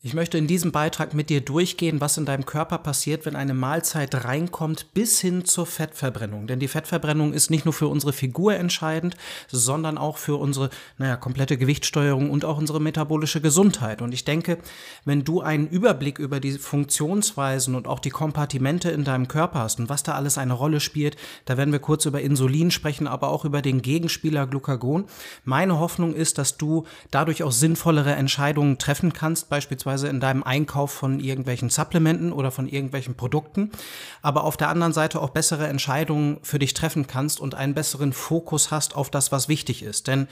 Ich 0.00 0.14
möchte 0.14 0.38
in 0.38 0.46
diesem 0.46 0.70
Beitrag 0.70 1.12
mit 1.12 1.28
dir 1.28 1.40
durchgehen, 1.40 2.00
was 2.00 2.16
in 2.18 2.24
deinem 2.24 2.46
Körper 2.46 2.78
passiert, 2.78 3.26
wenn 3.26 3.34
eine 3.34 3.52
Mahlzeit 3.52 4.24
reinkommt, 4.24 4.94
bis 4.94 5.18
hin 5.18 5.44
zur 5.44 5.66
Fettverbrennung. 5.66 6.46
Denn 6.46 6.60
die 6.60 6.68
Fettverbrennung 6.68 7.32
ist 7.32 7.50
nicht 7.50 7.64
nur 7.64 7.74
für 7.74 7.88
unsere 7.88 8.12
Figur 8.12 8.54
entscheidend, 8.54 9.16
sondern 9.48 9.98
auch 9.98 10.16
für 10.16 10.36
unsere, 10.36 10.70
naja, 10.98 11.16
komplette 11.16 11.58
Gewichtssteuerung 11.58 12.30
und 12.30 12.44
auch 12.44 12.58
unsere 12.58 12.80
metabolische 12.80 13.40
Gesundheit. 13.40 14.00
Und 14.00 14.14
ich 14.14 14.24
denke, 14.24 14.58
wenn 15.04 15.24
du 15.24 15.40
einen 15.40 15.66
Überblick 15.66 16.20
über 16.20 16.38
die 16.38 16.52
Funktionsweisen 16.52 17.74
und 17.74 17.88
auch 17.88 17.98
die 17.98 18.10
Kompartimente 18.10 18.92
in 18.92 19.02
deinem 19.02 19.26
Körper 19.26 19.58
hast 19.58 19.80
und 19.80 19.88
was 19.88 20.04
da 20.04 20.12
alles 20.12 20.38
eine 20.38 20.52
Rolle 20.52 20.78
spielt, 20.78 21.16
da 21.44 21.56
werden 21.56 21.72
wir 21.72 21.80
kurz 21.80 22.06
über 22.06 22.20
Insulin 22.20 22.70
sprechen, 22.70 23.08
aber 23.08 23.30
auch 23.30 23.44
über 23.44 23.62
den 23.62 23.82
Gegenspieler 23.82 24.46
Glucagon. 24.46 25.06
Meine 25.42 25.80
Hoffnung 25.80 26.14
ist, 26.14 26.38
dass 26.38 26.56
du 26.56 26.86
dadurch 27.10 27.42
auch 27.42 27.50
sinnvollere 27.50 28.12
Entscheidungen 28.12 28.78
treffen 28.78 29.12
kannst, 29.12 29.48
beispielsweise 29.48 29.87
beispielsweise 29.88 30.08
in 30.08 30.20
deinem 30.20 30.42
Einkauf 30.42 30.90
von 30.90 31.18
irgendwelchen 31.18 31.70
Supplementen 31.70 32.32
oder 32.32 32.50
von 32.50 32.68
irgendwelchen 32.68 33.14
Produkten, 33.14 33.70
aber 34.22 34.44
auf 34.44 34.56
der 34.56 34.68
anderen 34.68 34.92
Seite 34.92 35.20
auch 35.20 35.30
bessere 35.30 35.66
Entscheidungen 35.66 36.38
für 36.42 36.58
dich 36.58 36.74
treffen 36.74 37.06
kannst 37.06 37.40
und 37.40 37.54
einen 37.54 37.74
besseren 37.74 38.12
Fokus 38.12 38.70
hast 38.70 38.94
auf 38.94 39.10
das, 39.10 39.32
was 39.32 39.48
wichtig 39.48 39.82
ist. 39.82 40.06
Denn 40.06 40.28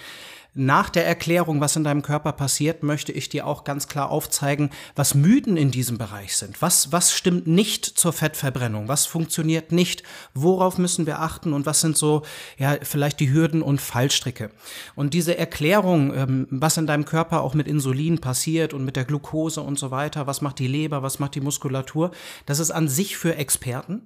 nach 0.59 0.89
der 0.89 1.07
Erklärung, 1.07 1.61
was 1.61 1.77
in 1.77 1.85
deinem 1.85 2.01
Körper 2.01 2.33
passiert, 2.33 2.83
möchte 2.83 3.13
ich 3.13 3.29
dir 3.29 3.47
auch 3.47 3.63
ganz 3.63 3.89
klar 3.89 4.11
aufzeigen, 4.11 4.71
was 4.95 5.15
Mythen 5.15 5.59
in 5.59 5.71
diesem 5.71 5.99
Bereich 5.99 6.35
sind. 6.35 6.63
Was, 6.63 6.93
was 6.93 7.13
stimmt 7.13 7.47
nicht 7.47 7.85
zur 7.85 8.15
Fettverbrennung? 8.15 8.89
Was 8.89 9.05
funktioniert 9.05 9.71
nicht? 9.71 10.03
Worauf 10.33 10.79
müssen 10.79 11.07
wir 11.07 11.21
achten? 11.21 11.53
Und 11.53 11.67
was 11.67 11.83
sind 11.83 11.99
so, 11.99 12.23
ja, 12.57 12.79
vielleicht 12.83 13.21
die 13.21 13.31
Hürden 13.31 13.61
und 13.61 13.83
Fallstricke? 13.83 14.51
Und 14.95 15.13
diese 15.13 15.37
Erklärung, 15.37 16.15
ähm, 16.15 16.47
was 16.51 16.79
in 16.79 16.87
deinem 16.87 17.05
Körper 17.05 17.43
auch 17.43 17.53
mit 17.53 17.69
Insulin 17.69 18.19
passiert 18.19 18.73
und 18.73 18.83
mit 18.85 18.97
der 18.97 19.05
Glucose 19.05 19.61
und 19.61 19.79
so 19.79 19.91
weiter, 19.91 20.27
was 20.27 20.41
macht 20.41 20.59
die 20.59 20.69
Leber, 20.69 21.03
was 21.03 21.19
macht 21.19 21.35
die 21.35 21.43
Muskulatur, 21.43 22.13
das 22.47 22.61
ist 22.61 22.71
an 22.71 22.89
sich 22.89 23.19
für 23.19 23.37
Experten. 23.37 24.01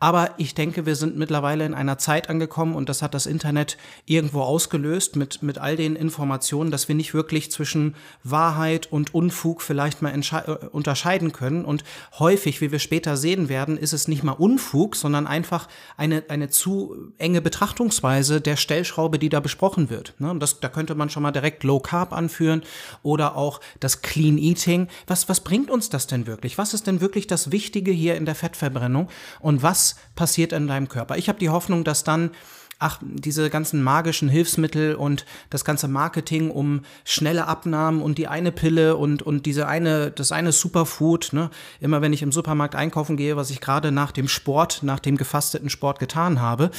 Aber 0.00 0.30
ich 0.36 0.54
denke, 0.54 0.86
wir 0.86 0.94
sind 0.94 1.16
mittlerweile 1.16 1.66
in 1.66 1.74
einer 1.74 1.98
Zeit 1.98 2.30
angekommen 2.30 2.74
und 2.74 2.88
das 2.88 3.02
hat 3.02 3.14
das 3.14 3.26
Internet 3.26 3.76
irgendwo 4.06 4.42
ausgelöst 4.42 5.16
mit, 5.16 5.42
mit 5.42 5.58
all 5.58 5.76
den 5.76 5.96
Informationen, 5.96 6.70
dass 6.70 6.86
wir 6.86 6.94
nicht 6.94 7.14
wirklich 7.14 7.50
zwischen 7.50 7.96
Wahrheit 8.22 8.90
und 8.92 9.12
Unfug 9.12 9.60
vielleicht 9.60 10.00
mal 10.00 10.14
äh, 10.14 10.66
unterscheiden 10.70 11.32
können. 11.32 11.64
Und 11.64 11.82
häufig, 12.18 12.60
wie 12.60 12.70
wir 12.70 12.78
später 12.78 13.16
sehen 13.16 13.48
werden, 13.48 13.76
ist 13.76 13.92
es 13.92 14.06
nicht 14.06 14.22
mal 14.22 14.32
Unfug, 14.32 14.94
sondern 14.94 15.26
einfach 15.26 15.68
eine, 15.96 16.22
eine 16.28 16.48
zu 16.48 17.12
enge 17.18 17.40
Betrachtungsweise 17.40 18.40
der 18.40 18.56
Stellschraube, 18.56 19.18
die 19.18 19.28
da 19.28 19.40
besprochen 19.40 19.90
wird. 19.90 20.14
Ne? 20.18 20.30
Und 20.30 20.40
das, 20.40 20.60
da 20.60 20.68
könnte 20.68 20.94
man 20.94 21.10
schon 21.10 21.24
mal 21.24 21.32
direkt 21.32 21.64
Low 21.64 21.80
Carb 21.80 22.12
anführen 22.12 22.62
oder 23.02 23.36
auch 23.36 23.60
das 23.80 24.02
Clean 24.02 24.38
Eating. 24.38 24.88
Was, 25.08 25.28
was 25.28 25.40
bringt 25.40 25.70
uns 25.70 25.88
das 25.88 26.06
denn 26.06 26.26
wirklich? 26.26 26.56
Was 26.56 26.72
ist 26.72 26.86
denn 26.86 27.00
wirklich 27.00 27.26
das 27.26 27.50
Wichtige 27.50 27.90
hier 27.90 28.14
in 28.16 28.26
der 28.26 28.34
Fettverbrennung? 28.34 29.08
Und 29.40 29.57
was 29.62 29.96
passiert 30.14 30.52
in 30.52 30.66
deinem 30.66 30.88
Körper. 30.88 31.16
Ich 31.16 31.28
habe 31.28 31.38
die 31.38 31.50
Hoffnung, 31.50 31.84
dass 31.84 32.04
dann 32.04 32.30
ach, 32.78 33.00
diese 33.02 33.50
ganzen 33.50 33.82
magischen 33.82 34.28
Hilfsmittel 34.28 34.94
und 34.94 35.24
das 35.50 35.64
ganze 35.64 35.88
Marketing 35.88 36.50
um 36.50 36.82
schnelle 37.04 37.46
Abnahmen 37.46 38.00
und 38.00 38.18
die 38.18 38.28
eine 38.28 38.52
Pille 38.52 38.96
und, 38.96 39.22
und 39.22 39.46
diese 39.46 39.66
eine, 39.66 40.10
das 40.10 40.32
eine 40.32 40.52
Superfood, 40.52 41.30
ne? 41.32 41.50
Immer 41.80 42.02
wenn 42.02 42.12
ich 42.12 42.22
im 42.22 42.32
Supermarkt 42.32 42.74
einkaufen 42.74 43.16
gehe, 43.16 43.36
was 43.36 43.50
ich 43.50 43.60
gerade 43.60 43.90
nach 43.90 44.12
dem 44.12 44.28
Sport, 44.28 44.82
nach 44.82 45.00
dem 45.00 45.16
gefasteten 45.16 45.70
Sport 45.70 45.98
getan 45.98 46.40
habe, 46.40 46.70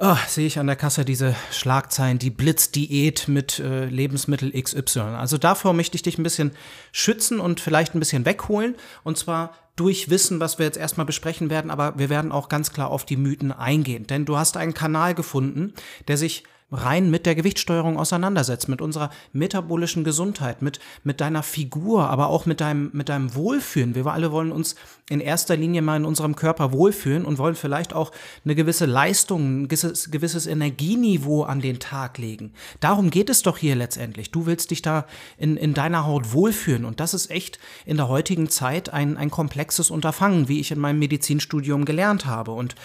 oh, 0.00 0.16
sehe 0.26 0.46
ich 0.46 0.58
an 0.58 0.66
der 0.66 0.76
Kasse 0.76 1.04
diese 1.04 1.36
Schlagzeilen, 1.52 2.18
die 2.18 2.30
Blitzdiät 2.30 3.28
mit 3.28 3.58
äh, 3.58 3.84
Lebensmittel 3.84 4.50
XY. 4.50 5.00
Also 5.00 5.38
davor 5.38 5.74
möchte 5.74 5.94
ich 5.94 6.02
dich 6.02 6.18
ein 6.18 6.22
bisschen 6.22 6.52
schützen 6.90 7.38
und 7.38 7.60
vielleicht 7.60 7.94
ein 7.94 8.00
bisschen 8.00 8.24
wegholen. 8.24 8.74
Und 9.04 9.18
zwar 9.18 9.54
durch 9.76 10.10
Wissen, 10.10 10.40
was 10.40 10.58
wir 10.58 10.66
jetzt 10.66 10.78
erstmal 10.78 11.06
besprechen 11.06 11.50
werden, 11.50 11.70
aber 11.70 11.98
wir 11.98 12.08
werden 12.08 12.32
auch 12.32 12.48
ganz 12.48 12.72
klar 12.72 12.90
auf 12.90 13.04
die 13.04 13.16
Mythen 13.16 13.52
eingehen. 13.52 14.06
Denn 14.06 14.24
du 14.24 14.36
hast 14.36 14.56
einen 14.56 14.74
Kanal 14.74 15.14
gefunden, 15.14 15.74
der 16.08 16.16
sich 16.16 16.44
rein 16.72 17.10
mit 17.10 17.26
der 17.26 17.34
Gewichtssteuerung 17.34 17.98
auseinandersetzt, 17.98 18.68
mit 18.68 18.80
unserer 18.80 19.10
metabolischen 19.32 20.04
Gesundheit, 20.04 20.62
mit, 20.62 20.80
mit 21.04 21.20
deiner 21.20 21.42
Figur, 21.42 22.08
aber 22.08 22.28
auch 22.28 22.46
mit 22.46 22.60
deinem, 22.60 22.90
mit 22.92 23.08
deinem 23.08 23.34
Wohlfühlen. 23.34 23.94
Wir 23.94 24.06
alle 24.06 24.32
wollen 24.32 24.52
uns 24.52 24.76
in 25.08 25.20
erster 25.20 25.56
Linie 25.56 25.82
mal 25.82 25.96
in 25.96 26.04
unserem 26.04 26.36
Körper 26.36 26.72
wohlfühlen 26.72 27.24
und 27.24 27.38
wollen 27.38 27.56
vielleicht 27.56 27.92
auch 27.92 28.12
eine 28.44 28.54
gewisse 28.54 28.86
Leistung, 28.86 29.62
ein 29.62 29.68
gewisses, 29.68 30.10
gewisses 30.10 30.46
Energieniveau 30.46 31.42
an 31.42 31.60
den 31.60 31.80
Tag 31.80 32.18
legen. 32.18 32.52
Darum 32.78 33.10
geht 33.10 33.30
es 33.30 33.42
doch 33.42 33.58
hier 33.58 33.74
letztendlich. 33.74 34.30
Du 34.30 34.46
willst 34.46 34.70
dich 34.70 34.82
da 34.82 35.06
in, 35.36 35.56
in 35.56 35.74
deiner 35.74 36.06
Haut 36.06 36.32
wohlfühlen 36.32 36.84
und 36.84 37.00
das 37.00 37.14
ist 37.14 37.30
echt 37.30 37.58
in 37.84 37.96
der 37.96 38.08
heutigen 38.08 38.48
Zeit 38.48 38.92
ein, 38.92 39.16
ein 39.16 39.30
komplexes 39.30 39.90
Unterfangen, 39.90 40.48
wie 40.48 40.60
ich 40.60 40.70
in 40.70 40.78
meinem 40.78 41.00
Medizinstudium 41.00 41.84
gelernt 41.84 42.26
habe. 42.26 42.52
Und 42.52 42.76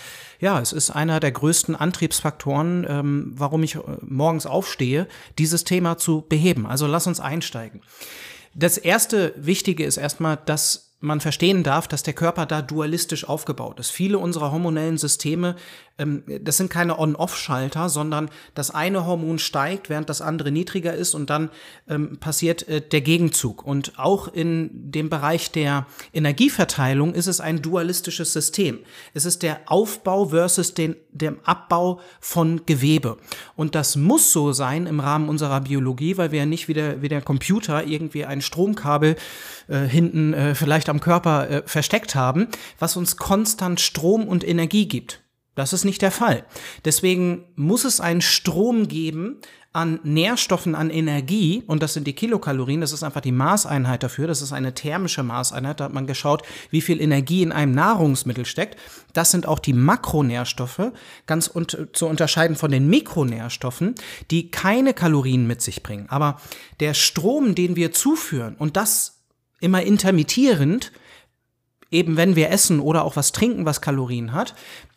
ja, 0.46 0.62
es 0.62 0.74
ist 0.74 0.92
einer 0.92 1.20
der 1.20 1.32
größten 1.32 1.76
Antriebsfaktoren, 1.76 2.86
ähm, 2.88 3.34
warum 3.36 3.64
ich 3.64 3.78
äh, 3.78 3.80
morgens 4.02 4.46
aufstehe, 4.46 5.08
dieses 5.40 5.64
Thema 5.64 5.98
zu 5.98 6.22
beheben. 6.22 6.68
Also 6.68 6.86
lass 6.86 7.08
uns 7.08 7.20
einsteigen. 7.20 7.82
Das 8.54 8.78
erste 8.78 9.34
Wichtige 9.38 9.84
ist 9.84 9.98
erstmal, 9.98 10.38
dass 10.46 10.94
man 11.00 11.20
verstehen 11.20 11.64
darf, 11.64 11.88
dass 11.88 12.04
der 12.04 12.14
Körper 12.14 12.46
da 12.46 12.62
dualistisch 12.62 13.28
aufgebaut 13.28 13.80
ist. 13.80 13.90
Viele 13.90 14.20
unserer 14.20 14.52
hormonellen 14.52 15.00
Systeme, 15.00 15.56
das 15.98 16.58
sind 16.58 16.70
keine 16.70 17.00
On-Off-Schalter, 17.00 17.88
sondern 17.88 18.30
das 18.54 18.70
eine 18.70 19.06
Hormon 19.06 19.40
steigt, 19.40 19.90
während 19.90 20.10
das 20.10 20.22
andere 20.22 20.52
niedriger 20.52 20.94
ist 20.94 21.14
und 21.14 21.30
dann 21.30 21.50
ähm, 21.88 22.18
passiert 22.18 22.68
äh, 22.68 22.82
der 22.82 23.00
Gegenzug. 23.00 23.66
Und 23.66 23.98
auch 23.98 24.28
in 24.28 24.70
dem 24.74 25.10
Bereich 25.10 25.52
der 25.52 25.88
Energieverteilung 26.14 27.14
ist 27.14 27.28
es 27.28 27.40
ein 27.40 27.62
dualistisches 27.62 28.34
System. 28.34 28.80
Es 29.14 29.24
ist 29.24 29.42
der 29.42 29.62
Aufbau 29.68 30.30
versus 30.30 30.74
den, 30.74 30.98
dem 31.12 31.40
Abbau 31.46 32.02
von 32.20 32.66
Gewebe. 32.66 33.18
Und 33.56 33.74
das 33.74 33.96
muss 33.96 34.34
so 34.34 34.52
sein 34.52 34.88
im 34.88 35.00
Rahmen 35.00 35.30
unserer 35.30 35.62
Biologie, 35.62 36.18
weil 36.18 36.32
wir 36.32 36.40
ja 36.40 36.46
nicht 36.46 36.68
wie 36.68 36.74
der, 36.74 37.02
wie 37.02 37.10
der 37.10 37.22
Computer 37.22 37.86
irgendwie 37.86 38.26
ein 38.26 38.42
Stromkabel 38.42 39.16
äh, 39.70 39.80
hinten 39.80 40.34
äh, 40.34 40.56
vielleicht 40.56 40.90
am 40.90 41.00
Körper 41.00 41.50
äh, 41.50 41.64
versteckt 41.66 42.16
haben, 42.16 42.50
was 42.80 42.98
uns 42.98 43.16
konstant 43.16 43.80
Strom 43.80 44.28
und 44.28 44.46
Energie 44.46 44.90
gibt. 44.90 45.25
Das 45.56 45.74
ist 45.74 45.86
nicht 45.86 46.02
der 46.02 46.12
Fall. 46.12 46.46
Deswegen 46.84 47.46
muss 47.56 47.86
es 47.86 48.02
einen 48.02 48.22
Strom 48.22 48.88
geben 48.88 49.38
an 49.76 50.00
Nährstoffen, 50.04 50.74
an 50.74 50.90
Energie, 50.90 51.62
und 51.68 51.84
das 51.84 51.94
sind 51.94 52.08
die 52.08 52.14
Kilokalorien, 52.14 52.80
das 52.80 52.94
ist 52.94 53.04
einfach 53.04 53.20
die 53.20 53.34
Maßeinheit 53.34 54.04
dafür, 54.04 54.26
das 54.26 54.42
ist 54.42 54.54
eine 54.54 54.74
thermische 54.74 55.22
Maßeinheit, 55.22 55.82
da 55.82 55.86
hat 55.86 55.94
man 55.94 56.08
geschaut, 56.08 56.44
wie 56.70 56.80
viel 56.80 57.02
Energie 57.02 57.44
in 57.44 57.52
einem 57.52 57.74
Nahrungsmittel 57.74 58.46
steckt. 58.46 58.80
Das 59.12 59.32
sind 59.32 59.46
auch 59.46 59.60
die 59.60 59.74
Makronährstoffe, 59.74 60.94
ganz 61.26 61.54
un 61.54 61.68
zu 61.92 62.08
unterscheiden 62.08 62.56
von 62.56 62.72
den 62.72 62.88
Mikronährstoffen, 62.88 63.96
die 64.32 64.50
keine 64.50 64.94
Kalorien 64.94 65.46
mit 65.46 65.62
sich 65.62 65.84
bringen. 65.84 66.06
Aber 66.08 66.40
der 66.80 66.94
Strom, 66.94 67.54
den 67.54 67.76
wir 67.76 67.92
zuführen, 67.92 68.56
und 68.58 68.78
das 68.78 69.24
immer 69.60 69.82
intermittierend, 69.82 70.94
eben 71.92 72.18
wenn 72.18 72.36
wir 72.36 72.50
essen 72.50 72.80
oder 72.80 73.04
auch 73.04 73.16
was 73.16 73.32
trinken, 73.32 73.66
was 73.66 73.82
Kalorien 73.82 74.34
hat, 74.34 74.56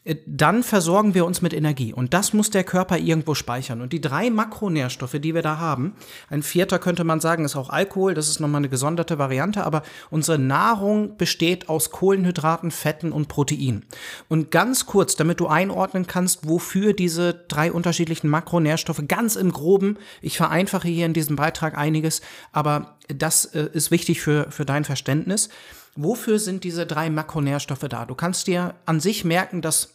äh, 0.08 0.16
dann 0.26 0.62
versorgen 0.62 1.14
wir 1.14 1.26
uns 1.26 1.42
mit 1.42 1.52
Energie. 1.52 1.92
Und 1.92 2.14
das 2.14 2.32
muss 2.32 2.50
der 2.50 2.64
Körper 2.64 2.98
irgendwo 2.98 3.34
speichern. 3.34 3.80
Und 3.80 3.92
die 3.92 4.00
drei 4.00 4.30
Makronährstoffe, 4.30 5.18
die 5.20 5.34
wir 5.34 5.42
da 5.42 5.58
haben, 5.58 5.94
ein 6.30 6.42
vierter 6.42 6.78
könnte 6.78 7.04
man 7.04 7.20
sagen, 7.20 7.44
ist 7.44 7.56
auch 7.56 7.70
Alkohol, 7.70 8.14
das 8.14 8.28
ist 8.28 8.40
nochmal 8.40 8.60
eine 8.60 8.68
gesonderte 8.68 9.18
Variante, 9.18 9.64
aber 9.64 9.82
unsere 10.10 10.38
Nahrung 10.38 11.16
besteht 11.16 11.68
aus 11.68 11.90
Kohlenhydraten, 11.90 12.70
Fetten 12.70 13.12
und 13.12 13.28
Proteinen. 13.28 13.84
Und 14.28 14.50
ganz 14.50 14.86
kurz, 14.86 15.16
damit 15.16 15.40
du 15.40 15.46
einordnen 15.46 16.06
kannst, 16.06 16.48
wofür 16.48 16.94
diese 16.94 17.34
drei 17.34 17.70
unterschiedlichen 17.70 18.28
Makronährstoffe 18.28 19.02
ganz 19.06 19.36
im 19.36 19.52
groben, 19.52 19.98
ich 20.22 20.36
vereinfache 20.36 20.88
hier 20.88 21.06
in 21.06 21.12
diesem 21.12 21.36
Beitrag 21.36 21.76
einiges, 21.76 22.22
aber 22.52 22.96
das 23.08 23.44
äh, 23.46 23.68
ist 23.72 23.90
wichtig 23.90 24.20
für, 24.20 24.50
für 24.50 24.64
dein 24.64 24.84
Verständnis. 24.84 25.48
Wofür 26.00 26.38
sind 26.38 26.62
diese 26.62 26.86
drei 26.86 27.10
Makronährstoffe 27.10 27.88
da? 27.88 28.06
Du 28.06 28.14
kannst 28.14 28.46
dir 28.46 28.76
an 28.86 29.00
sich 29.00 29.24
merken, 29.24 29.62
dass 29.62 29.94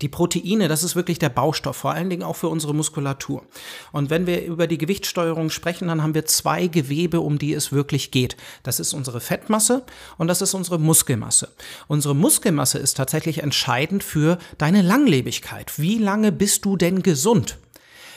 die 0.00 0.08
Proteine, 0.08 0.68
das 0.68 0.84
ist 0.84 0.94
wirklich 0.94 1.18
der 1.18 1.28
Baustoff, 1.28 1.76
vor 1.76 1.90
allen 1.90 2.08
Dingen 2.08 2.22
auch 2.22 2.36
für 2.36 2.46
unsere 2.46 2.72
Muskulatur. 2.72 3.42
Und 3.90 4.10
wenn 4.10 4.28
wir 4.28 4.44
über 4.44 4.68
die 4.68 4.78
Gewichtssteuerung 4.78 5.50
sprechen, 5.50 5.88
dann 5.88 6.04
haben 6.04 6.14
wir 6.14 6.24
zwei 6.24 6.68
Gewebe, 6.68 7.18
um 7.18 7.36
die 7.36 7.52
es 7.52 7.72
wirklich 7.72 8.12
geht. 8.12 8.36
Das 8.62 8.78
ist 8.78 8.94
unsere 8.94 9.20
Fettmasse 9.20 9.82
und 10.18 10.28
das 10.28 10.40
ist 10.40 10.54
unsere 10.54 10.78
Muskelmasse. 10.78 11.48
Unsere 11.88 12.14
Muskelmasse 12.14 12.78
ist 12.78 12.96
tatsächlich 12.96 13.42
entscheidend 13.42 14.04
für 14.04 14.38
deine 14.56 14.82
Langlebigkeit. 14.82 15.80
Wie 15.80 15.98
lange 15.98 16.30
bist 16.30 16.64
du 16.64 16.76
denn 16.76 17.02
gesund? 17.02 17.58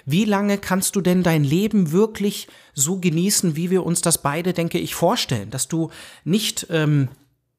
Wie 0.06 0.26
lange 0.26 0.58
kannst 0.58 0.96
du 0.96 1.02
denn 1.02 1.24
dein 1.24 1.44
Leben 1.44 1.92
wirklich 1.92 2.48
so 2.74 3.00
genießen, 3.00 3.56
wie 3.56 3.70
wir 3.70 3.86
uns 3.86 4.02
das 4.02 4.22
beide, 4.22 4.54
denke 4.54 4.80
ich, 4.80 4.96
vorstellen? 4.96 5.50
Dass 5.50 5.68
du 5.68 5.92
nicht, 6.24 6.68
ähm, 6.70 7.10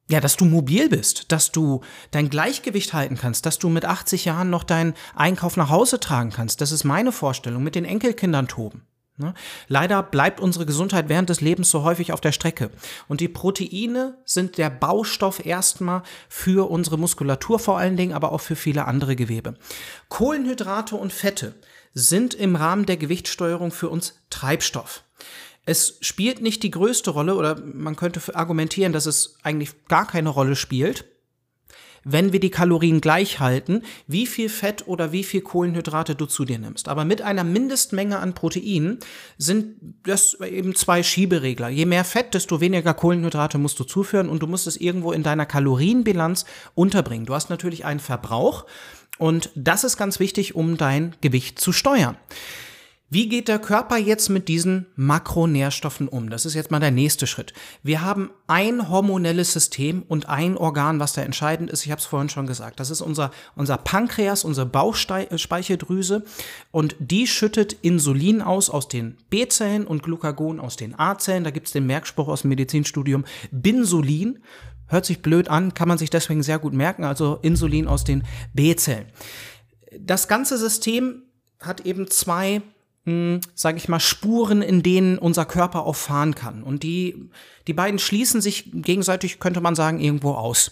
ja, 0.09 0.19
dass 0.19 0.37
du 0.37 0.45
mobil 0.45 0.89
bist, 0.89 1.31
dass 1.31 1.51
du 1.51 1.81
dein 2.11 2.29
Gleichgewicht 2.29 2.93
halten 2.93 3.17
kannst, 3.17 3.45
dass 3.45 3.59
du 3.59 3.69
mit 3.69 3.85
80 3.85 4.25
Jahren 4.25 4.49
noch 4.49 4.63
deinen 4.63 4.93
Einkauf 5.15 5.57
nach 5.57 5.69
Hause 5.69 5.99
tragen 5.99 6.31
kannst. 6.31 6.61
Das 6.61 6.71
ist 6.71 6.83
meine 6.83 7.11
Vorstellung, 7.11 7.63
mit 7.63 7.75
den 7.75 7.85
Enkelkindern 7.85 8.47
toben. 8.47 8.83
Ne? 9.17 9.35
Leider 9.67 10.01
bleibt 10.01 10.39
unsere 10.39 10.65
Gesundheit 10.65 11.07
während 11.07 11.29
des 11.29 11.39
Lebens 11.39 11.69
so 11.69 11.83
häufig 11.83 12.13
auf 12.13 12.21
der 12.21 12.31
Strecke. 12.31 12.71
Und 13.07 13.21
die 13.21 13.27
Proteine 13.27 14.17
sind 14.25 14.57
der 14.57 14.71
Baustoff 14.71 15.45
erstmal 15.45 16.01
für 16.27 16.69
unsere 16.69 16.97
Muskulatur 16.97 17.59
vor 17.59 17.77
allen 17.77 17.95
Dingen, 17.95 18.13
aber 18.13 18.31
auch 18.31 18.41
für 18.41 18.55
viele 18.55 18.85
andere 18.85 19.15
Gewebe. 19.15 19.53
Kohlenhydrate 20.09 20.95
und 20.95 21.13
Fette 21.13 21.53
sind 21.93 22.33
im 22.33 22.55
Rahmen 22.55 22.85
der 22.85 22.97
Gewichtssteuerung 22.97 23.71
für 23.71 23.89
uns 23.89 24.15
Treibstoff. 24.29 25.03
Es 25.65 25.97
spielt 26.01 26.41
nicht 26.41 26.63
die 26.63 26.71
größte 26.71 27.11
Rolle 27.11 27.35
oder 27.35 27.59
man 27.61 27.95
könnte 27.95 28.35
argumentieren, 28.35 28.91
dass 28.91 29.05
es 29.05 29.37
eigentlich 29.43 29.85
gar 29.87 30.05
keine 30.05 30.29
Rolle 30.29 30.55
spielt 30.55 31.05
wenn 32.03 32.33
wir 32.33 32.39
die 32.39 32.49
Kalorien 32.49 33.01
gleich 33.01 33.39
halten, 33.39 33.81
wie 34.07 34.27
viel 34.27 34.49
Fett 34.49 34.87
oder 34.87 35.11
wie 35.11 35.23
viel 35.23 35.41
Kohlenhydrate 35.41 36.15
du 36.15 36.25
zu 36.25 36.45
dir 36.45 36.59
nimmst. 36.59 36.87
Aber 36.87 37.05
mit 37.05 37.21
einer 37.21 37.43
Mindestmenge 37.43 38.19
an 38.19 38.33
Proteinen 38.33 38.99
sind 39.37 39.75
das 40.03 40.35
eben 40.41 40.75
zwei 40.75 41.03
Schieberegler. 41.03 41.69
Je 41.69 41.85
mehr 41.85 42.03
Fett, 42.03 42.33
desto 42.33 42.61
weniger 42.61 42.93
Kohlenhydrate 42.93 43.57
musst 43.57 43.79
du 43.79 43.83
zuführen 43.83 44.29
und 44.29 44.41
du 44.41 44.47
musst 44.47 44.67
es 44.67 44.77
irgendwo 44.77 45.11
in 45.11 45.23
deiner 45.23 45.45
Kalorienbilanz 45.45 46.45
unterbringen. 46.75 47.25
Du 47.25 47.33
hast 47.33 47.49
natürlich 47.49 47.85
einen 47.85 47.99
Verbrauch 47.99 48.65
und 49.17 49.51
das 49.55 49.83
ist 49.83 49.97
ganz 49.97 50.19
wichtig, 50.19 50.55
um 50.55 50.77
dein 50.77 51.15
Gewicht 51.21 51.59
zu 51.59 51.71
steuern. 51.71 52.17
Wie 53.13 53.29
geht 53.29 53.47
der 53.47 53.59
Körper 53.59 53.97
jetzt 53.97 54.29
mit 54.29 54.47
diesen 54.47 54.87
Makronährstoffen 54.95 56.07
um? 56.07 56.31
Das 56.31 56.47
ist 56.47 56.55
jetzt 56.55 56.71
mal 56.71 56.79
der 56.79 56.89
nächste 56.89 57.27
Schritt. 57.27 57.53
Wir 57.83 58.01
haben 58.01 58.31
ein 58.47 58.89
hormonelles 58.89 59.53
System 59.53 60.01
und 60.01 60.29
ein 60.29 60.57
Organ, 60.57 60.99
was 60.99 61.13
da 61.13 61.21
entscheidend 61.21 61.69
ist. 61.69 61.85
Ich 61.85 61.91
habe 61.91 61.99
es 61.99 62.07
vorhin 62.07 62.29
schon 62.29 62.47
gesagt. 62.47 62.79
Das 62.79 62.89
ist 62.89 63.01
unser, 63.01 63.29
unser 63.55 63.77
Pankreas, 63.77 64.43
unsere 64.43 64.65
Bauchspeicheldrüse. 64.65 66.23
Und 66.71 66.95
die 66.97 67.27
schüttet 67.27 67.73
Insulin 67.83 68.41
aus 68.41 68.71
aus 68.71 68.87
den 68.87 69.17
B-Zellen 69.29 69.85
und 69.85 70.01
Glucagon 70.01 70.59
aus 70.59 70.75
den 70.75 70.97
A-Zellen. 70.97 71.43
Da 71.43 71.51
gibt 71.51 71.67
es 71.67 71.73
den 71.73 71.85
Merkspruch 71.85 72.29
aus 72.29 72.41
dem 72.41 72.49
Medizinstudium 72.49 73.25
Binsulin. 73.51 74.39
Hört 74.87 75.05
sich 75.05 75.21
blöd 75.21 75.47
an, 75.47 75.73
kann 75.73 75.87
man 75.87 75.97
sich 75.97 76.09
deswegen 76.09 76.43
sehr 76.43 76.59
gut 76.59 76.73
merken. 76.73 77.03
Also 77.03 77.39
Insulin 77.41 77.87
aus 77.87 78.03
den 78.03 78.23
B-Zellen. 78.53 79.07
Das 79.99 80.27
ganze 80.27 80.57
System 80.57 81.23
hat 81.59 81.81
eben 81.81 82.09
zwei 82.09 82.61
sage 83.05 83.77
ich 83.77 83.89
mal, 83.89 83.99
Spuren, 83.99 84.61
in 84.61 84.81
denen 84.81 85.17
unser 85.17 85.43
Körper 85.43 85.85
auch 85.85 85.95
fahren 85.95 86.35
kann. 86.35 86.63
Und 86.63 86.83
die, 86.83 87.29
die 87.67 87.73
beiden 87.73 87.99
schließen 87.99 88.39
sich 88.39 88.71
gegenseitig, 88.73 89.39
könnte 89.39 89.59
man 89.59 89.75
sagen, 89.75 89.99
irgendwo 89.99 90.31
aus. 90.31 90.71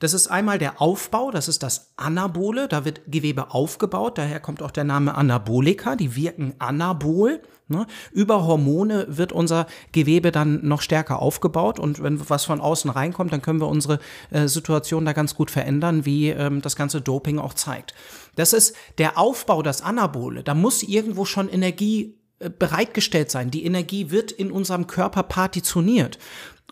Das 0.00 0.14
ist 0.14 0.28
einmal 0.28 0.58
der 0.58 0.80
Aufbau, 0.80 1.30
das 1.30 1.46
ist 1.46 1.62
das 1.62 1.92
Anabole, 1.96 2.68
da 2.68 2.86
wird 2.86 3.02
Gewebe 3.06 3.52
aufgebaut, 3.52 4.16
daher 4.16 4.40
kommt 4.40 4.62
auch 4.62 4.70
der 4.70 4.84
Name 4.84 5.14
Anabolika, 5.14 5.94
die 5.94 6.16
wirken 6.16 6.54
anabol. 6.58 7.42
Ne? 7.68 7.86
Über 8.10 8.46
Hormone 8.46 9.06
wird 9.08 9.30
unser 9.30 9.66
Gewebe 9.92 10.32
dann 10.32 10.66
noch 10.66 10.80
stärker 10.80 11.20
aufgebaut 11.20 11.78
und 11.78 12.02
wenn 12.02 12.28
was 12.28 12.46
von 12.46 12.60
außen 12.62 12.90
reinkommt, 12.90 13.32
dann 13.32 13.42
können 13.42 13.60
wir 13.60 13.68
unsere 13.68 14.00
äh, 14.30 14.48
Situation 14.48 15.04
da 15.04 15.12
ganz 15.12 15.34
gut 15.34 15.50
verändern, 15.50 16.06
wie 16.06 16.30
ähm, 16.30 16.62
das 16.62 16.76
ganze 16.76 17.02
Doping 17.02 17.38
auch 17.38 17.54
zeigt. 17.54 17.94
Das 18.36 18.54
ist 18.54 18.74
der 18.96 19.18
Aufbau, 19.18 19.62
das 19.62 19.82
Anabole. 19.82 20.42
Da 20.42 20.54
muss 20.54 20.82
irgendwo 20.82 21.26
schon 21.26 21.48
Energie 21.48 22.16
äh, 22.40 22.48
bereitgestellt 22.48 23.30
sein. 23.30 23.50
Die 23.50 23.66
Energie 23.66 24.10
wird 24.10 24.32
in 24.32 24.50
unserem 24.50 24.86
Körper 24.86 25.22
partitioniert. 25.22 26.18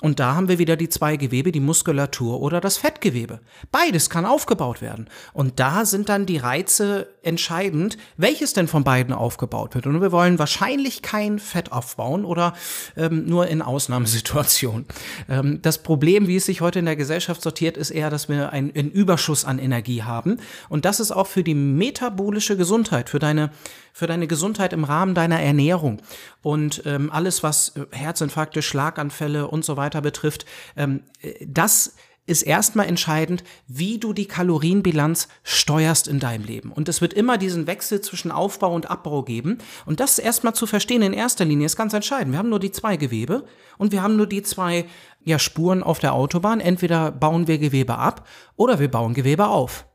Und 0.01 0.21
da 0.21 0.35
haben 0.35 0.49
wir 0.49 0.59
wieder 0.59 0.77
die 0.77 0.89
zwei 0.89 1.17
Gewebe, 1.17 1.51
die 1.51 1.61
Muskulatur 1.61 2.41
oder 2.41 2.61
das 2.61 2.77
Fettgewebe. 2.77 3.41
Beides 3.73 4.11
kann 4.11 4.27
aufgebaut 4.27 4.81
werden. 4.81 5.09
Und 5.33 5.59
da 5.59 5.85
sind 5.85 6.09
dann 6.09 6.27
die 6.27 6.37
Reize 6.37 7.09
entscheidend, 7.23 7.99
welches 8.17 8.53
denn 8.53 8.69
von 8.69 8.85
beiden 8.85 9.13
aufgebaut 9.13 9.75
wird. 9.75 9.87
Und 9.87 10.01
wir 10.01 10.13
wollen 10.13 10.39
wahrscheinlich 10.39 11.03
kein 11.03 11.39
Fett 11.39 11.73
aufbauen 11.73 12.25
oder 12.25 12.55
ähm, 12.97 13.27
nur 13.27 13.49
in 13.49 13.63
Ausnahmesituationen. 13.63 14.87
Ähm, 15.29 15.61
das 15.63 15.83
Problem, 15.83 16.27
wie 16.27 16.37
es 16.37 16.47
sich 16.47 16.61
heute 16.61 16.79
in 16.79 16.85
der 16.85 16.97
Gesellschaft 16.97 17.43
sortiert, 17.43 17.77
ist 17.77 17.91
eher, 17.91 18.09
dass 18.09 18.29
wir 18.29 18.53
einen, 18.53 18.75
einen 18.75 18.91
Überschuss 18.91 19.45
an 19.45 19.59
Energie 19.59 20.03
haben. 20.03 20.39
Und 20.69 20.85
das 20.85 21.01
ist 21.01 21.11
auch 21.11 21.27
für 21.27 21.43
die 21.43 21.55
metabolische 21.55 22.57
Gesundheit, 22.57 23.11
für 23.11 23.19
deine 23.19 23.51
für 23.99 24.07
deine 24.07 24.29
Gesundheit 24.29 24.73
im 24.73 24.85
Rahmen 24.85 25.17
deiner 25.17 25.41
Ernährung 25.41 26.01
und 26.41 26.83
ähm, 26.87 27.11
alles, 27.11 27.43
was 27.43 27.71
äh, 27.71 27.85
Herzinfarkte, 27.91 28.63
Schlaganfälle 28.63 29.49
und 29.49 29.65
so 29.65 29.77
weiter 29.77 29.88
betrifft, 29.91 30.47
ähm, 30.77 31.03
äh, 31.21 31.47
das 31.47 31.95
ist 32.29 32.43
erstmal 32.43 32.87
entscheidend, 32.87 33.43
wie 33.67 33.99
du 33.99 34.13
die 34.13 34.27
Kalorienbilanz 34.27 35.29
steuerst 35.43 36.09
in 36.09 36.21
deinem 36.21 36.45
Leben. 36.45 36.73
Und 36.73 36.89
es 36.89 37.01
wird 37.01 37.15
immer 37.15 37.39
diesen 37.39 37.67
Wechsel 37.67 38.03
zwischen 38.03 38.31
Aufbau 38.31 38.75
und 38.75 38.91
Abbau 38.91 39.23
geben. 39.23 39.59
Und 39.87 39.99
das 40.01 40.19
erstmal 40.19 40.55
zu 40.55 40.67
verstehen 40.67 41.01
in 41.01 41.15
erster 41.15 41.47
Linie 41.47 41.65
ist 41.65 41.77
ganz 41.77 41.95
entscheidend. 41.95 42.33
Wir 42.33 42.39
haben 42.39 42.51
nur 42.51 42.61
die 42.61 42.71
zwei 42.71 42.99
Gewebe 42.99 43.47
und 43.79 43.93
wir 43.93 44.03
haben 44.03 44.17
nur 44.17 44.27
die 44.27 44.43
zwei 44.43 44.85
ja, 45.25 45.39
Spuren 45.39 45.83
auf 45.83 46.01
der 46.01 46.13
Autobahn. 46.13 46.61
Entweder 46.61 47.11
bauen 47.13 47.49
wir 47.49 47.57
Gewebe 47.57 47.97
ab 47.97 48.29
oder 48.57 48.79
wir 48.79 48.91
bauen 48.91 49.15
Gewebe 49.15 49.49
auf. 49.49 49.87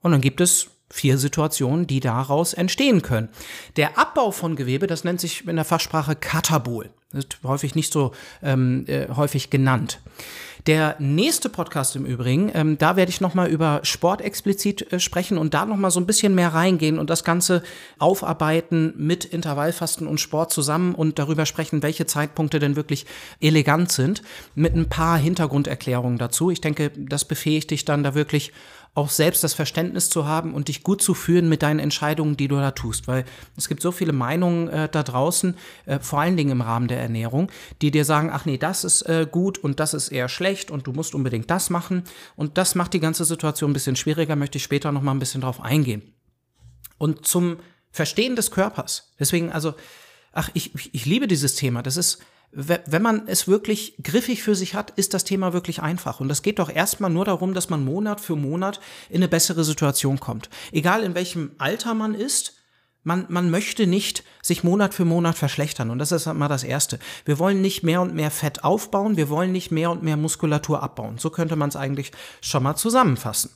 Und 0.00 0.10
dann 0.10 0.20
gibt 0.20 0.40
es 0.40 0.70
vier 0.90 1.18
Situationen, 1.18 1.86
die 1.86 2.00
daraus 2.00 2.54
entstehen 2.54 3.02
können. 3.02 3.28
Der 3.76 3.98
Abbau 3.98 4.30
von 4.30 4.56
Gewebe, 4.56 4.86
das 4.86 5.04
nennt 5.04 5.20
sich 5.20 5.46
in 5.46 5.56
der 5.56 5.64
Fachsprache 5.64 6.16
Katabol. 6.16 6.90
Das 7.10 7.24
ist 7.24 7.38
häufig 7.42 7.74
nicht 7.74 7.90
so 7.90 8.12
ähm, 8.42 8.84
äh, 8.86 9.08
häufig 9.08 9.48
genannt. 9.48 10.00
Der 10.66 10.96
nächste 10.98 11.48
Podcast 11.48 11.96
im 11.96 12.04
Übrigen, 12.04 12.50
ähm, 12.52 12.76
da 12.76 12.96
werde 12.96 13.08
ich 13.08 13.22
nochmal 13.22 13.48
über 13.48 13.80
Sport 13.84 14.20
explizit 14.20 14.92
äh, 14.92 15.00
sprechen 15.00 15.38
und 15.38 15.54
da 15.54 15.64
nochmal 15.64 15.90
so 15.90 16.00
ein 16.00 16.06
bisschen 16.06 16.34
mehr 16.34 16.52
reingehen 16.52 16.98
und 16.98 17.08
das 17.08 17.24
Ganze 17.24 17.62
aufarbeiten 17.98 18.92
mit 18.98 19.24
Intervallfasten 19.24 20.06
und 20.06 20.20
Sport 20.20 20.52
zusammen 20.52 20.94
und 20.94 21.18
darüber 21.18 21.46
sprechen, 21.46 21.82
welche 21.82 22.04
Zeitpunkte 22.04 22.58
denn 22.58 22.76
wirklich 22.76 23.06
elegant 23.40 23.90
sind, 23.90 24.22
mit 24.54 24.74
ein 24.74 24.90
paar 24.90 25.16
Hintergrunderklärungen 25.16 26.18
dazu. 26.18 26.50
Ich 26.50 26.60
denke, 26.60 26.90
das 26.94 27.24
befähigt 27.24 27.70
dich 27.70 27.86
dann 27.86 28.02
da 28.02 28.14
wirklich 28.14 28.52
auch 28.98 29.10
selbst 29.10 29.44
das 29.44 29.54
Verständnis 29.54 30.10
zu 30.10 30.26
haben 30.26 30.52
und 30.52 30.66
dich 30.66 30.82
gut 30.82 31.00
zu 31.00 31.14
führen 31.14 31.48
mit 31.48 31.62
deinen 31.62 31.78
Entscheidungen, 31.78 32.36
die 32.36 32.48
du 32.48 32.56
da 32.56 32.72
tust. 32.72 33.06
Weil 33.06 33.24
es 33.56 33.68
gibt 33.68 33.80
so 33.80 33.92
viele 33.92 34.12
Meinungen 34.12 34.68
äh, 34.68 34.88
da 34.88 35.04
draußen, 35.04 35.54
äh, 35.86 36.00
vor 36.00 36.20
allen 36.20 36.36
Dingen 36.36 36.50
im 36.50 36.60
Rahmen 36.60 36.88
der 36.88 37.00
Ernährung, 37.00 37.48
die 37.80 37.92
dir 37.92 38.04
sagen, 38.04 38.30
ach 38.32 38.44
nee, 38.44 38.58
das 38.58 38.82
ist 38.82 39.02
äh, 39.02 39.28
gut 39.30 39.56
und 39.56 39.78
das 39.78 39.94
ist 39.94 40.08
eher 40.08 40.28
schlecht 40.28 40.72
und 40.72 40.88
du 40.88 40.92
musst 40.92 41.14
unbedingt 41.14 41.48
das 41.48 41.70
machen. 41.70 42.02
Und 42.34 42.58
das 42.58 42.74
macht 42.74 42.92
die 42.92 42.98
ganze 42.98 43.24
Situation 43.24 43.70
ein 43.70 43.74
bisschen 43.74 43.94
schwieriger, 43.94 44.34
möchte 44.34 44.58
ich 44.58 44.64
später 44.64 44.90
noch 44.90 45.02
mal 45.02 45.12
ein 45.12 45.20
bisschen 45.20 45.42
drauf 45.42 45.60
eingehen. 45.60 46.02
Und 46.98 47.24
zum 47.24 47.58
Verstehen 47.92 48.34
des 48.34 48.50
Körpers. 48.50 49.12
Deswegen, 49.20 49.52
also, 49.52 49.74
ach, 50.32 50.50
ich, 50.54 50.72
ich 50.92 51.06
liebe 51.06 51.28
dieses 51.28 51.54
Thema. 51.54 51.82
Das 51.82 51.96
ist, 51.96 52.18
wenn 52.50 53.02
man 53.02 53.28
es 53.28 53.46
wirklich 53.46 53.94
griffig 54.02 54.42
für 54.42 54.54
sich 54.54 54.74
hat, 54.74 54.90
ist 54.92 55.12
das 55.12 55.24
Thema 55.24 55.52
wirklich 55.52 55.82
einfach. 55.82 56.20
Und 56.20 56.28
das 56.28 56.42
geht 56.42 56.58
doch 56.58 56.70
erstmal 56.70 57.10
nur 57.10 57.26
darum, 57.26 57.52
dass 57.52 57.68
man 57.68 57.84
Monat 57.84 58.20
für 58.20 58.36
Monat 58.36 58.80
in 59.10 59.16
eine 59.16 59.28
bessere 59.28 59.64
Situation 59.64 60.18
kommt. 60.18 60.48
Egal 60.72 61.02
in 61.02 61.14
welchem 61.14 61.52
Alter 61.58 61.94
man 61.94 62.14
ist, 62.14 62.54
man, 63.04 63.26
man 63.28 63.50
möchte 63.50 63.86
nicht 63.86 64.24
sich 64.42 64.64
Monat 64.64 64.94
für 64.94 65.04
Monat 65.04 65.36
verschlechtern. 65.36 65.90
Und 65.90 65.98
das 65.98 66.12
ist 66.12 66.26
mal 66.26 66.48
das 66.48 66.64
Erste. 66.64 66.98
Wir 67.24 67.38
wollen 67.38 67.60
nicht 67.60 67.82
mehr 67.82 68.00
und 68.00 68.14
mehr 68.14 68.30
Fett 68.30 68.64
aufbauen, 68.64 69.16
wir 69.16 69.28
wollen 69.28 69.52
nicht 69.52 69.70
mehr 69.70 69.90
und 69.90 70.02
mehr 70.02 70.16
Muskulatur 70.16 70.82
abbauen. 70.82 71.18
So 71.18 71.30
könnte 71.30 71.56
man 71.56 71.68
es 71.68 71.76
eigentlich 71.76 72.12
schon 72.40 72.62
mal 72.62 72.76
zusammenfassen. 72.76 73.50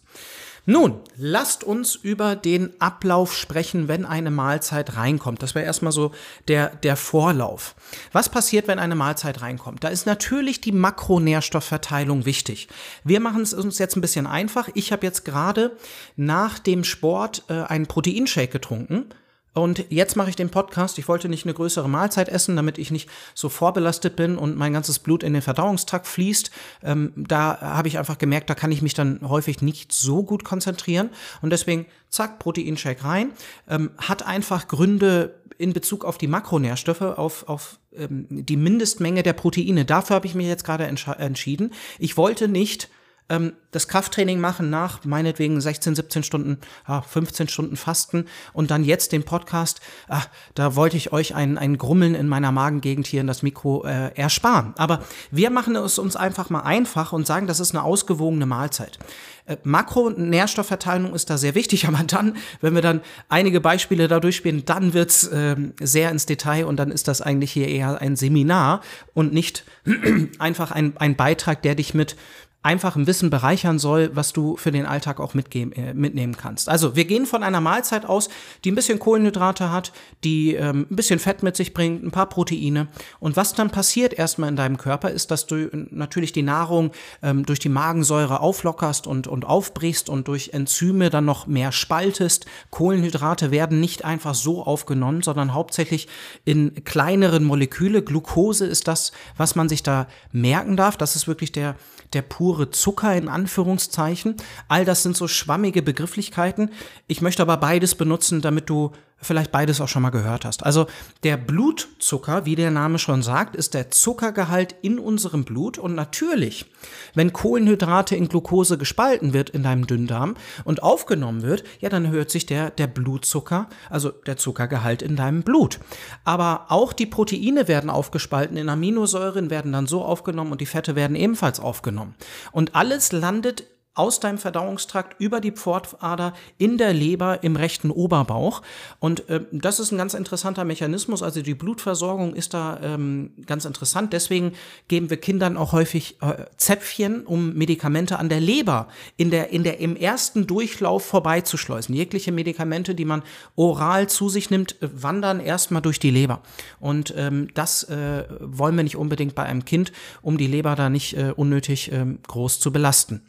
Nun, 0.64 1.00
lasst 1.16 1.64
uns 1.64 1.96
über 1.96 2.36
den 2.36 2.80
Ablauf 2.80 3.36
sprechen, 3.36 3.88
wenn 3.88 4.04
eine 4.04 4.30
Mahlzeit 4.30 4.96
reinkommt. 4.96 5.42
Das 5.42 5.56
wäre 5.56 5.66
erstmal 5.66 5.90
so 5.90 6.12
der, 6.46 6.68
der 6.68 6.96
Vorlauf. 6.96 7.74
Was 8.12 8.28
passiert, 8.28 8.68
wenn 8.68 8.78
eine 8.78 8.94
Mahlzeit 8.94 9.42
reinkommt? 9.42 9.82
Da 9.82 9.88
ist 9.88 10.06
natürlich 10.06 10.60
die 10.60 10.70
Makronährstoffverteilung 10.70 12.26
wichtig. 12.26 12.68
Wir 13.02 13.18
machen 13.18 13.42
es 13.42 13.54
uns 13.54 13.78
jetzt 13.78 13.96
ein 13.96 14.02
bisschen 14.02 14.28
einfach. 14.28 14.68
Ich 14.74 14.92
habe 14.92 15.04
jetzt 15.04 15.24
gerade 15.24 15.76
nach 16.14 16.60
dem 16.60 16.84
Sport 16.84 17.42
äh, 17.48 17.62
einen 17.62 17.86
Proteinshake 17.86 18.52
getrunken 18.52 19.06
und 19.54 19.84
jetzt 19.90 20.16
mache 20.16 20.30
ich 20.30 20.36
den 20.36 20.48
Podcast. 20.48 20.98
Ich 20.98 21.08
wollte 21.08 21.28
nicht 21.28 21.44
eine 21.44 21.52
größere 21.52 21.88
Mahlzeit 21.88 22.28
essen, 22.28 22.56
damit 22.56 22.78
ich 22.78 22.90
nicht 22.90 23.10
so 23.34 23.50
vorbelastet 23.50 24.16
bin 24.16 24.38
und 24.38 24.56
mein 24.56 24.72
ganzes 24.72 24.98
Blut 24.98 25.22
in 25.22 25.34
den 25.34 25.42
Verdauungstrakt 25.42 26.06
fließt. 26.06 26.50
Ähm, 26.82 27.12
da 27.16 27.60
habe 27.60 27.88
ich 27.88 27.98
einfach 27.98 28.16
gemerkt, 28.16 28.48
da 28.48 28.54
kann 28.54 28.72
ich 28.72 28.80
mich 28.80 28.94
dann 28.94 29.20
häufig 29.22 29.60
nicht 29.60 29.92
so 29.92 30.22
gut 30.22 30.44
konzentrieren. 30.44 31.10
Und 31.42 31.50
deswegen, 31.50 31.86
zack, 32.08 32.38
Proteinshake 32.38 33.04
rein. 33.04 33.32
Ähm, 33.68 33.90
hat 33.98 34.26
einfach 34.26 34.68
Gründe 34.68 35.34
in 35.58 35.74
Bezug 35.74 36.06
auf 36.06 36.16
die 36.16 36.28
Makronährstoffe, 36.28 37.02
auf, 37.02 37.46
auf 37.46 37.78
ähm, 37.94 38.26
die 38.30 38.56
Mindestmenge 38.56 39.22
der 39.22 39.34
Proteine. 39.34 39.84
Dafür 39.84 40.16
habe 40.16 40.26
ich 40.26 40.34
mich 40.34 40.46
jetzt 40.46 40.64
gerade 40.64 40.84
entschieden. 40.84 41.72
Ich 41.98 42.16
wollte 42.16 42.48
nicht 42.48 42.88
ähm, 43.28 43.54
das 43.70 43.88
Krafttraining 43.88 44.38
machen 44.38 44.70
nach 44.70 45.04
meinetwegen 45.04 45.60
16, 45.60 45.94
17 45.94 46.22
Stunden, 46.22 46.58
ah, 46.84 47.00
15 47.00 47.48
Stunden 47.48 47.76
Fasten 47.76 48.26
und 48.52 48.70
dann 48.70 48.84
jetzt 48.84 49.12
den 49.12 49.24
Podcast, 49.24 49.80
ah, 50.08 50.22
da 50.54 50.76
wollte 50.76 50.96
ich 50.96 51.12
euch 51.12 51.34
ein, 51.34 51.56
ein 51.56 51.78
Grummeln 51.78 52.14
in 52.14 52.28
meiner 52.28 52.52
Magengegend 52.52 53.06
hier 53.06 53.22
in 53.22 53.26
das 53.26 53.42
Mikro 53.42 53.84
äh, 53.84 54.14
ersparen. 54.14 54.74
Aber 54.76 55.02
wir 55.30 55.50
machen 55.50 55.74
es 55.76 55.98
uns 55.98 56.16
einfach 56.16 56.50
mal 56.50 56.60
einfach 56.60 57.12
und 57.12 57.26
sagen, 57.26 57.46
das 57.46 57.60
ist 57.60 57.74
eine 57.74 57.82
ausgewogene 57.82 58.46
Mahlzeit. 58.46 58.98
äh, 59.46 59.56
Makronährstoffverteilung 59.64 61.14
ist 61.14 61.30
da 61.30 61.38
sehr 61.38 61.54
wichtig, 61.54 61.86
aber 61.88 62.02
dann, 62.04 62.36
wenn 62.60 62.74
wir 62.74 62.82
dann 62.82 63.00
einige 63.28 63.60
Beispiele 63.60 64.08
da 64.08 64.20
durchspielen, 64.20 64.64
dann 64.66 64.92
wird's 64.92 65.26
äh, 65.28 65.56
sehr 65.80 66.10
ins 66.10 66.26
Detail 66.26 66.66
und 66.66 66.76
dann 66.76 66.90
ist 66.90 67.08
das 67.08 67.22
eigentlich 67.22 67.52
hier 67.52 67.68
eher 67.68 68.00
ein 68.00 68.16
Seminar 68.16 68.82
und 69.14 69.32
nicht 69.32 69.64
einfach 70.38 70.70
ein, 70.70 70.96
ein 70.98 71.16
Beitrag, 71.16 71.62
der 71.62 71.74
dich 71.74 71.94
mit 71.94 72.16
einfachem 72.62 73.08
Wissen 73.08 73.28
bereichern 73.28 73.78
soll, 73.80 74.10
was 74.14 74.32
du 74.32 74.56
für 74.56 74.70
den 74.70 74.86
Alltag 74.86 75.18
auch 75.18 75.34
mitgeben, 75.34 75.72
äh, 75.72 75.94
mitnehmen 75.94 76.36
kannst. 76.36 76.68
Also 76.68 76.94
wir 76.94 77.04
gehen 77.04 77.26
von 77.26 77.42
einer 77.42 77.60
Mahlzeit 77.60 78.06
aus, 78.06 78.28
die 78.64 78.70
ein 78.70 78.76
bisschen 78.76 79.00
Kohlenhydrate 79.00 79.72
hat, 79.72 79.92
die 80.22 80.54
ähm, 80.54 80.86
ein 80.88 80.96
bisschen 80.96 81.18
Fett 81.18 81.42
mit 81.42 81.56
sich 81.56 81.74
bringt, 81.74 82.04
ein 82.04 82.12
paar 82.12 82.28
Proteine. 82.28 82.86
Und 83.18 83.36
was 83.36 83.54
dann 83.54 83.70
passiert 83.70 84.12
erstmal 84.14 84.48
in 84.48 84.54
deinem 84.54 84.78
Körper 84.78 85.10
ist, 85.10 85.32
dass 85.32 85.46
du 85.46 85.68
natürlich 85.90 86.32
die 86.32 86.42
Nahrung 86.42 86.92
ähm, 87.22 87.44
durch 87.44 87.58
die 87.58 87.68
Magensäure 87.68 88.40
auflockerst 88.40 89.08
und, 89.08 89.26
und 89.26 89.44
aufbrichst 89.44 90.08
und 90.08 90.28
durch 90.28 90.50
Enzyme 90.52 91.10
dann 91.10 91.24
noch 91.24 91.48
mehr 91.48 91.72
spaltest. 91.72 92.46
Kohlenhydrate 92.70 93.50
werden 93.50 93.80
nicht 93.80 94.04
einfach 94.04 94.34
so 94.34 94.62
aufgenommen, 94.62 95.22
sondern 95.22 95.52
hauptsächlich 95.52 96.06
in 96.44 96.84
kleineren 96.84 97.42
Moleküle. 97.42 98.02
Glucose 98.02 98.66
ist 98.66 98.86
das, 98.86 99.10
was 99.36 99.56
man 99.56 99.68
sich 99.68 99.82
da 99.82 100.06
merken 100.30 100.76
darf. 100.76 100.96
Das 100.96 101.16
ist 101.16 101.26
wirklich 101.26 101.50
der, 101.50 101.74
der 102.12 102.22
pure 102.22 102.70
Zucker 102.70 103.14
in 103.16 103.28
Anführungszeichen. 103.28 104.36
All 104.68 104.84
das 104.84 105.02
sind 105.02 105.16
so 105.16 105.28
schwammige 105.28 105.82
Begrifflichkeiten. 105.82 106.70
Ich 107.06 107.20
möchte 107.20 107.42
aber 107.42 107.56
beides 107.56 107.94
benutzen, 107.94 108.40
damit 108.42 108.68
du 108.68 108.92
vielleicht 109.22 109.52
beides 109.52 109.80
auch 109.80 109.88
schon 109.88 110.02
mal 110.02 110.10
gehört 110.10 110.44
hast. 110.44 110.64
Also 110.64 110.86
der 111.22 111.36
Blutzucker, 111.36 112.44
wie 112.44 112.56
der 112.56 112.70
Name 112.70 112.98
schon 112.98 113.22
sagt, 113.22 113.56
ist 113.56 113.74
der 113.74 113.90
Zuckergehalt 113.90 114.74
in 114.82 114.98
unserem 114.98 115.44
Blut 115.44 115.78
und 115.78 115.94
natürlich, 115.94 116.66
wenn 117.14 117.32
Kohlenhydrate 117.32 118.16
in 118.16 118.28
Glucose 118.28 118.76
gespalten 118.76 119.32
wird 119.32 119.50
in 119.50 119.62
deinem 119.62 119.86
Dünndarm 119.86 120.34
und 120.64 120.82
aufgenommen 120.82 121.42
wird, 121.42 121.64
ja, 121.80 121.88
dann 121.88 122.06
erhöht 122.06 122.30
sich 122.30 122.46
der, 122.46 122.70
der 122.70 122.88
Blutzucker, 122.88 123.68
also 123.88 124.10
der 124.10 124.36
Zuckergehalt 124.36 125.02
in 125.02 125.16
deinem 125.16 125.42
Blut. 125.42 125.78
Aber 126.24 126.66
auch 126.68 126.92
die 126.92 127.06
Proteine 127.06 127.68
werden 127.68 127.90
aufgespalten 127.90 128.56
in 128.56 128.68
Aminosäuren, 128.68 129.50
werden 129.50 129.72
dann 129.72 129.86
so 129.86 130.02
aufgenommen 130.02 130.52
und 130.52 130.60
die 130.60 130.66
Fette 130.66 130.96
werden 130.96 131.16
ebenfalls 131.16 131.60
aufgenommen. 131.60 132.14
Und 132.50 132.74
alles 132.74 133.12
landet 133.12 133.64
aus 133.94 134.20
deinem 134.20 134.38
Verdauungstrakt 134.38 135.20
über 135.20 135.40
die 135.40 135.50
Pfortader 135.52 136.32
in 136.56 136.78
der 136.78 136.94
Leber 136.94 137.42
im 137.42 137.56
rechten 137.56 137.90
Oberbauch. 137.90 138.62
Und 139.00 139.28
äh, 139.28 139.44
das 139.52 139.80
ist 139.80 139.92
ein 139.92 139.98
ganz 139.98 140.14
interessanter 140.14 140.64
Mechanismus. 140.64 141.22
Also 141.22 141.42
die 141.42 141.54
Blutversorgung 141.54 142.34
ist 142.34 142.54
da 142.54 142.80
ähm, 142.82 143.32
ganz 143.44 143.66
interessant. 143.66 144.14
Deswegen 144.14 144.52
geben 144.88 145.10
wir 145.10 145.18
Kindern 145.18 145.58
auch 145.58 145.72
häufig 145.72 146.16
äh, 146.22 146.46
Zäpfchen, 146.56 147.26
um 147.26 147.52
Medikamente 147.52 148.18
an 148.18 148.30
der 148.30 148.40
Leber 148.40 148.88
in 149.18 149.30
der, 149.30 149.50
in 149.50 149.62
der 149.62 149.78
im 149.78 149.94
ersten 149.94 150.46
Durchlauf 150.46 151.04
vorbeizuschleusen. 151.04 151.94
Jegliche 151.94 152.32
Medikamente, 152.32 152.94
die 152.94 153.04
man 153.04 153.22
oral 153.56 154.08
zu 154.08 154.30
sich 154.30 154.48
nimmt, 154.48 154.80
äh, 154.80 154.88
wandern 155.02 155.38
erstmal 155.38 155.82
durch 155.82 156.00
die 156.00 156.10
Leber. 156.10 156.40
Und 156.80 157.12
ähm, 157.18 157.48
das 157.52 157.84
äh, 157.84 158.24
wollen 158.40 158.76
wir 158.76 158.84
nicht 158.84 158.96
unbedingt 158.96 159.34
bei 159.34 159.42
einem 159.42 159.66
Kind, 159.66 159.92
um 160.22 160.38
die 160.38 160.46
Leber 160.46 160.76
da 160.76 160.88
nicht 160.88 161.14
äh, 161.14 161.34
unnötig 161.36 161.92
äh, 161.92 162.06
groß 162.26 162.58
zu 162.58 162.72
belasten. 162.72 163.20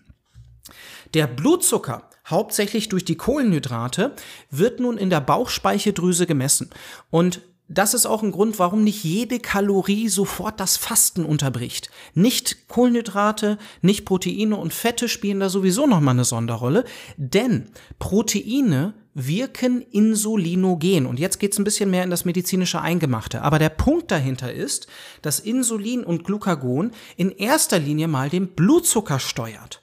Der 1.13 1.27
Blutzucker, 1.27 2.09
hauptsächlich 2.27 2.89
durch 2.89 3.05
die 3.05 3.17
Kohlenhydrate, 3.17 4.13
wird 4.49 4.79
nun 4.79 4.97
in 4.97 5.09
der 5.09 5.21
Bauchspeicheldrüse 5.21 6.25
gemessen. 6.25 6.69
Und 7.09 7.41
das 7.69 7.93
ist 7.93 8.05
auch 8.05 8.23
ein 8.23 8.31
Grund, 8.31 8.59
warum 8.59 8.83
nicht 8.83 9.03
jede 9.03 9.39
Kalorie 9.39 10.09
sofort 10.09 10.59
das 10.59 10.77
Fasten 10.77 11.25
unterbricht. 11.25 11.89
Nicht 12.13 12.67
Kohlenhydrate, 12.67 13.57
nicht 13.81 14.05
Proteine 14.05 14.57
und 14.57 14.73
Fette 14.73 15.07
spielen 15.07 15.39
da 15.39 15.49
sowieso 15.49 15.87
nochmal 15.87 16.13
eine 16.13 16.25
Sonderrolle, 16.25 16.83
denn 17.17 17.69
Proteine 17.99 18.93
wirken 19.13 19.81
insulinogen. 19.81 21.05
Und 21.05 21.19
jetzt 21.19 21.39
geht's 21.39 21.57
ein 21.57 21.63
bisschen 21.63 21.89
mehr 21.89 22.03
in 22.03 22.09
das 22.09 22.25
medizinische 22.25 22.81
Eingemachte. 22.81 23.41
Aber 23.41 23.59
der 23.59 23.69
Punkt 23.69 24.11
dahinter 24.11 24.51
ist, 24.51 24.87
dass 25.21 25.39
Insulin 25.39 26.03
und 26.03 26.25
Glucagon 26.25 26.91
in 27.15 27.31
erster 27.31 27.79
Linie 27.79 28.07
mal 28.07 28.29
den 28.29 28.47
Blutzucker 28.49 29.19
steuert 29.19 29.82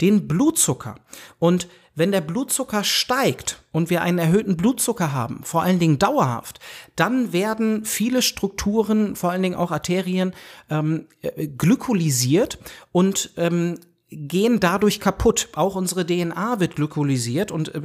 den 0.00 0.28
Blutzucker. 0.28 0.96
Und 1.38 1.68
wenn 1.94 2.12
der 2.12 2.22
Blutzucker 2.22 2.84
steigt 2.84 3.62
und 3.70 3.90
wir 3.90 4.02
einen 4.02 4.18
erhöhten 4.18 4.56
Blutzucker 4.56 5.12
haben, 5.12 5.40
vor 5.44 5.62
allen 5.62 5.78
Dingen 5.78 5.98
dauerhaft, 5.98 6.58
dann 6.96 7.32
werden 7.32 7.84
viele 7.84 8.22
Strukturen, 8.22 9.14
vor 9.14 9.30
allen 9.30 9.42
Dingen 9.42 9.56
auch 9.56 9.70
Arterien, 9.70 10.32
ähm, 10.70 11.06
äh, 11.20 11.48
glykolysiert 11.48 12.58
und 12.92 13.32
ähm, 13.36 13.78
gehen 14.12 14.60
dadurch 14.60 15.00
kaputt. 15.00 15.48
Auch 15.54 15.74
unsere 15.74 16.06
DNA 16.06 16.60
wird 16.60 16.76
glykolysiert 16.76 17.50
und 17.50 17.74
äh, 17.74 17.80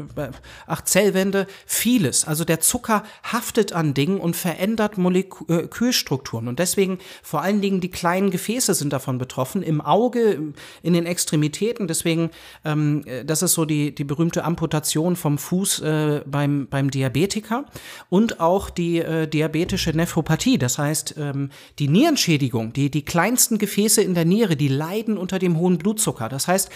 ach 0.65 0.81
Zellwände, 0.83 1.47
vieles. 1.65 2.25
Also 2.25 2.43
der 2.43 2.59
Zucker 2.59 3.03
haftet 3.23 3.73
an 3.73 3.93
Dingen 3.93 4.19
und 4.19 4.35
verändert 4.35 4.97
Molekülstrukturen 4.97 6.47
und 6.47 6.59
deswegen 6.59 6.99
vor 7.23 7.41
allen 7.41 7.61
Dingen 7.61 7.81
die 7.81 7.89
kleinen 7.89 8.31
Gefäße 8.31 8.73
sind 8.73 8.93
davon 8.93 9.17
betroffen, 9.17 9.63
im 9.63 9.81
Auge, 9.81 10.53
in 10.83 10.93
den 10.93 11.05
Extremitäten. 11.05 11.87
Deswegen, 11.87 12.31
ähm, 12.65 13.03
das 13.25 13.41
ist 13.41 13.53
so 13.53 13.65
die 13.65 13.93
die 13.93 14.03
berühmte 14.03 14.43
Amputation 14.43 15.15
vom 15.15 15.37
Fuß 15.37 15.79
äh, 15.81 16.21
beim 16.25 16.67
beim 16.67 16.91
Diabetiker 16.91 17.65
und 18.09 18.39
auch 18.39 18.69
die 18.69 18.99
äh, 18.99 19.27
diabetische 19.27 19.91
Nephropathie. 19.91 20.57
Das 20.57 20.77
heißt, 20.77 21.15
ähm, 21.17 21.49
die 21.79 21.87
Nierenschädigung, 21.87 22.73
die 22.73 22.89
die 22.89 23.03
kleinsten 23.03 23.57
Gefäße 23.57 24.01
in 24.01 24.13
der 24.13 24.25
Niere, 24.25 24.55
die 24.55 24.67
leiden 24.67 25.17
unter 25.17 25.39
dem 25.39 25.57
hohen 25.57 25.77
Blutzucker. 25.77 26.16
Blutzucker. 26.17 26.29
Das 26.29 26.47
heißt, 26.47 26.69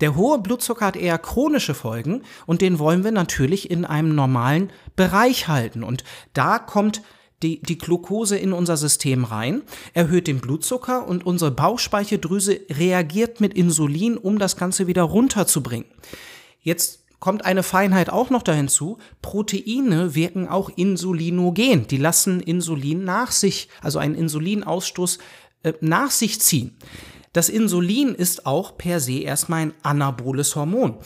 der 0.00 0.16
hohe 0.16 0.38
Blutzucker 0.38 0.86
hat 0.86 0.96
eher 0.96 1.18
chronische 1.18 1.74
Folgen 1.74 2.22
und 2.46 2.60
den 2.60 2.78
wollen 2.78 3.04
wir 3.04 3.12
natürlich 3.12 3.70
in 3.70 3.84
einem 3.84 4.14
normalen 4.14 4.70
Bereich 4.96 5.48
halten. 5.48 5.82
Und 5.82 6.04
da 6.34 6.58
kommt 6.58 7.02
die, 7.42 7.62
die 7.62 7.78
Glucose 7.78 8.36
in 8.36 8.52
unser 8.52 8.76
System 8.76 9.24
rein, 9.24 9.62
erhöht 9.94 10.26
den 10.26 10.40
Blutzucker 10.40 11.06
und 11.06 11.24
unsere 11.24 11.52
Bauchspeicheldrüse 11.52 12.60
reagiert 12.70 13.40
mit 13.40 13.54
Insulin, 13.54 14.16
um 14.16 14.38
das 14.38 14.56
Ganze 14.56 14.88
wieder 14.88 15.02
runterzubringen. 15.02 15.86
Jetzt 16.60 17.04
kommt 17.20 17.44
eine 17.44 17.62
Feinheit 17.62 18.10
auch 18.10 18.30
noch 18.30 18.42
dahin 18.42 18.68
zu. 18.68 18.98
Proteine 19.22 20.16
wirken 20.16 20.48
auch 20.48 20.68
insulinogen. 20.76 21.86
Die 21.86 21.96
lassen 21.96 22.40
Insulin 22.40 23.04
nach 23.04 23.30
sich, 23.30 23.68
also 23.82 24.00
einen 24.00 24.16
Insulinausstoß 24.16 25.18
äh, 25.62 25.72
nach 25.80 26.10
sich 26.10 26.40
ziehen. 26.40 26.76
Das 27.38 27.48
Insulin 27.48 28.16
ist 28.16 28.46
auch 28.46 28.76
per 28.76 28.98
se 28.98 29.20
erstmal 29.20 29.60
ein 29.60 29.74
anaboles 29.84 30.56
Hormon. 30.56 30.96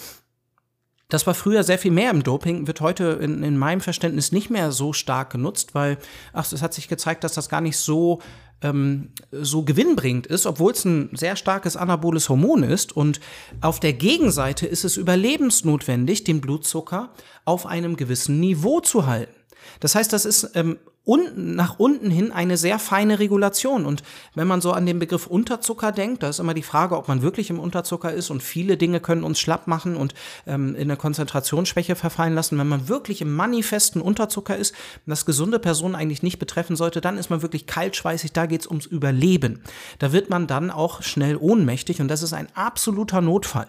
Das 1.11 1.27
war 1.27 1.35
früher 1.35 1.63
sehr 1.63 1.79
viel 1.79 1.91
mehr 1.91 2.11
im 2.11 2.23
Doping, 2.23 2.67
wird 2.67 2.81
heute 2.81 3.19
in, 3.21 3.43
in 3.43 3.59
meinem 3.59 3.83
Verständnis 3.83 4.33
nicht 4.33 4.49
mehr 4.49 4.73
so 4.73 4.95
stark 4.95 5.29
genutzt, 5.29 5.75
weil, 5.75 5.99
ach, 6.33 6.51
es 6.51 6.63
hat 6.63 6.73
sich 6.73 6.89
gezeigt, 6.89 7.23
dass 7.23 7.35
das 7.35 7.51
gar 7.51 7.61
nicht 7.61 7.77
so 7.77 8.23
ähm, 8.63 9.11
so 9.31 9.63
gewinnbringend 9.63 10.27
ist, 10.27 10.47
obwohl 10.47 10.73
es 10.73 10.87
ein 10.87 11.11
sehr 11.15 11.37
starkes 11.37 11.77
anaboles 11.77 12.31
Hormon 12.31 12.63
ist. 12.63 12.97
Und 12.97 13.21
auf 13.61 13.79
der 13.79 13.93
Gegenseite 13.93 14.67
ist 14.67 14.87
es 14.87 14.97
überlebensnotwendig, 14.97 16.25
den 16.25 16.41
Blutzucker 16.41 17.13
auf 17.45 17.67
einem 17.67 17.95
gewissen 17.95 18.41
Niveau 18.41 18.81
zu 18.81 19.05
halten. 19.05 19.35
Das 19.81 19.95
heißt, 19.95 20.11
das 20.15 20.25
ist 20.25 20.53
ähm, 20.55 20.79
unten, 21.05 21.57
nach 21.57 21.79
unten 21.79 22.11
hin 22.11 22.31
eine 22.31 22.57
sehr 22.57 22.79
feine 22.79 23.19
Regulation. 23.19 23.87
Und 23.87 24.03
wenn 24.35 24.47
man 24.47 24.61
so 24.61 24.73
an 24.73 24.87
den 24.87 24.99
Begriff 24.99 25.27
Unterzucker 25.27 25.91
denkt, 25.91 26.23
da 26.23 26.29
ist 26.29 26.39
immer 26.39 26.55
die 26.55 26.63
Frage, 26.63 26.97
ob 26.97 27.09
man 27.09 27.23
wirklich 27.23 27.51
im 27.51 27.59
Unterzucker 27.59 28.13
ist 28.13 28.31
und 28.31 28.43
viele 28.43 28.77
Dinge 28.77 29.01
können 29.01 29.25
uns 29.25 29.41
schlapp 29.41 29.67
machen 29.67 29.97
und 29.97 30.15
ähm, 30.47 30.75
in 30.75 30.83
eine 30.83 30.97
Konzentrationsschwäche 30.97 31.97
verfallen 31.97 32.35
lassen. 32.35 32.59
Wenn 32.59 32.69
man 32.69 32.89
wirklich 32.89 33.21
im 33.21 33.35
manifesten 33.35 34.01
Unterzucker 34.01 34.57
ist, 34.57 34.75
das 35.07 35.27
gesunde 35.27 35.59
Personen 35.59 35.97
eigentlich 35.97 36.23
nicht 36.23 36.39
betreffen 36.39 36.77
sollte, 36.77 37.01
dann 37.01 37.19
ist 37.19 37.31
man 37.31 37.43
wirklich 37.43 37.67
kaltschweißig, 37.67 38.33
da 38.33 38.47
geht's 38.47 38.69
ums 38.69 38.87
Überleben. 38.87 39.63
Da 39.99 40.13
wird 40.13 40.31
man 40.31 40.47
dann 40.47 40.71
auch 40.71 41.03
schnell 41.03 41.37
ohnmächtig 41.37 42.01
und 42.01 42.09
das 42.09 42.23
ist 42.23 42.33
ein 42.33 42.49
absoluter 42.55 43.21
Notfall. 43.21 43.67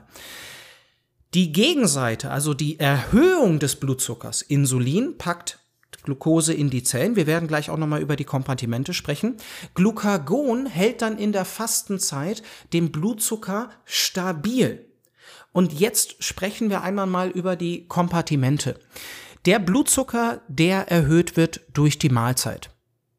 Die 1.33 1.51
Gegenseite, 1.51 2.29
also 2.29 2.53
die 2.53 2.79
Erhöhung 2.79 3.57
des 3.57 3.77
Blutzuckers, 3.77 4.43
Insulin, 4.43 5.17
packt 5.17 5.62
Glucose 6.03 6.53
in 6.53 6.69
die 6.69 6.83
Zellen. 6.83 7.15
Wir 7.15 7.27
werden 7.27 7.47
gleich 7.47 7.69
auch 7.69 7.77
nochmal 7.77 8.01
über 8.01 8.15
die 8.15 8.25
Kompartimente 8.25 8.93
sprechen. 8.93 9.37
Glucagon 9.73 10.65
hält 10.65 11.01
dann 11.01 11.17
in 11.17 11.31
der 11.31 11.45
Fastenzeit 11.45 12.43
den 12.73 12.91
Blutzucker 12.91 13.69
stabil. 13.85 14.85
Und 15.51 15.73
jetzt 15.73 16.23
sprechen 16.23 16.69
wir 16.69 16.81
einmal 16.81 17.07
mal 17.07 17.29
über 17.29 17.55
die 17.55 17.87
Kompartimente. 17.87 18.79
Der 19.45 19.59
Blutzucker, 19.59 20.41
der 20.47 20.89
erhöht 20.89 21.37
wird 21.37 21.61
durch 21.73 21.99
die 21.99 22.09
Mahlzeit. 22.09 22.72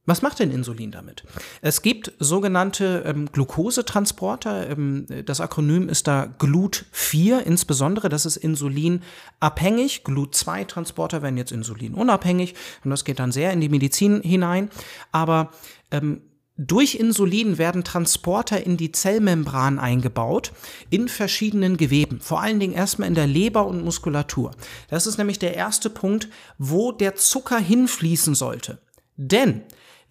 Was 0.07 0.21
macht 0.21 0.39
denn 0.39 0.51
Insulin 0.51 0.91
damit? 0.91 1.25
Es 1.63 1.81
gibt 1.81 2.13
sogenannte 2.19 3.05
ähm, 3.07 3.31
Glukosetransporter. 3.33 4.71
Ähm, 4.71 5.07
das 5.25 5.41
Akronym 5.41 5.89
ist 5.89 6.07
da 6.07 6.25
GLUT4 6.39 7.39
insbesondere. 7.39 8.11
Das 8.11 8.27
ist 8.27 8.37
insulinabhängig. 8.37 10.03
GLUT2-Transporter 10.05 11.23
werden 11.23 11.39
jetzt 11.39 11.53
insulinunabhängig. 11.53 12.55
Und 12.85 12.91
das 12.91 13.05
geht 13.05 13.19
dann 13.19 13.33
sehr 13.33 13.53
in 13.53 13.63
die 13.63 13.71
Medizin 13.71 14.21
hinein. 14.21 14.69
Aber 15.11 15.51
ähm, 15.91 16.21
durch 16.57 16.97
Insulin 16.97 17.59
werden 17.59 17.83
Transporter 17.83 18.63
in 18.63 18.77
die 18.77 18.93
Zellmembran 18.93 19.81
eingebaut, 19.81 20.53
in 20.89 21.09
verschiedenen 21.09 21.77
Geweben, 21.77 22.21
vor 22.21 22.43
allen 22.43 22.61
Dingen 22.61 22.75
erstmal 22.75 23.09
in 23.09 23.17
der 23.17 23.27
Leber 23.27 23.67
und 23.67 23.83
Muskulatur. 23.83 24.53
Das 24.89 25.09
ist 25.09 25.19
nämlich 25.19 25.41
der 25.41 25.55
erste 25.55 25.91
Punkt, 25.91 26.29
wo 26.57 26.93
der 26.93 27.17
Zucker 27.17 27.59
hinfließen 27.59 28.37
sollte. 28.37 28.79
Denn 29.17 29.63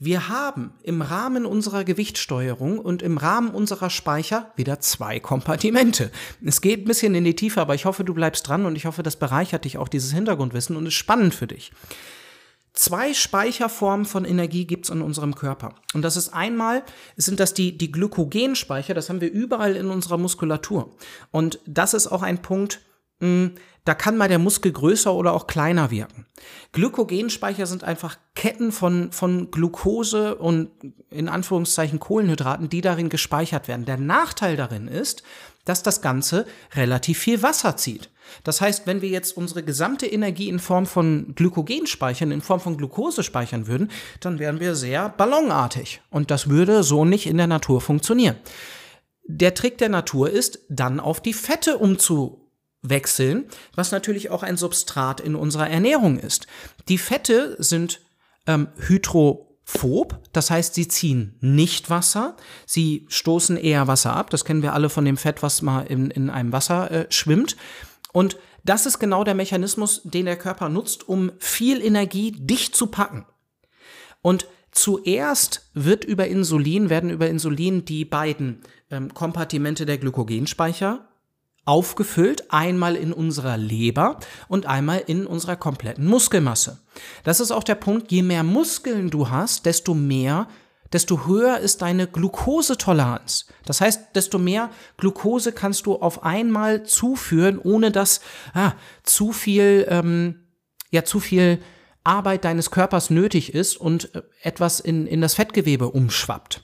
wir 0.03 0.27
haben 0.27 0.74
im 0.83 1.01
Rahmen 1.01 1.45
unserer 1.45 1.83
Gewichtssteuerung 1.83 2.79
und 2.79 3.01
im 3.01 3.17
Rahmen 3.17 3.51
unserer 3.51 3.89
Speicher 3.89 4.51
wieder 4.55 4.79
zwei 4.79 5.19
Kompartimente. 5.19 6.12
Es 6.43 6.62
geht 6.62 6.81
ein 6.81 6.88
bisschen 6.88 7.15
in 7.15 7.24
die 7.24 7.36
Tiefe, 7.36 7.62
aber 7.62 7.75
ich 7.75 7.86
hoffe, 7.86 8.03
du 8.03 8.13
bleibst 8.13 8.48
dran 8.48 8.65
und 8.65 8.75
ich 8.75 8.86
hoffe, 8.86 9.03
das 9.03 9.15
bereichert 9.15 9.65
dich 9.65 9.77
auch 9.77 9.88
dieses 9.88 10.12
Hintergrundwissen 10.12 10.75
und 10.75 10.86
ist 10.86 10.95
spannend 10.95 11.33
für 11.33 11.48
dich. 11.48 11.72
Zwei 12.74 13.13
Speicherformen 13.13 14.05
von 14.05 14.25
Energie 14.25 14.65
gibt's 14.65 14.89
in 14.89 15.03
unserem 15.03 15.36
Körper. 15.36 15.75
Und 15.93 16.01
das 16.01 16.17
ist 16.17 16.33
einmal, 16.33 16.83
sind 17.15 17.39
das 17.39 17.53
die, 17.53 17.77
die 17.77 17.91
Glykogenspeicher, 17.91 18.95
das 18.95 19.10
haben 19.10 19.22
wir 19.22 19.31
überall 19.31 19.75
in 19.75 19.89
unserer 19.89 20.17
Muskulatur. 20.17 20.89
Und 21.29 21.60
das 21.67 21.93
ist 21.93 22.07
auch 22.07 22.24
ein 22.24 22.41
Punkt, 22.41 22.81
da 23.85 23.93
kann 23.93 24.15
mal 24.15 24.29
der 24.29 24.39
Muskel 24.39 24.71
größer 24.71 25.13
oder 25.13 25.33
auch 25.33 25.45
kleiner 25.45 25.91
wirken. 25.91 26.25
Glykogenspeicher 26.71 27.65
sind 27.65 27.83
einfach 27.83 28.17
Ketten 28.33 28.71
von, 28.71 29.11
von 29.11 29.51
Glucose 29.51 30.35
und 30.35 30.69
in 31.09 31.27
Anführungszeichen 31.27 31.99
Kohlenhydraten, 31.99 32.69
die 32.69 32.81
darin 32.81 33.09
gespeichert 33.09 33.67
werden. 33.67 33.85
Der 33.85 33.97
Nachteil 33.97 34.55
darin 34.55 34.87
ist, 34.87 35.23
dass 35.65 35.83
das 35.83 36.01
Ganze 36.01 36.45
relativ 36.75 37.19
viel 37.19 37.41
Wasser 37.43 37.75
zieht. 37.75 38.09
Das 38.43 38.61
heißt, 38.61 38.87
wenn 38.87 39.01
wir 39.01 39.09
jetzt 39.09 39.35
unsere 39.35 39.63
gesamte 39.63 40.05
Energie 40.05 40.47
in 40.47 40.59
Form 40.59 40.85
von 40.85 41.35
Glykogen 41.35 41.87
speichern, 41.87 42.31
in 42.31 42.41
Form 42.41 42.61
von 42.61 42.77
Glucose 42.77 43.21
speichern 43.21 43.67
würden, 43.67 43.91
dann 44.21 44.39
wären 44.39 44.61
wir 44.61 44.75
sehr 44.75 45.09
ballonartig. 45.09 46.01
Und 46.09 46.31
das 46.31 46.49
würde 46.49 46.83
so 46.83 47.03
nicht 47.03 47.27
in 47.27 47.37
der 47.37 47.47
Natur 47.47 47.81
funktionieren. 47.81 48.37
Der 49.25 49.53
Trick 49.53 49.77
der 49.77 49.89
Natur 49.89 50.29
ist, 50.29 50.59
dann 50.69 50.99
auf 50.99 51.21
die 51.21 51.33
Fette 51.33 51.77
umzuwechseln, 52.83 53.45
was 53.75 53.91
natürlich 53.91 54.29
auch 54.29 54.43
ein 54.43 54.57
Substrat 54.57 55.19
in 55.19 55.35
unserer 55.35 55.69
Ernährung 55.69 56.19
ist. 56.19 56.47
Die 56.87 56.97
Fette 56.97 57.55
sind 57.59 58.01
ähm, 58.45 58.67
hydro 58.75 59.57
phob, 59.63 60.19
das 60.33 60.51
heißt, 60.51 60.75
sie 60.75 60.87
ziehen 60.87 61.35
nicht 61.39 61.89
Wasser, 61.89 62.35
sie 62.65 63.05
stoßen 63.09 63.55
eher 63.55 63.87
Wasser 63.87 64.13
ab. 64.15 64.29
Das 64.29 64.43
kennen 64.43 64.61
wir 64.61 64.73
alle 64.73 64.89
von 64.89 65.05
dem 65.05 65.17
Fett, 65.17 65.41
was 65.41 65.61
mal 65.61 65.83
in, 65.83 66.11
in 66.11 66.29
einem 66.29 66.51
Wasser 66.51 66.91
äh, 66.91 67.05
schwimmt. 67.09 67.55
Und 68.11 68.37
das 68.65 68.85
ist 68.85 68.99
genau 68.99 69.23
der 69.23 69.35
Mechanismus, 69.35 70.01
den 70.03 70.25
der 70.25 70.37
Körper 70.37 70.69
nutzt, 70.69 71.07
um 71.07 71.31
viel 71.39 71.81
Energie 71.81 72.31
dicht 72.31 72.75
zu 72.75 72.87
packen. 72.87 73.25
Und 74.21 74.45
zuerst 74.71 75.69
wird 75.73 76.03
über 76.03 76.27
Insulin, 76.27 76.89
werden 76.89 77.09
über 77.09 77.29
Insulin 77.29 77.85
die 77.85 78.05
beiden 78.05 78.63
ähm, 78.91 79.13
Kompartimente 79.13 79.85
der 79.85 79.97
Glykogenspeicher 79.97 81.07
aufgefüllt, 81.65 82.51
einmal 82.51 82.96
in 82.96 83.13
unserer 83.13 83.58
Leber 83.58 84.20
und 84.48 84.65
einmal 84.65 85.03
in 85.08 85.25
unserer 85.25 85.55
kompletten 85.55 86.05
Muskelmasse. 86.05 86.79
Das 87.24 87.39
ist 87.39 87.51
auch 87.51 87.63
der 87.63 87.75
Punkt, 87.75 88.12
je 88.12 88.22
mehr 88.22 88.43
Muskeln 88.43 89.10
du 89.10 89.29
hast, 89.29 89.65
desto 89.65 89.93
mehr 89.93 90.48
desto 90.93 91.25
höher 91.25 91.58
ist 91.58 91.82
deine 91.82 92.08
Glukosetoleranz. 92.08 93.48
Das 93.65 93.82
heißt, 93.82 94.15
desto 94.15 94.38
mehr 94.38 94.70
Glukose 94.98 95.51
kannst 95.51 95.88
du 95.88 95.96
auf 95.96 96.24
einmal 96.24 96.84
zuführen, 96.84 97.58
ohne 97.58 97.91
dass 97.91 98.22
ah, 98.53 98.74
zu 99.01 99.32
viel, 99.32 99.88
ähm, 99.89 100.43
ja, 100.91 101.03
zu 101.03 101.20
viel 101.20 101.60
Arbeit 102.03 102.46
deines 102.46 102.70
Körpers 102.72 103.10
nötig 103.10 103.53
ist 103.53 103.75
und 103.77 104.13
äh, 104.13 104.22
etwas 104.41 104.79
in, 104.79 105.08
in 105.08 105.22
das 105.22 105.34
Fettgewebe 105.34 105.89
umschwappt. 105.89 106.63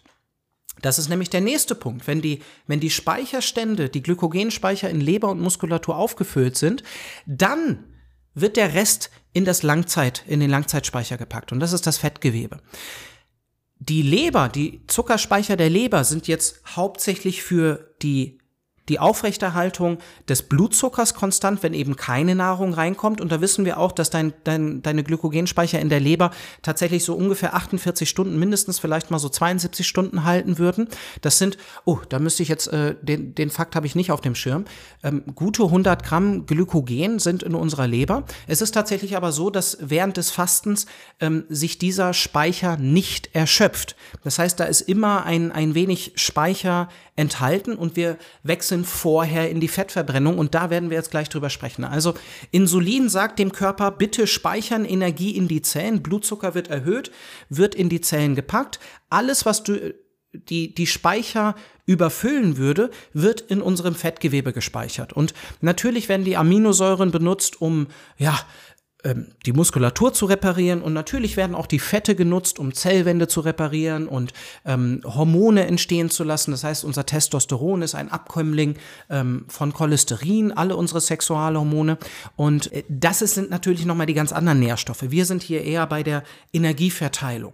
Das 0.82 1.00
ist 1.00 1.10
nämlich 1.10 1.30
der 1.30 1.42
nächste 1.42 1.76
Punkt. 1.76 2.08
Wenn 2.08 2.22
die, 2.22 2.42
wenn 2.68 2.80
die 2.80 2.90
Speicherstände, 2.90 3.90
die 3.90 4.04
Glykogenspeicher 4.04 4.90
in 4.90 5.02
Leber 5.02 5.30
und 5.30 5.42
Muskulatur 5.42 5.98
aufgefüllt 5.98 6.58
sind, 6.58 6.84
dann 7.26 7.84
wird 8.34 8.58
der 8.58 8.74
Rest 8.74 9.10
in 9.34 9.46
das 9.46 9.64
Langzeit, 9.64 10.24
in 10.28 10.40
den 10.40 10.50
Langzeitspeicher 10.50 11.18
gepackt. 11.18 11.52
Und 11.52 11.60
das 11.60 11.74
ist 11.74 11.86
das 11.88 11.98
Fettgewebe. 11.98 12.62
Die 13.78 14.02
Leber, 14.02 14.50
die 14.50 14.82
Zuckerspeicher 14.88 15.56
der 15.56 15.70
Leber 15.70 16.04
sind 16.04 16.28
jetzt 16.28 16.62
hauptsächlich 16.76 17.44
für 17.44 17.96
die 18.02 18.39
die 18.90 19.00
Aufrechterhaltung 19.00 20.00
des 20.28 20.44
Blutzuckers 20.44 21.14
konstant, 21.14 21.64
wenn 21.64 21.74
eben 21.74 21.96
keine 21.96 22.36
Nahrung 22.36 22.74
reinkommt. 22.74 23.22
Und 23.22 23.32
da 23.32 23.40
wissen 23.40 23.66
wir 23.66 23.78
auch, 23.78 23.92
dass 23.92 24.10
dein, 24.10 24.34
dein, 24.44 24.82
deine 24.82 25.04
Glykogenspeicher 25.04 25.80
in 25.80 25.90
der 25.90 26.00
Leber 26.00 26.32
tatsächlich 26.62 27.04
so 27.04 27.14
ungefähr 27.16 27.54
48 27.54 28.10
Stunden, 28.10 28.40
mindestens 28.40 28.80
vielleicht 28.80 29.12
mal 29.12 29.20
so 29.20 29.30
72 29.30 29.88
Stunden 29.88 30.24
halten 30.24 30.58
würden. 30.58 30.88
Das 31.22 31.38
sind, 31.38 31.58
oh, 31.86 32.00
da 32.10 32.20
müsste 32.20 32.44
ich 32.44 32.50
jetzt, 32.50 32.68
äh, 32.68 32.96
den, 33.02 33.36
den 33.36 33.50
Fakt 33.50 33.76
habe 33.76 33.86
ich 33.86 33.96
nicht 33.96 34.12
auf 34.12 34.22
dem 34.22 34.36
Schirm, 34.36 34.66
ähm, 35.04 35.24
gute 35.36 35.64
100 35.64 36.04
Gramm 36.04 36.46
Glykogen 36.46 37.20
sind 37.20 37.44
in 37.44 37.56
unserer 37.56 37.88
Leber. 37.88 38.24
Es 38.48 38.62
ist 38.62 38.72
tatsächlich 38.72 39.16
aber 39.16 39.32
so, 39.32 39.50
dass 39.50 39.78
während 39.82 40.18
des 40.18 40.32
Fastens 40.32 40.88
ähm, 41.20 41.44
sich 41.50 41.78
dieser 41.78 42.14
Speicher 42.14 42.78
nicht 42.78 43.36
erschöpft. 43.36 43.96
Das 44.24 44.40
heißt, 44.40 44.60
da 44.60 44.66
ist 44.66 44.82
immer 44.82 45.26
ein, 45.26 45.52
ein 45.52 45.76
wenig 45.76 46.14
Speicher 46.16 46.90
enthalten 47.20 47.76
und 47.76 47.98
wir 47.98 48.18
wechseln 48.44 48.86
vorher 48.86 49.50
in 49.50 49.60
die 49.60 49.68
Fettverbrennung 49.68 50.38
und 50.38 50.56
da 50.56 50.70
werden 50.70 50.90
wir 50.90 50.98
jetzt 50.98 51.12
gleich 51.12 51.28
drüber 51.28 51.50
sprechen. 51.50 51.84
Also 51.84 52.14
Insulin 52.52 53.10
sagt 53.10 53.40
dem 53.40 53.52
Körper, 53.52 53.92
bitte 53.92 54.26
speichern 54.26 54.86
Energie 54.86 55.36
in 55.36 55.50
die 55.50 55.62
Zellen, 55.62 56.02
Blutzucker 56.02 56.56
wird 56.56 56.70
erhöht, 56.70 57.12
wird 57.50 57.76
in 57.76 57.90
die 57.90 58.00
Zellen 58.00 58.36
gepackt. 58.36 58.80
Alles, 59.10 59.46
was 59.46 59.64
du 59.64 59.94
die, 60.32 60.74
die 60.74 60.88
Speicher 60.88 61.56
überfüllen 61.86 62.58
würde, 62.58 62.92
wird 63.14 63.42
in 63.42 63.62
unserem 63.62 63.96
Fettgewebe 63.96 64.54
gespeichert. 64.54 65.12
Und 65.12 65.34
natürlich 65.60 66.08
werden 66.08 66.24
die 66.24 66.38
Aminosäuren 66.38 67.12
benutzt, 67.12 67.62
um, 67.62 67.88
ja, 68.18 68.40
die 69.46 69.54
Muskulatur 69.54 70.14
zu 70.14 70.26
reparieren 70.26 70.82
und 70.82 70.94
natürlich 70.94 71.38
werden 71.38 71.56
auch 71.56 71.68
die 71.68 71.80
Fette 71.80 72.16
genutzt, 72.16 72.60
um 72.60 72.74
Zellwände 72.74 73.30
zu 73.30 73.40
reparieren 73.40 74.08
und 74.08 74.34
ähm, 74.66 75.02
Hormone 75.06 75.66
entstehen 75.68 76.10
zu 76.10 76.26
lassen. 76.26 76.52
Das 76.52 76.66
heißt, 76.66 76.84
unser 76.84 77.06
Testosteron 77.06 77.82
ist 77.82 77.96
ein 77.96 78.12
Abkömmling 78.12 78.76
ähm, 79.10 79.46
von 79.48 79.72
Cholesterin, 79.72 80.52
alle 80.52 80.76
unsere 80.76 81.00
Sexualhormone 81.00 81.98
und 82.36 82.74
äh, 82.74 82.84
das 82.90 83.20
sind 83.20 83.50
natürlich 83.50 83.86
nochmal 83.86 84.08
die 84.08 84.14
ganz 84.14 84.34
anderen 84.34 84.60
Nährstoffe. 84.60 85.10
Wir 85.10 85.26
sind 85.26 85.44
hier 85.44 85.64
eher 85.64 85.88
bei 85.88 86.04
der 86.04 86.24
Energieverteilung. 86.52 87.54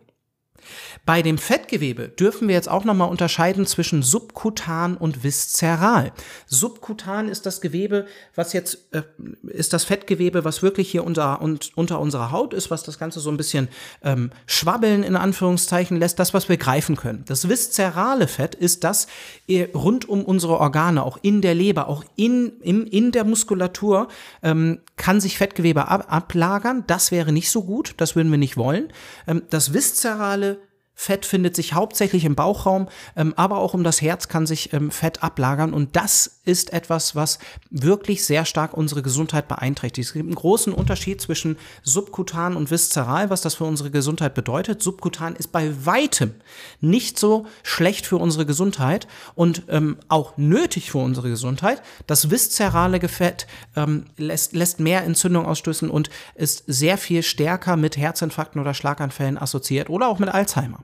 Bei 1.06 1.22
dem 1.22 1.38
Fettgewebe 1.38 2.10
dürfen 2.10 2.48
wir 2.48 2.56
jetzt 2.56 2.70
auch 2.70 2.84
nochmal 2.84 3.10
unterscheiden 3.10 3.66
zwischen 3.66 4.02
subkutan 4.02 4.98
und 4.98 5.24
viszeral. 5.24 6.12
Subkutan 6.48 7.30
ist 7.30 7.46
das 7.46 7.62
Gewebe, 7.62 8.06
was 8.36 8.54
jetzt 8.54 8.88
äh, 8.92 9.04
ist 9.48 9.74
das 9.74 9.84
Fettgewebe, 9.84 10.46
was 10.46 10.64
wirklich 10.64 10.90
hier 10.90 11.04
unter, 11.04 11.42
und, 11.42 11.72
unter 11.76 12.00
unserer 12.00 12.32
Haut 12.32 12.54
ist, 12.54 12.72
was 12.72 12.84
das 12.84 13.00
Ganze 13.00 13.20
so 13.20 13.30
ein 13.30 13.38
bisschen 13.38 13.68
ähm, 14.04 14.32
schwabbeln 14.46 15.04
in 15.04 15.16
Anführungszeichen 15.16 15.98
lässt, 15.98 16.20
das, 16.20 16.34
was 16.34 16.50
wir 16.50 16.58
greifen 16.58 16.96
können. 16.96 17.24
Das 17.26 17.50
viszerale 17.50 18.28
Fett 18.28 18.56
ist 18.56 18.84
das 18.84 19.08
äh, 19.48 19.68
rund 19.74 20.08
um 20.08 20.24
unsere 20.24 20.60
Organe, 20.60 21.04
auch 21.04 21.20
in 21.22 21.42
der 21.42 21.56
Leber, 21.56 21.88
auch 21.88 22.04
in, 22.16 22.54
in, 22.62 22.88
in 22.88 23.12
der 23.12 23.24
Muskulatur 23.24 24.08
ähm, 24.44 24.80
kann 24.96 25.20
sich 25.20 25.38
Fettgewebe 25.38 25.88
ab, 25.88 26.06
ablagern. 26.10 26.84
Das 26.88 27.12
wäre 27.12 27.32
nicht 27.32 27.50
so 27.50 27.64
gut, 27.64 27.96
das 27.98 28.16
würden 28.16 28.32
wir 28.32 28.38
nicht 28.38 28.58
wollen. 28.58 28.92
Ähm, 29.28 29.44
das 29.50 29.74
viszerale 29.74 30.55
Fett 30.96 31.26
findet 31.26 31.56
sich 31.56 31.74
hauptsächlich 31.74 32.26
im 32.26 32.36
Bauchraum, 32.36 32.88
ähm, 33.16 33.34
aber 33.36 33.60
auch 33.60 33.74
um 33.74 33.84
das 33.84 34.02
Herz 34.02 34.28
kann 34.30 34.48
sich 34.48 34.74
ähm, 34.74 34.92
Fett 34.92 35.22
ablagern. 35.22 35.74
Und 35.74 35.96
das 35.96 36.35
ist 36.46 36.74
etwas, 36.74 37.16
was 37.16 37.40
wirklich 37.70 38.24
sehr 38.24 38.46
stark 38.46 38.74
unsere 38.74 39.02
Gesundheit 39.02 39.48
beeinträchtigt. 39.48 40.08
Es 40.08 40.14
gibt 40.14 40.26
einen 40.26 40.36
großen 40.36 40.74
Unterschied 40.74 41.22
zwischen 41.22 41.58
subkutan 41.84 42.56
und 42.56 42.72
viszeral, 42.72 43.30
was 43.30 43.42
das 43.42 43.56
für 43.56 43.66
unsere 43.66 43.92
Gesundheit 43.92 44.34
bedeutet. 44.34 44.82
Subkutan 44.82 45.36
ist 45.36 45.52
bei 45.52 45.86
weitem 45.86 46.36
nicht 46.82 47.20
so 47.20 47.46
schlecht 47.64 48.06
für 48.06 48.18
unsere 48.18 48.46
Gesundheit 48.46 49.08
und 49.36 49.64
ähm, 49.70 49.98
auch 50.08 50.38
nötig 50.38 50.92
für 50.92 51.00
unsere 51.00 51.30
Gesundheit. 51.30 51.82
Das 52.08 52.30
viszerale 52.30 52.96
Fett 53.08 53.48
ähm, 53.76 54.06
lässt, 54.18 54.54
lässt 54.54 54.80
mehr 54.80 55.04
Entzündung 55.04 55.46
ausstößen 55.46 55.90
und 55.90 56.10
ist 56.36 56.64
sehr 56.68 56.98
viel 56.98 57.24
stärker 57.24 57.78
mit 57.78 57.98
Herzinfarkten 57.98 58.62
oder 58.62 58.74
Schlaganfällen 58.74 59.38
assoziiert 59.38 59.90
oder 59.90 60.08
auch 60.08 60.20
mit 60.20 60.30
Alzheimer. 60.30 60.84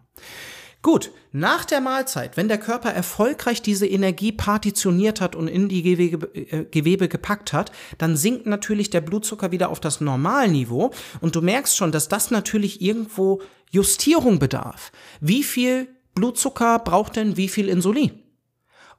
Gut, 0.82 1.12
nach 1.32 1.64
der 1.64 1.80
Mahlzeit, 1.80 2.38
wenn 2.38 2.48
der 2.48 2.58
Körper 2.58 2.90
erfolgreich 2.90 3.62
diese 3.62 3.86
Energie 3.86 4.32
partitioniert 4.32 5.22
hat 5.22 5.36
und 5.36 5.48
in 5.48 5.70
die 5.70 5.84
Gewebe, 5.84 6.34
äh, 6.34 6.66
Gewebe 6.66 7.08
gepackt 7.08 7.54
hat, 7.54 7.72
dann 8.00 8.18
sinkt 8.18 8.48
natürlich 8.48 8.90
der 8.90 9.02
Blutzucker 9.02 9.52
wieder 9.52 9.70
auf 9.70 9.80
das 9.80 10.02
Normalniveau 10.02 10.92
und 11.20 11.36
du 11.36 11.42
merkst 11.42 11.78
schon, 11.78 11.92
dass 11.92 12.08
das 12.08 12.32
natürlich 12.32 12.82
irgendwo 12.82 13.44
Justierung 13.70 14.40
bedarf. 14.40 14.92
Wie 15.20 15.44
viel 15.44 15.88
Blutzucker 16.16 16.80
braucht 16.80 17.16
denn 17.16 17.38
wie 17.38 17.48
viel 17.48 17.70
Insulin? 17.70 18.20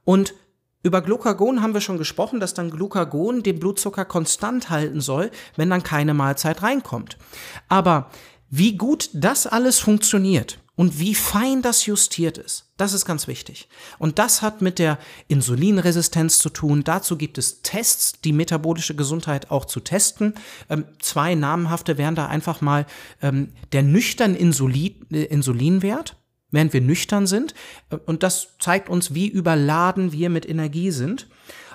Und 0.05 0.35
über 0.83 1.01
Glucagon 1.01 1.61
haben 1.61 1.73
wir 1.73 1.81
schon 1.81 1.97
gesprochen, 1.97 2.39
dass 2.39 2.53
dann 2.53 2.71
Glucagon 2.71 3.43
den 3.43 3.59
Blutzucker 3.59 4.05
konstant 4.05 4.69
halten 4.69 5.01
soll, 5.01 5.31
wenn 5.57 5.69
dann 5.69 5.83
keine 5.83 6.13
Mahlzeit 6.13 6.61
reinkommt. 6.61 7.17
Aber 7.67 8.09
wie 8.49 8.77
gut 8.77 9.09
das 9.13 9.47
alles 9.47 9.79
funktioniert 9.79 10.62
und 10.75 10.99
wie 10.99 11.13
fein 11.13 11.61
das 11.61 11.85
justiert 11.85 12.37
ist. 12.37 12.71
Das 12.77 12.93
ist 12.93 13.05
ganz 13.05 13.27
wichtig. 13.27 13.69
Und 13.99 14.17
das 14.17 14.41
hat 14.41 14.61
mit 14.61 14.79
der 14.79 14.97
Insulinresistenz 15.27 16.39
zu 16.39 16.49
tun. 16.49 16.83
Dazu 16.83 17.15
gibt 17.15 17.37
es 17.37 17.61
Tests, 17.61 18.19
die 18.23 18.33
metabolische 18.33 18.95
Gesundheit 18.95 19.51
auch 19.51 19.65
zu 19.65 19.79
testen. 19.81 20.33
Ähm, 20.69 20.85
zwei 20.99 21.35
namenhafte 21.35 21.99
wären 21.99 22.15
da 22.15 22.25
einfach 22.25 22.61
mal 22.61 22.87
ähm, 23.21 23.53
der 23.71 23.83
nüchtern 23.83 24.35
Insulin, 24.35 25.05
äh, 25.11 25.25
Insulinwert, 25.25 26.17
während 26.49 26.73
wir 26.73 26.81
nüchtern 26.81 27.27
sind. 27.27 27.53
Äh, 27.91 27.97
und 27.97 28.23
das 28.23 28.57
zeigt 28.59 28.89
uns, 28.89 29.13
wie 29.13 29.27
überladen 29.27 30.11
wir 30.11 30.31
mit 30.31 30.49
Energie 30.49 30.89
sind. 30.89 31.29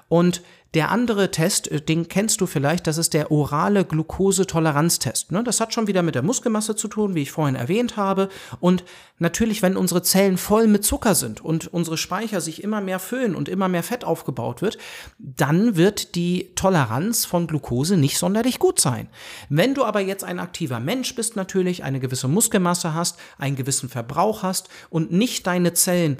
Und 0.08 0.42
der 0.74 0.90
andere 0.90 1.30
Test, 1.30 1.70
äh, 1.70 1.80
den 1.80 2.08
kennst 2.08 2.40
du 2.40 2.46
vielleicht, 2.46 2.86
das 2.86 2.98
ist 2.98 3.14
der 3.14 3.30
orale 3.30 3.84
Glukosetoleranztest. 3.84 5.32
Ne? 5.32 5.42
Das 5.42 5.60
hat 5.60 5.72
schon 5.72 5.86
wieder 5.86 6.02
mit 6.02 6.14
der 6.14 6.22
Muskelmasse 6.22 6.76
zu 6.76 6.88
tun, 6.88 7.14
wie 7.14 7.22
ich 7.22 7.32
vorhin 7.32 7.54
erwähnt 7.54 7.96
habe. 7.96 8.28
Und 8.60 8.84
natürlich, 9.18 9.62
wenn 9.62 9.76
unsere 9.76 10.02
Zellen 10.02 10.36
voll 10.36 10.66
mit 10.66 10.84
Zucker 10.84 11.14
sind 11.14 11.40
und 11.40 11.72
unsere 11.72 11.96
Speicher 11.96 12.40
sich 12.40 12.62
immer 12.62 12.80
mehr 12.80 12.98
füllen 12.98 13.34
und 13.34 13.48
immer 13.48 13.68
mehr 13.68 13.82
Fett 13.82 14.04
aufgebaut 14.04 14.60
wird, 14.60 14.78
dann 15.18 15.76
wird 15.76 16.14
die 16.14 16.50
Toleranz 16.54 17.24
von 17.24 17.46
Glukose 17.46 17.96
nicht 17.96 18.18
sonderlich 18.18 18.58
gut 18.58 18.78
sein. 18.78 19.08
Wenn 19.48 19.74
du 19.74 19.84
aber 19.84 20.00
jetzt 20.00 20.24
ein 20.24 20.38
aktiver 20.38 20.80
Mensch 20.80 21.14
bist, 21.14 21.34
natürlich 21.36 21.82
eine 21.82 22.00
gewisse 22.00 22.28
Muskelmasse 22.28 22.92
hast, 22.92 23.18
einen 23.38 23.56
gewissen 23.56 23.88
Verbrauch 23.88 24.42
hast 24.42 24.68
und 24.90 25.12
nicht 25.12 25.46
deine 25.46 25.72
Zellen 25.72 26.18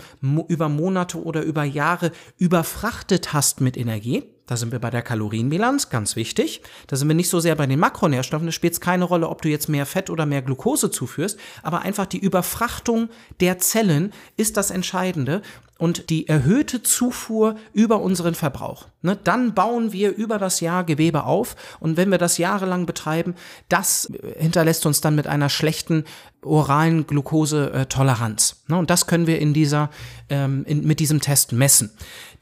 über 0.48 0.68
Monate 0.70 1.22
oder 1.22 1.42
über 1.42 1.64
Jahre 1.64 2.12
überfrachtet 2.38 3.32
hast 3.32 3.60
mit 3.60 3.76
Energie, 3.76 4.24
da 4.48 4.56
sind 4.56 4.72
wir 4.72 4.78
bei 4.78 4.88
der 4.88 5.02
Kalorienbilanz, 5.02 5.90
ganz 5.90 6.16
wichtig. 6.16 6.62
Da 6.86 6.96
sind 6.96 7.06
wir 7.06 7.14
nicht 7.14 7.28
so 7.28 7.38
sehr 7.38 7.54
bei 7.54 7.66
den 7.66 7.78
Makronährstoffen. 7.78 8.46
Da 8.46 8.52
spielt 8.52 8.72
es 8.72 8.80
keine 8.80 9.04
Rolle, 9.04 9.28
ob 9.28 9.42
du 9.42 9.48
jetzt 9.50 9.68
mehr 9.68 9.84
Fett 9.84 10.08
oder 10.08 10.24
mehr 10.24 10.40
Glucose 10.40 10.90
zuführst, 10.90 11.38
aber 11.62 11.82
einfach 11.82 12.06
die 12.06 12.18
Überfrachtung 12.18 13.10
der 13.40 13.58
Zellen 13.58 14.12
ist 14.38 14.56
das 14.56 14.70
Entscheidende 14.70 15.42
und 15.78 16.10
die 16.10 16.28
erhöhte 16.28 16.82
Zufuhr 16.82 17.56
über 17.72 18.00
unseren 18.00 18.34
Verbrauch. 18.34 18.88
Ne, 19.00 19.16
dann 19.22 19.54
bauen 19.54 19.92
wir 19.92 20.14
über 20.16 20.38
das 20.38 20.60
Jahr 20.60 20.82
Gewebe 20.82 21.22
auf 21.22 21.54
und 21.78 21.96
wenn 21.96 22.10
wir 22.10 22.18
das 22.18 22.36
jahrelang 22.36 22.84
betreiben, 22.84 23.36
das 23.68 24.10
hinterlässt 24.38 24.86
uns 24.86 25.00
dann 25.00 25.14
mit 25.14 25.28
einer 25.28 25.48
schlechten 25.48 26.04
oralen 26.42 27.06
Glukosetoleranz. 27.06 28.64
Ne, 28.66 28.76
und 28.76 28.90
das 28.90 29.06
können 29.06 29.28
wir 29.28 29.38
in 29.38 29.54
dieser, 29.54 29.90
ähm, 30.28 30.64
in, 30.66 30.84
mit 30.84 30.98
diesem 30.98 31.20
Test 31.20 31.52
messen. 31.52 31.90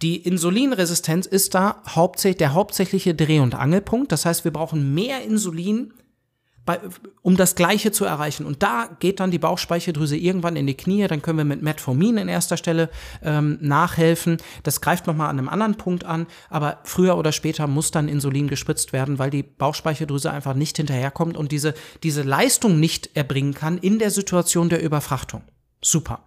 Die 0.02 0.16
Insulinresistenz 0.16 1.26
ist 1.26 1.54
da 1.54 1.82
hauptsächlich 1.88 2.38
der 2.38 2.52
hauptsächliche 2.54 3.14
Dreh- 3.14 3.40
und 3.40 3.54
Angelpunkt. 3.54 4.12
Das 4.12 4.26
heißt, 4.26 4.44
wir 4.44 4.52
brauchen 4.52 4.94
mehr 4.94 5.22
Insulin 5.22 5.92
bei, 6.66 6.80
um 7.22 7.36
das 7.36 7.54
Gleiche 7.54 7.92
zu 7.92 8.04
erreichen. 8.04 8.44
Und 8.44 8.62
da 8.62 8.90
geht 8.98 9.20
dann 9.20 9.30
die 9.30 9.38
Bauchspeicheldrüse 9.38 10.16
irgendwann 10.16 10.56
in 10.56 10.66
die 10.66 10.76
Knie. 10.76 11.06
Dann 11.06 11.22
können 11.22 11.38
wir 11.38 11.44
mit 11.44 11.62
Metformin 11.62 12.18
in 12.18 12.28
erster 12.28 12.56
Stelle 12.56 12.90
ähm, 13.22 13.56
nachhelfen. 13.62 14.36
Das 14.64 14.80
greift 14.80 15.06
nochmal 15.06 15.30
an 15.30 15.38
einem 15.38 15.48
anderen 15.48 15.76
Punkt 15.76 16.04
an. 16.04 16.26
Aber 16.50 16.80
früher 16.82 17.16
oder 17.16 17.32
später 17.32 17.66
muss 17.68 17.92
dann 17.92 18.08
Insulin 18.08 18.48
gespritzt 18.48 18.92
werden, 18.92 19.18
weil 19.18 19.30
die 19.30 19.44
Bauchspeicheldrüse 19.44 20.30
einfach 20.30 20.54
nicht 20.54 20.76
hinterherkommt 20.76 21.36
und 21.36 21.52
diese, 21.52 21.72
diese 22.02 22.22
Leistung 22.22 22.80
nicht 22.80 23.16
erbringen 23.16 23.54
kann 23.54 23.78
in 23.78 23.98
der 23.98 24.10
Situation 24.10 24.68
der 24.68 24.82
Überfrachtung. 24.82 25.42
Super. 25.80 26.24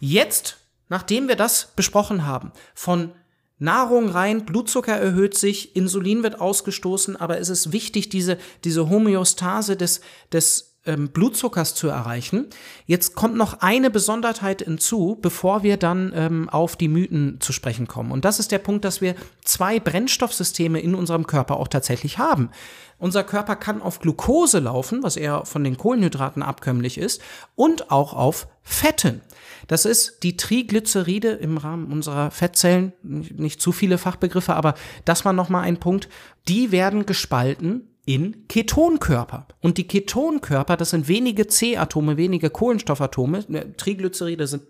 Jetzt, 0.00 0.56
nachdem 0.94 1.26
wir 1.26 1.34
das 1.34 1.72
besprochen 1.74 2.24
haben, 2.24 2.52
von 2.72 3.10
Nahrung 3.58 4.08
rein, 4.08 4.46
Blutzucker 4.46 4.94
erhöht 4.94 5.36
sich, 5.36 5.74
Insulin 5.74 6.22
wird 6.22 6.40
ausgestoßen, 6.40 7.16
aber 7.16 7.40
es 7.40 7.48
ist 7.48 7.72
wichtig, 7.72 8.10
diese, 8.10 8.38
diese 8.62 8.88
Homöostase 8.88 9.76
des, 9.76 10.02
des 10.32 10.76
ähm, 10.86 11.08
Blutzuckers 11.08 11.74
zu 11.74 11.88
erreichen. 11.88 12.46
Jetzt 12.86 13.16
kommt 13.16 13.34
noch 13.34 13.60
eine 13.60 13.90
Besonderheit 13.90 14.62
hinzu, 14.62 15.18
bevor 15.20 15.64
wir 15.64 15.78
dann 15.78 16.12
ähm, 16.14 16.48
auf 16.48 16.76
die 16.76 16.86
Mythen 16.86 17.40
zu 17.40 17.52
sprechen 17.52 17.88
kommen. 17.88 18.12
Und 18.12 18.24
das 18.24 18.38
ist 18.38 18.52
der 18.52 18.58
Punkt, 18.60 18.84
dass 18.84 19.00
wir 19.00 19.16
zwei 19.42 19.80
Brennstoffsysteme 19.80 20.78
in 20.78 20.94
unserem 20.94 21.26
Körper 21.26 21.56
auch 21.56 21.68
tatsächlich 21.68 22.18
haben. 22.18 22.50
Unser 22.98 23.24
Körper 23.24 23.56
kann 23.56 23.82
auf 23.82 23.98
Glucose 23.98 24.60
laufen, 24.60 25.02
was 25.02 25.16
eher 25.16 25.44
von 25.44 25.64
den 25.64 25.76
Kohlenhydraten 25.76 26.44
abkömmlich 26.44 26.98
ist, 26.98 27.20
und 27.56 27.90
auch 27.90 28.14
auf 28.14 28.46
Fetten. 28.62 29.20
Das 29.66 29.84
ist 29.84 30.22
die 30.22 30.36
Triglyceride 30.36 31.30
im 31.30 31.56
Rahmen 31.56 31.92
unserer 31.92 32.30
Fettzellen, 32.30 32.92
nicht 33.02 33.60
zu 33.60 33.72
viele 33.72 33.98
Fachbegriffe, 33.98 34.54
aber 34.54 34.74
das 35.04 35.24
war 35.24 35.32
nochmal 35.32 35.64
ein 35.64 35.78
Punkt. 35.78 36.08
Die 36.48 36.72
werden 36.72 37.06
gespalten 37.06 37.88
in 38.06 38.46
Ketonkörper. 38.48 39.46
Und 39.60 39.78
die 39.78 39.88
Ketonkörper, 39.88 40.76
das 40.76 40.90
sind 40.90 41.08
wenige 41.08 41.46
C-Atome, 41.46 42.16
wenige 42.16 42.50
Kohlenstoffatome. 42.50 43.44
Ne, 43.48 43.76
Triglyceride 43.76 44.46
sind 44.46 44.62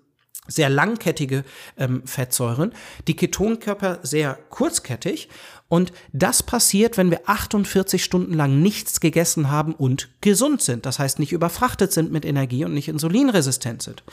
sehr 0.46 0.68
langkettige 0.68 1.44
ähm, 1.78 2.06
Fettsäuren, 2.06 2.74
die 3.08 3.16
Ketonkörper 3.16 4.00
sehr 4.02 4.38
kurzkettig 4.50 5.28
und 5.68 5.92
das 6.12 6.42
passiert, 6.42 6.98
wenn 6.98 7.10
wir 7.10 7.22
48 7.26 8.04
Stunden 8.04 8.34
lang 8.34 8.60
nichts 8.60 9.00
gegessen 9.00 9.50
haben 9.50 9.74
und 9.74 10.10
gesund 10.20 10.60
sind. 10.60 10.84
Das 10.84 10.98
heißt, 10.98 11.18
nicht 11.18 11.32
überfrachtet 11.32 11.92
sind 11.92 12.12
mit 12.12 12.26
Energie 12.26 12.64
und 12.64 12.74
nicht 12.74 12.88
insulinresistent 12.88 13.82
sind. 13.82 14.04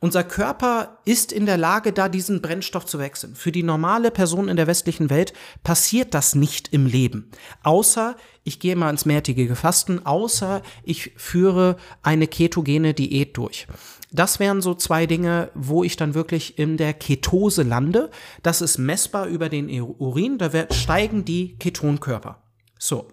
Unser 0.00 0.22
Körper 0.22 0.98
ist 1.04 1.32
in 1.32 1.44
der 1.44 1.56
Lage, 1.56 1.92
da 1.92 2.08
diesen 2.08 2.40
Brennstoff 2.40 2.86
zu 2.86 3.00
wechseln. 3.00 3.34
Für 3.34 3.50
die 3.50 3.64
normale 3.64 4.12
Person 4.12 4.48
in 4.48 4.56
der 4.56 4.68
westlichen 4.68 5.10
Welt 5.10 5.32
passiert 5.64 6.14
das 6.14 6.36
nicht 6.36 6.72
im 6.72 6.86
Leben. 6.86 7.30
Außer 7.64 8.16
ich 8.44 8.60
gehe 8.60 8.76
mal 8.76 8.90
ins 8.90 9.06
mehrtägige 9.06 9.56
Fasten, 9.56 10.06
außer 10.06 10.62
ich 10.84 11.12
führe 11.16 11.76
eine 12.02 12.28
ketogene 12.28 12.94
Diät 12.94 13.36
durch. 13.36 13.66
Das 14.12 14.38
wären 14.38 14.62
so 14.62 14.74
zwei 14.74 15.06
Dinge, 15.06 15.50
wo 15.54 15.82
ich 15.82 15.96
dann 15.96 16.14
wirklich 16.14 16.58
in 16.58 16.76
der 16.76 16.94
Ketose 16.94 17.64
lande. 17.64 18.10
Das 18.44 18.62
ist 18.62 18.78
messbar 18.78 19.26
über 19.26 19.48
den 19.48 19.68
Urin, 19.68 20.38
da 20.38 20.50
steigen 20.72 21.24
die 21.24 21.56
Ketonkörper. 21.58 22.42
So. 22.78 23.08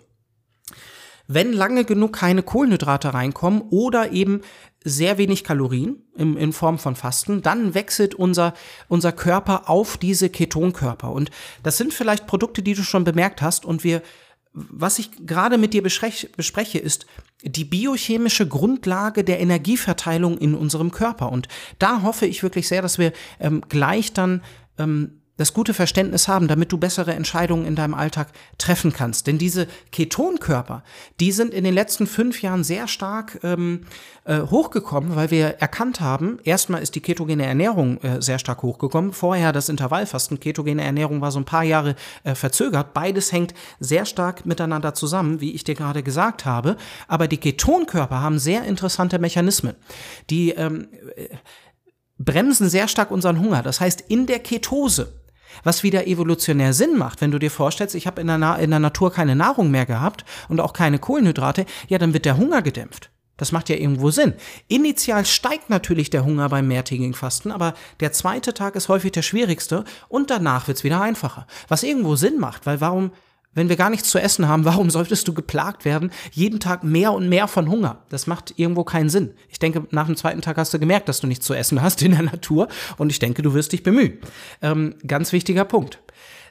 Wenn 1.28 1.52
lange 1.54 1.86
genug 1.86 2.14
keine 2.14 2.44
Kohlenhydrate 2.44 3.16
reinkommen 3.16 3.64
oder 3.72 4.12
eben 4.12 4.42
sehr 4.86 5.18
wenig 5.18 5.44
Kalorien 5.44 6.04
in, 6.16 6.38
in 6.38 6.54
Form 6.54 6.78
von 6.78 6.96
Fasten, 6.96 7.42
dann 7.42 7.74
wechselt 7.74 8.14
unser, 8.16 8.54
unser 8.88 9.12
Körper 9.12 9.68
auf 9.70 9.98
diese 9.98 10.30
Ketonkörper. 10.30 11.12
Und 11.12 11.32
das 11.64 11.78
sind 11.78 11.94
vielleicht 11.94 12.28
Produkte, 12.28 12.62
die 12.62 12.76
du 12.76 12.84
schon 12.84 13.04
bemerkt 13.04 13.42
hast. 13.42 13.66
Und 13.66 13.84
wir, 13.84 14.04
was 14.54 15.00
ich 15.00 15.26
gerade 15.26 15.58
mit 15.58 15.74
dir 15.74 15.82
bespreche, 15.82 16.30
bespreche, 16.30 16.78
ist 16.78 17.08
die 17.44 17.66
biochemische 17.66 18.48
Grundlage 18.48 19.24
der 19.24 19.40
Energieverteilung 19.40 20.38
in 20.38 20.54
unserem 20.54 20.92
Körper. 20.92 21.32
Und 21.32 21.48
da 21.80 22.04
hoffe 22.04 22.28
ich 22.28 22.44
wirklich 22.44 22.68
sehr, 22.68 22.84
dass 22.84 23.00
wir 23.00 23.12
ähm, 23.40 23.62
gleich 23.68 24.14
dann 24.14 24.44
ähm, 24.78 25.22
das 25.38 25.54
gute 25.54 25.74
Verständnis 25.74 26.28
haben, 26.28 26.48
damit 26.48 26.72
du 26.72 26.78
bessere 26.78 27.14
Entscheidungen 27.14 27.66
in 27.66 27.76
deinem 27.76 27.94
Alltag 27.94 28.30
treffen 28.58 28.94
kannst. 28.94 29.28
Denn 29.28 29.38
diese 29.38 29.68
Ketonkörper, 29.92 30.84
die 31.20 31.32
sind 31.32 31.54
in 31.54 31.64
den 31.64 31.74
letzten 31.74 32.08
fünf 32.08 32.42
Jahren 32.42 32.64
sehr 32.64 32.88
stark 32.88 33.40
ähm, 33.44 33.82
äh, 34.24 34.40
hochgekommen, 34.42 35.16
weil 35.16 35.32
wir 35.32 35.48
erkannt 35.60 36.00
haben, 36.00 36.40
erstmal 36.44 36.82
ist 36.82 36.96
die 36.96 37.02
ketogene 37.02 37.46
Ernährung 37.46 37.98
äh, 38.02 38.22
sehr 38.22 38.40
stark 38.40 38.64
hochgekommen. 38.64 39.12
Vorher 39.12 39.52
das 39.52 39.68
Intervallfasten, 39.68 40.40
ketogene 40.40 40.84
Ernährung 40.84 41.20
war 41.20 41.32
so 41.32 41.40
ein 41.40 41.46
paar 41.46 41.64
Jahre 41.64 41.96
äh, 42.24 42.34
verzögert. 42.34 42.94
Beides 42.94 43.32
hängt 43.34 43.54
sehr 43.80 44.06
stark 44.06 44.46
miteinander 44.46 44.94
zusammen, 44.94 45.42
wie 45.42 45.52
ich 45.52 45.66
dir 45.66 45.76
gerade 45.76 46.02
gesagt 46.02 46.46
habe. 46.46 46.78
Aber 47.08 47.28
die 47.28 47.38
Ketonkörper 47.38 48.22
haben 48.22 48.40
sehr 48.40 48.64
interessante 48.64 49.20
Mechanismen. 49.20 49.76
Die 50.30 50.52
ähm, 50.52 50.88
äh, 51.18 51.28
bremsen 52.18 52.70
sehr 52.70 52.88
stark 52.88 53.12
unseren 53.12 53.40
Hunger. 53.42 53.62
Das 53.62 53.82
heißt, 53.82 54.02
in 54.08 54.26
der 54.26 54.40
Ketose 54.40 55.25
was 55.64 55.84
wieder 55.84 56.08
evolutionär 56.08 56.74
Sinn 56.74 56.98
macht, 56.98 57.22
wenn 57.22 57.32
du 57.32 57.40
dir 57.40 57.52
vorstellst, 57.52 57.96
ich 57.96 58.08
habe 58.08 58.22
in, 58.22 58.28
der 58.28 58.60
in 58.60 58.70
der 58.70 58.80
Natur 58.80 59.12
keine 59.12 59.36
Nahrung 59.36 59.72
mehr 59.72 59.86
gehabt 59.86 60.26
und 60.50 60.60
auch 60.60 60.74
keine 60.74 61.00
Kohlenhydrate, 61.00 61.66
ja, 61.88 61.98
dann 61.98 62.14
wird 62.14 62.26
der 62.26 62.38
Hunger 62.38 62.62
gedämpft. 62.62 63.12
Das 63.38 63.52
macht 63.52 63.68
ja 63.70 63.76
irgendwo 63.76 64.12
Sinn. 64.12 64.34
Initial 64.68 65.26
steigt 65.26 65.70
natürlich 65.70 66.10
der 66.10 66.24
Hunger 66.24 66.48
beim 66.48 66.68
mehrtägigen 66.68 67.14
Fasten, 67.14 67.52
aber 67.52 67.74
der 68.00 68.14
zweite 68.14 68.54
Tag 68.54 68.76
ist 68.76 68.88
häufig 68.88 69.12
der 69.12 69.24
schwierigste 69.24 69.84
und 70.08 70.30
danach 70.30 70.68
wird's 70.68 70.86
wieder 70.86 71.02
einfacher. 71.02 71.46
Was 71.68 71.84
irgendwo 71.84 72.16
Sinn 72.16 72.40
macht, 72.40 72.66
weil 72.66 72.80
warum 72.80 73.12
wenn 73.56 73.70
wir 73.70 73.76
gar 73.76 73.90
nichts 73.90 74.10
zu 74.10 74.20
essen 74.20 74.48
haben, 74.48 74.66
warum 74.66 74.92
solltest 74.92 75.28
du 75.28 75.34
geplagt 75.34 75.86
werden, 75.86 76.12
jeden 76.32 76.60
Tag 76.60 76.84
mehr 76.84 77.14
und 77.14 77.28
mehr 77.28 77.48
von 77.48 77.70
Hunger? 77.70 78.04
Das 78.10 78.28
macht 78.28 78.54
irgendwo 78.58 78.84
keinen 78.84 79.10
Sinn. 79.10 79.34
Ich 79.50 79.58
denke, 79.58 79.88
nach 79.90 80.06
dem 80.06 80.16
zweiten 80.16 80.42
Tag 80.42 80.58
hast 80.58 80.74
du 80.74 80.80
gemerkt, 80.80 81.10
dass 81.10 81.22
du 81.22 81.28
nichts 81.28 81.46
zu 81.46 81.56
essen 81.56 81.82
hast 81.82 82.04
in 82.04 82.12
der 82.12 82.24
Natur 82.24 82.68
und 82.98 83.10
ich 83.10 83.20
denke, 83.20 83.42
du 83.42 83.54
wirst 83.54 83.72
dich 83.72 83.82
bemühen. 83.82 84.20
Ähm, 84.62 84.96
ganz 85.08 85.32
wichtiger 85.32 85.66
Punkt. 85.66 86.00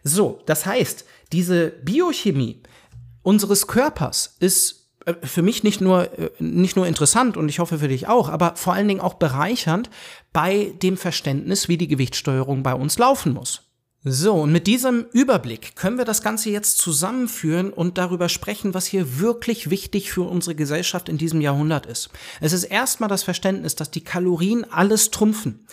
So, 0.03 0.41
das 0.47 0.67
heißt, 0.67 1.05
diese 1.33 1.71
Biochemie 1.71 2.63
unseres 3.23 3.67
Körpers 3.67 4.37
ist 4.41 4.91
äh, 5.07 5.15
für 5.23 5.43
mich 5.43 5.63
nicht 5.63 5.81
nur, 5.81 6.19
äh, 6.19 6.31
nicht 6.39 6.77
nur 6.77 6.87
interessant 6.87 7.37
und 7.37 7.49
ich 7.49 7.59
hoffe 7.59 7.79
für 7.79 7.89
dich 7.89 8.09
auch, 8.09 8.29
aber 8.29 8.57
vor 8.57 8.75
allen 8.75 8.89
Dingen 8.89 9.01
auch 9.01 9.15
bereichernd 9.15 9.91
bei 10.33 10.73
dem 10.83 10.97
Verständnis, 10.97 11.69
wie 11.69 11.77
die 11.77 11.89
Gewichtssteuerung 11.89 12.63
bei 12.63 12.75
uns 12.75 12.99
laufen 12.99 13.33
muss. 13.33 13.63
So, 14.07 14.35
und 14.35 14.53
mit 14.53 14.67
diesem 14.67 15.07
Überblick 15.13 15.77
können 15.77 15.97
wir 15.97 16.05
das 16.05 16.21
Ganze 16.21 16.51
jetzt 16.51 16.77
zusammenführen 16.77 17.73
und 17.73 17.97
darüber 17.97 18.29
sprechen, 18.29 18.75
was 18.75 18.85
hier 18.85 19.19
wirklich 19.19 19.71
wichtig 19.71 20.13
für 20.13 20.29
unsere 20.29 20.55
Gesellschaft 20.55 21.09
in 21.09 21.17
diesem 21.17 21.41
Jahrhundert 21.41 21.87
ist. 21.87 22.11
Es 22.43 22.53
ist 22.53 22.65
erstmal 22.65 23.09
das 23.09 23.23
Verständnis, 23.23 23.77
dass 23.77 23.91
die 23.91 24.05
Kalorien 24.05 24.71
alles 24.71 25.11
trumpfen, 25.11 25.65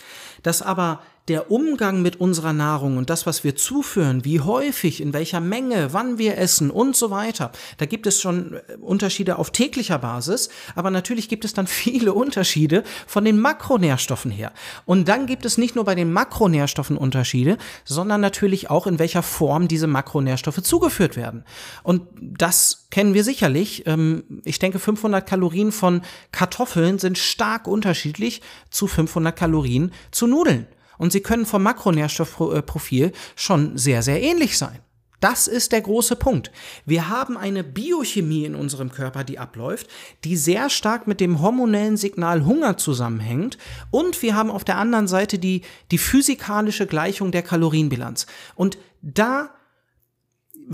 dass 0.42 0.62
aber 0.62 1.02
der 1.28 1.52
Umgang 1.52 2.02
mit 2.02 2.20
unserer 2.20 2.52
Nahrung 2.52 2.96
und 2.96 3.08
das, 3.08 3.26
was 3.26 3.44
wir 3.44 3.54
zuführen, 3.54 4.24
wie 4.24 4.40
häufig, 4.40 5.00
in 5.00 5.12
welcher 5.12 5.40
Menge, 5.40 5.92
wann 5.92 6.18
wir 6.18 6.36
essen 6.36 6.70
und 6.70 6.96
so 6.96 7.10
weiter, 7.10 7.52
da 7.78 7.86
gibt 7.86 8.08
es 8.08 8.20
schon 8.20 8.54
äh, 8.54 8.76
Unterschiede 8.80 9.38
auf 9.38 9.50
täglicher 9.50 9.98
Basis, 9.98 10.48
aber 10.74 10.90
natürlich 10.90 11.28
gibt 11.28 11.44
es 11.44 11.54
dann 11.54 11.66
viele 11.68 12.12
Unterschiede 12.12 12.82
von 13.06 13.24
den 13.24 13.40
Makronährstoffen 13.40 14.32
her. 14.32 14.52
Und 14.84 15.08
dann 15.08 15.26
gibt 15.26 15.44
es 15.44 15.58
nicht 15.58 15.76
nur 15.76 15.84
bei 15.84 15.94
den 15.94 16.12
Makronährstoffen 16.12 16.96
Unterschiede, 16.96 17.56
sondern 17.84 18.20
natürlich 18.20 18.68
auch 18.68 18.88
in 18.88 18.98
welcher 18.98 19.22
Form 19.22 19.68
diese 19.68 19.86
Makronährstoffe 19.86 20.62
zugeführt 20.62 21.16
werden. 21.16 21.44
Und 21.84 22.02
das 22.20 22.88
kennen 22.90 23.14
wir 23.14 23.22
sicherlich. 23.22 23.86
Ähm, 23.86 24.24
ich 24.44 24.58
denke, 24.58 24.80
500 24.80 25.24
Kalorien 25.24 25.70
von 25.70 26.02
Kartoffeln 26.32 26.98
sind 26.98 27.16
stark 27.16 27.68
unterschiedlich 27.68 28.42
zu 28.70 28.88
500 28.88 29.36
Kalorien 29.36 29.92
zu 30.10 30.26
Nudeln 30.26 30.66
und 30.98 31.12
sie 31.12 31.20
können 31.20 31.46
vom 31.46 31.62
Makronährstoffprofil 31.62 33.12
schon 33.36 33.76
sehr, 33.76 34.02
sehr 34.02 34.22
ähnlich 34.22 34.58
sein. 34.58 34.78
Das 35.22 35.46
ist 35.46 35.70
der 35.70 35.82
große 35.82 36.16
Punkt. 36.16 36.50
Wir 36.84 37.08
haben 37.08 37.36
eine 37.36 37.62
Biochemie 37.62 38.44
in 38.44 38.56
unserem 38.56 38.90
Körper, 38.90 39.22
die 39.22 39.38
abläuft, 39.38 39.86
die 40.24 40.36
sehr 40.36 40.68
stark 40.68 41.06
mit 41.06 41.20
dem 41.20 41.40
hormonellen 41.40 41.96
Signal 41.96 42.44
Hunger 42.44 42.76
zusammenhängt. 42.76 43.56
Und 43.92 44.20
wir 44.20 44.34
haben 44.34 44.50
auf 44.50 44.64
der 44.64 44.78
anderen 44.78 45.06
Seite 45.06 45.38
die, 45.38 45.62
die 45.92 45.98
physikalische 45.98 46.88
Gleichung 46.88 47.30
der 47.30 47.42
Kalorienbilanz. 47.42 48.26
Und 48.56 48.78
da 49.00 49.54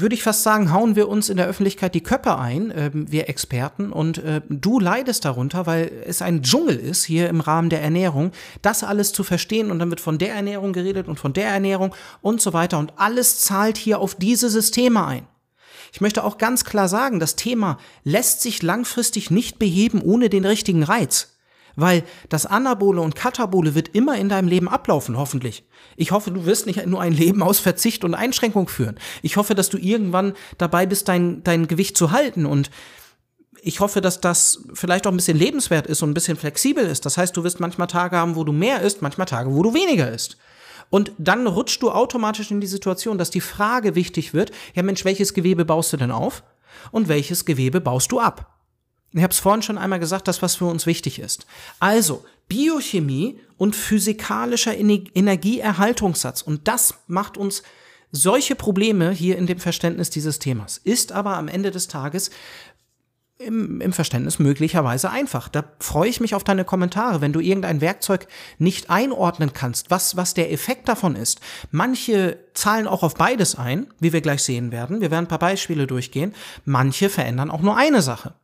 würde 0.01 0.15
ich 0.15 0.23
fast 0.23 0.43
sagen, 0.43 0.73
hauen 0.73 0.97
wir 0.97 1.09
uns 1.09 1.29
in 1.29 1.37
der 1.37 1.47
Öffentlichkeit 1.47 1.95
die 1.95 2.03
Köpfe 2.03 2.39
ein, 2.39 2.71
äh, 2.71 2.91
wir 2.93 3.29
Experten, 3.29 3.93
und 3.93 4.19
äh, 4.19 4.41
du 4.49 4.81
leidest 4.81 5.25
darunter, 5.25 5.67
weil 5.67 5.91
es 6.07 6.23
ein 6.23 6.43
Dschungel 6.43 6.77
ist 6.77 7.05
hier 7.05 7.29
im 7.29 7.41
Rahmen 7.41 7.71
der 7.71 7.83
Ernährung, 7.83 8.33
das 8.63 8.85
alles 8.85 9.13
zu 9.13 9.25
verstehen 9.25 9.71
und 9.71 9.79
dann 9.79 9.91
wird 9.91 10.01
von 10.01 10.19
der 10.19 10.35
Ernährung 10.35 10.73
geredet 10.73 11.09
und 11.09 11.19
von 11.19 11.33
der 11.33 11.49
Ernährung 11.49 11.95
und 12.21 12.41
so 12.41 12.53
weiter 12.53 12.79
und 12.79 12.93
alles 12.97 13.41
zahlt 13.41 13.77
hier 13.77 14.01
auf 14.01 14.15
diese 14.15 14.51
Systeme 14.51 15.05
ein. 15.05 15.27
Ich 15.93 16.01
möchte 16.01 16.25
auch 16.25 16.39
ganz 16.39 16.65
klar 16.65 16.89
sagen, 16.89 17.19
das 17.19 17.37
Thema 17.37 17.79
lässt 18.05 18.43
sich 18.43 18.63
langfristig 18.63 19.31
nicht 19.31 19.59
beheben 19.59 20.03
ohne 20.03 20.29
den 20.29 20.45
richtigen 20.45 20.83
Reiz. 20.83 21.38
Weil 21.81 22.03
das 22.29 22.45
Anabole 22.45 23.01
und 23.01 23.15
Katabole 23.15 23.77
wird 23.77 23.95
immer 23.95 24.17
in 24.19 24.29
deinem 24.29 24.49
Leben 24.49 24.69
ablaufen, 24.69 25.17
hoffentlich. 25.17 25.65
Ich 25.97 26.11
hoffe, 26.11 26.33
du 26.33 26.45
wirst 26.45 26.67
nicht 26.67 26.85
nur 26.87 27.01
ein 27.01 27.13
Leben 27.13 27.41
aus 27.41 27.61
Verzicht 27.61 28.03
und 28.03 28.15
Einschränkung 28.15 28.67
führen. 28.67 28.99
Ich 29.23 29.37
hoffe, 29.37 29.55
dass 29.55 29.69
du 29.69 29.79
irgendwann 29.79 30.33
dabei 30.59 30.87
bist, 30.87 31.07
dein, 31.07 31.45
dein 31.45 31.69
Gewicht 31.69 31.97
zu 31.97 32.11
halten 32.11 32.47
und 32.47 32.71
ich 33.63 33.79
hoffe, 33.79 34.01
dass 34.01 34.21
das 34.21 34.65
vielleicht 34.75 35.07
auch 35.07 35.13
ein 35.13 35.17
bisschen 35.17 35.39
lebenswert 35.39 35.87
ist 35.87 36.03
und 36.03 36.11
ein 36.11 36.15
bisschen 36.15 36.37
flexibel 36.37 36.85
ist. 36.85 37.07
Das 37.07 37.17
heißt, 37.17 37.37
du 37.37 37.45
wirst 37.45 37.61
manchmal 37.61 37.87
Tage 37.87 38.17
haben, 38.17 38.35
wo 38.35 38.43
du 38.43 38.53
mehr 38.53 38.83
isst, 38.83 39.01
manchmal 39.01 39.29
Tage, 39.29 39.55
wo 39.55 39.63
du 39.63 39.73
weniger 39.73 40.11
isst. 40.11 40.37
Und 40.91 41.13
dann 41.17 41.47
rutschst 41.47 41.81
du 41.81 41.93
automatisch 41.93 42.51
in 42.51 42.61
die 42.61 42.67
Situation, 42.67 43.19
dass 43.19 43.31
die 43.31 43.41
Frage 43.41 43.95
wichtig 43.95 44.35
wird, 44.35 44.51
ja 44.75 44.83
Mensch, 44.83 45.05
welches 45.05 45.33
Gewebe 45.33 45.65
baust 45.65 45.93
du 45.93 45.97
denn 45.97 46.11
auf? 46.11 46.43
Und 46.91 47.07
welches 47.07 47.45
Gewebe 47.45 47.81
baust 47.81 48.11
du 48.11 48.19
ab? 48.19 48.58
Ich 49.13 49.23
habe 49.23 49.33
es 49.33 49.39
vorhin 49.39 49.63
schon 49.63 49.79
einmal 49.79 50.01
gesagt, 50.01 50.29
das, 50.29 50.43
was 50.43 50.57
für 50.57 50.67
uns 50.67 50.87
wichtig 50.87 51.19
ist. 51.19 51.47
Also, 51.81 52.25
Biochemie 52.49 53.41
und 53.57 53.77
physikalischer 53.77 54.77
Energieerhaltungssatz. 54.77 56.43
Und 56.43 56.69
das 56.69 56.95
macht 57.07 57.37
uns 57.37 57.63
solche 58.11 58.55
Probleme 58.55 59.11
hier 59.11 59.37
in 59.37 59.47
dem 59.47 59.59
Verständnis 59.59 60.11
dieses 60.11 60.39
Themas. 60.39 60.79
Ist 60.79 61.13
aber 61.13 61.37
am 61.37 61.49
Ende 61.49 61.71
des 61.71 61.89
Tages 61.89 62.31
im, 63.39 63.81
im 63.81 63.93
Verständnis 63.93 64.39
möglicherweise 64.39 65.11
einfach. 65.11 65.49
Da 65.49 65.65
freue 65.79 66.09
ich 66.09 66.21
mich 66.21 66.35
auf 66.35 66.43
deine 66.43 66.65
Kommentare, 66.65 67.21
wenn 67.21 67.33
du 67.33 67.41
irgendein 67.41 67.81
Werkzeug 67.81 68.27
nicht 68.59 68.91
einordnen 68.91 69.53
kannst, 69.53 69.91
was, 69.91 70.17
was 70.17 70.35
der 70.35 70.53
Effekt 70.53 70.89
davon 70.89 71.15
ist. 71.15 71.41
Manche 71.71 72.39
zahlen 72.55 72.89
auch 72.89 73.03
auf 73.03 73.15
beides 73.15 73.55
ein, 73.55 73.87
wie 74.01 74.13
wir 74.13 74.21
gleich 74.21 74.43
sehen 74.43 74.73
werden. 74.73 75.01
Wir 75.01 75.11
werden 75.11 75.27
ein 75.27 75.29
paar 75.29 75.39
Beispiele 75.39 75.87
durchgehen. 75.87 76.35
Manche 76.65 77.09
verändern 77.09 77.51
auch 77.51 77.61
nur 77.61 77.77
eine 77.77 78.03
Sache. 78.03 78.35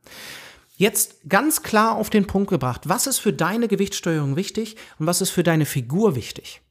Jetzt 0.77 1.29
ganz 1.29 1.63
klar 1.63 1.95
auf 1.97 2.11
den 2.11 2.27
Punkt 2.27 2.51
gebracht, 2.51 2.89
was 2.89 3.07
ist 3.07 3.19
für 3.19 3.33
deine 3.33 3.69
Gewichtssteuerung 3.69 4.35
wichtig 4.35 4.77
und 4.99 5.07
was 5.07 5.21
ist 5.21 5.31
für 5.31 5.45
deine 5.45 5.67
Figur 5.67 6.17
wichtig? 6.17 6.63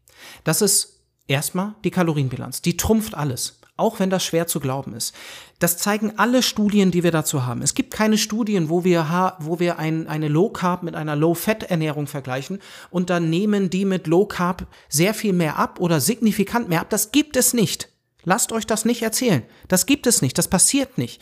Das 0.44 0.62
ist 0.62 1.04
erstmal 1.28 1.76
die 1.86 1.92
Kalorienbilanz. 1.92 2.62
Die 2.62 2.76
trumpft 2.76 3.16
alles, 3.16 3.62
auch 3.78 4.02
wenn 4.02 4.10
das 4.10 4.26
schwer 4.26 4.46
zu 4.46 4.60
glauben 4.60 4.94
ist. 4.94 5.16
Das 5.60 5.78
zeigen 5.78 6.20
alle 6.20 6.44
Studien, 6.44 6.92
die 6.92 7.04
wir 7.04 7.12
dazu 7.12 7.46
haben. 7.46 7.62
Es 7.62 7.76
gibt 7.76 7.94
keine 7.94 8.18
Studien, 8.18 8.68
wo 8.68 8.84
wir, 8.84 9.38
wo 9.40 9.62
wir 9.62 9.80
ein, 9.80 10.08
eine 10.10 10.28
Low 10.28 10.50
Carb 10.50 10.84
mit 10.84 10.96
einer 10.96 11.16
Low 11.16 11.34
Fat 11.34 11.64
Ernährung 11.64 12.08
vergleichen 12.08 12.60
und 12.90 13.10
dann 13.10 13.30
nehmen 13.30 13.70
die 13.70 13.86
mit 13.86 14.08
Low 14.08 14.26
Carb 14.26 14.68
sehr 14.90 15.14
viel 15.14 15.32
mehr 15.32 15.58
ab 15.58 15.80
oder 15.80 16.02
signifikant 16.02 16.68
mehr 16.68 16.82
ab. 16.82 16.90
Das 16.90 17.14
gibt 17.14 17.38
es 17.38 17.54
nicht. 17.54 17.88
Lasst 18.26 18.52
euch 18.52 18.68
das 18.68 18.84
nicht 18.84 19.02
erzählen. 19.02 19.44
Das 19.70 19.86
gibt 19.86 20.08
es 20.08 20.22
nicht. 20.22 20.38
Das 20.38 20.50
passiert 20.50 20.98
nicht. 20.98 21.22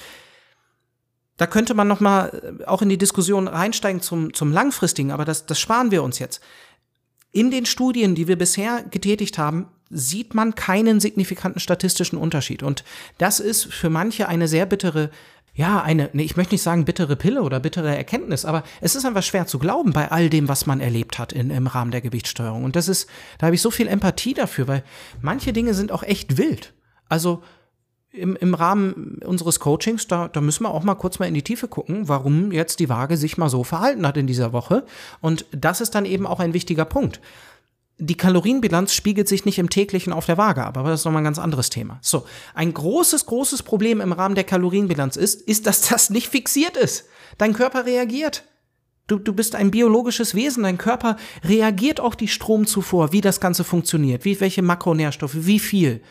Da 1.41 1.47
könnte 1.47 1.73
man 1.73 1.88
noch 1.88 1.99
mal 1.99 2.60
äh, 2.62 2.65
auch 2.65 2.84
in 2.84 2.89
die 2.89 2.99
Diskussion 2.99 3.47
reinsteigen 3.47 3.99
zum, 3.99 4.32
zum 4.32 4.51
langfristigen, 4.51 5.10
aber 5.10 5.25
das, 5.25 5.47
das 5.47 5.60
sparen 5.60 5.89
wir 5.89 6.04
uns 6.04 6.19
jetzt. 6.19 6.39
In 7.32 7.49
den 7.49 7.65
Studien, 7.65 8.13
die 8.13 8.27
wir 8.27 8.38
bisher 8.38 8.84
getätigt 8.84 9.39
haben, 9.39 9.65
sieht 9.89 10.36
man 10.36 10.54
keinen 10.54 10.99
signifikanten 10.99 11.60
statistischen 11.60 12.19
Unterschied. 12.19 12.62
Und 12.62 12.84
das 13.17 13.39
ist 13.39 13.73
für 13.73 13.89
manche 13.89 14.27
eine 14.27 14.47
sehr 14.47 14.67
bittere, 14.67 15.10
ja, 15.56 15.82
eine, 15.82 16.12
nee, 16.13 16.25
ich 16.25 16.38
möchte 16.38 16.54
nicht 16.54 16.62
sagen 16.62 16.86
bittere 16.86 17.15
Pille 17.15 17.41
oder 17.41 17.60
bittere 17.60 17.97
Erkenntnis, 17.97 18.45
aber 18.45 18.62
es 18.80 18.93
ist 18.93 19.06
einfach 19.08 19.23
schwer 19.23 19.47
zu 19.47 19.58
glauben 19.58 19.93
bei 19.93 20.12
all 20.12 20.30
dem, 20.30 20.47
was 20.47 20.67
man 20.67 20.80
erlebt 20.80 21.17
hat 21.17 21.34
in, 21.34 21.49
im 21.49 21.65
Rahmen 21.65 21.89
der 21.89 22.01
Gewichtssteuerung. 22.01 22.63
Und 22.63 22.75
das 22.75 22.88
ist, 22.88 23.10
da 23.39 23.47
habe 23.47 23.56
ich 23.56 23.63
so 23.63 23.71
viel 23.71 23.88
Empathie 23.88 24.36
dafür, 24.36 24.67
weil 24.67 24.84
manche 25.23 25.54
Dinge 25.54 25.73
sind 25.73 25.91
auch 25.91 26.04
echt 26.04 26.38
wild. 26.38 26.75
Also, 27.10 27.41
im, 28.13 28.36
im 28.36 28.54
Rahmen 28.54 29.19
unseres 29.26 29.60
Coachings, 29.60 30.08
da, 30.08 30.28
da 30.28 30.41
müssen 30.41 30.63
wir 30.63 30.71
auch 30.71 30.84
mal 30.84 30.95
kurz 30.95 31.19
mal 31.19 31.28
in 31.28 31.34
die 31.34 31.43
Tiefe 31.43 31.67
gucken, 31.67 32.08
warum 32.08 32.52
jetzt 32.52 32.80
die 32.80 32.89
Waage 32.89 33.17
sich 33.17 33.38
mal 33.38 33.50
so 33.50 33.63
verhalten 33.63 34.06
hat 34.06 34.17
in 34.17 34.28
dieser 34.28 34.54
Woche. 34.54 34.86
Und 35.21 35.45
das 35.52 35.82
ist 35.82 35.95
dann 35.95 36.06
eben 36.06 36.28
auch 36.28 36.39
ein 36.39 36.54
wichtiger 36.54 36.86
Punkt. 36.86 37.21
Die 37.97 38.17
Kalorienbilanz 38.17 38.93
spiegelt 38.93 39.28
sich 39.28 39.45
nicht 39.45 39.60
im 39.60 39.69
täglichen 39.69 40.12
auf 40.12 40.26
der 40.26 40.38
Waage 40.38 40.63
ab, 40.63 40.76
aber 40.76 40.89
das 40.89 41.02
ist 41.02 41.06
nochmal 41.06 41.21
ein 41.21 41.26
ganz 41.26 41.39
anderes 41.39 41.69
Thema. 41.69 42.00
So, 42.02 42.26
ein 42.56 42.74
großes, 42.74 43.28
großes 43.28 43.63
Problem 43.63 44.02
im 44.02 44.12
Rahmen 44.12 44.36
der 44.36 44.43
Kalorienbilanz 44.43 45.15
ist, 45.15 45.41
ist, 45.41 45.67
dass 45.67 45.88
das 45.88 46.10
nicht 46.10 46.28
fixiert 46.28 46.78
ist. 46.78 47.06
Dein 47.38 47.54
Körper 47.54 47.86
reagiert. 47.86 48.43
Du, 49.08 49.19
du 49.19 49.34
bist 49.34 49.56
ein 49.56 49.71
biologisches 49.71 50.36
Wesen, 50.36 50.63
dein 50.63 50.78
Körper 50.78 51.17
reagiert 51.43 52.00
auf 52.00 52.15
die 52.15 52.28
Stromzufuhr, 52.28 53.12
wie 53.12 53.21
das 53.21 53.39
Ganze 53.39 53.63
funktioniert, 53.63 54.26
wie, 54.26 54.39
welche 54.39 54.62
Makronährstoffe, 54.62 55.36
wie 55.45 55.60
viel. 55.60 56.02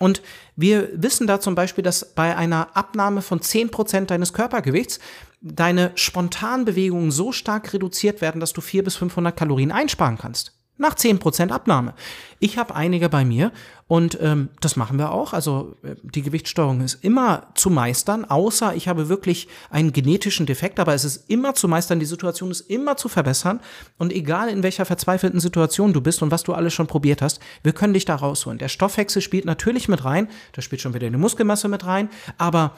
Und 0.00 0.22
wir 0.56 0.88
wissen 0.94 1.26
da 1.26 1.40
zum 1.40 1.54
Beispiel, 1.54 1.84
dass 1.84 2.14
bei 2.14 2.34
einer 2.34 2.74
Abnahme 2.74 3.20
von 3.20 3.40
10% 3.40 4.06
deines 4.06 4.32
Körpergewichts 4.32 4.98
deine 5.42 5.92
Spontanbewegungen 5.94 7.10
so 7.10 7.32
stark 7.32 7.72
reduziert 7.74 8.20
werden, 8.22 8.40
dass 8.40 8.54
du 8.54 8.62
400 8.62 8.84
bis 8.86 8.96
500 8.96 9.36
Kalorien 9.36 9.72
einsparen 9.72 10.16
kannst 10.18 10.59
nach 10.80 10.94
10% 10.94 11.50
Abnahme. 11.50 11.94
Ich 12.38 12.56
habe 12.56 12.74
einige 12.74 13.10
bei 13.10 13.24
mir 13.24 13.52
und 13.86 14.18
ähm, 14.20 14.48
das 14.60 14.76
machen 14.76 14.98
wir 14.98 15.12
auch. 15.12 15.34
Also 15.34 15.76
äh, 15.82 15.94
die 16.02 16.22
Gewichtssteuerung 16.22 16.80
ist 16.80 17.04
immer 17.04 17.48
zu 17.54 17.68
meistern, 17.68 18.24
außer 18.24 18.74
ich 18.74 18.88
habe 18.88 19.10
wirklich 19.10 19.46
einen 19.68 19.92
genetischen 19.92 20.46
Defekt, 20.46 20.80
aber 20.80 20.94
es 20.94 21.04
ist 21.04 21.28
immer 21.28 21.54
zu 21.54 21.68
meistern, 21.68 22.00
die 22.00 22.06
Situation 22.06 22.50
ist 22.50 22.62
immer 22.62 22.96
zu 22.96 23.08
verbessern 23.08 23.60
und 23.98 24.10
egal 24.10 24.48
in 24.48 24.62
welcher 24.62 24.86
verzweifelten 24.86 25.38
Situation 25.38 25.92
du 25.92 26.00
bist 26.00 26.22
und 26.22 26.30
was 26.30 26.42
du 26.42 26.54
alles 26.54 26.72
schon 26.72 26.86
probiert 26.86 27.20
hast, 27.20 27.40
wir 27.62 27.72
können 27.72 27.92
dich 27.92 28.06
da 28.06 28.16
rausholen. 28.16 28.58
Der 28.58 28.68
Stoffwechsel 28.68 29.20
spielt 29.20 29.44
natürlich 29.44 29.86
mit 29.88 30.04
rein, 30.04 30.28
da 30.52 30.62
spielt 30.62 30.80
schon 30.80 30.94
wieder 30.94 31.06
eine 31.06 31.18
Muskelmasse 31.18 31.68
mit 31.68 31.84
rein, 31.84 32.08
aber 32.38 32.76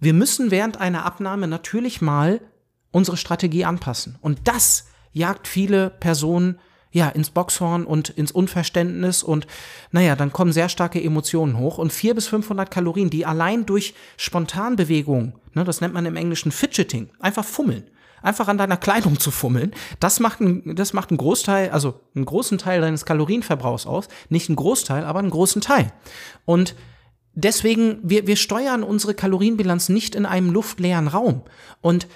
wir 0.00 0.14
müssen 0.14 0.50
während 0.50 0.80
einer 0.80 1.04
Abnahme 1.04 1.46
natürlich 1.46 2.00
mal 2.00 2.40
unsere 2.90 3.18
Strategie 3.18 3.66
anpassen 3.66 4.16
und 4.22 4.38
das 4.44 4.86
jagt 5.12 5.46
viele 5.46 5.90
Personen 5.90 6.58
ja, 6.94 7.08
ins 7.08 7.30
Boxhorn 7.30 7.84
und 7.84 8.08
ins 8.10 8.30
Unverständnis 8.30 9.24
und 9.24 9.48
naja, 9.90 10.14
dann 10.14 10.32
kommen 10.32 10.52
sehr 10.52 10.68
starke 10.68 11.02
Emotionen 11.02 11.58
hoch 11.58 11.76
und 11.76 11.92
vier 11.92 12.14
bis 12.14 12.28
500 12.28 12.70
Kalorien, 12.70 13.10
die 13.10 13.26
allein 13.26 13.66
durch 13.66 13.94
Spontanbewegungen, 14.16 15.34
ne, 15.54 15.64
das 15.64 15.80
nennt 15.80 15.92
man 15.92 16.06
im 16.06 16.14
Englischen 16.14 16.52
Fidgeting, 16.52 17.10
einfach 17.18 17.44
fummeln, 17.44 17.82
einfach 18.22 18.46
an 18.46 18.58
deiner 18.58 18.76
Kleidung 18.76 19.18
zu 19.18 19.32
fummeln, 19.32 19.72
das 19.98 20.20
macht, 20.20 20.40
ein, 20.40 20.76
das 20.76 20.92
macht 20.92 21.10
einen 21.10 21.18
Großteil, 21.18 21.70
also 21.70 22.00
einen 22.14 22.26
großen 22.26 22.58
Teil 22.58 22.80
deines 22.80 23.04
Kalorienverbrauchs 23.04 23.86
aus. 23.86 24.06
Nicht 24.28 24.48
einen 24.48 24.56
Großteil, 24.56 25.04
aber 25.04 25.18
einen 25.18 25.30
großen 25.30 25.62
Teil. 25.62 25.92
Und 26.44 26.76
deswegen, 27.34 27.98
wir, 28.04 28.28
wir 28.28 28.36
steuern 28.36 28.84
unsere 28.84 29.14
Kalorienbilanz 29.14 29.88
nicht 29.88 30.14
in 30.14 30.26
einem 30.26 30.50
luftleeren 30.52 31.08
Raum. 31.08 31.42
Und 31.80 32.06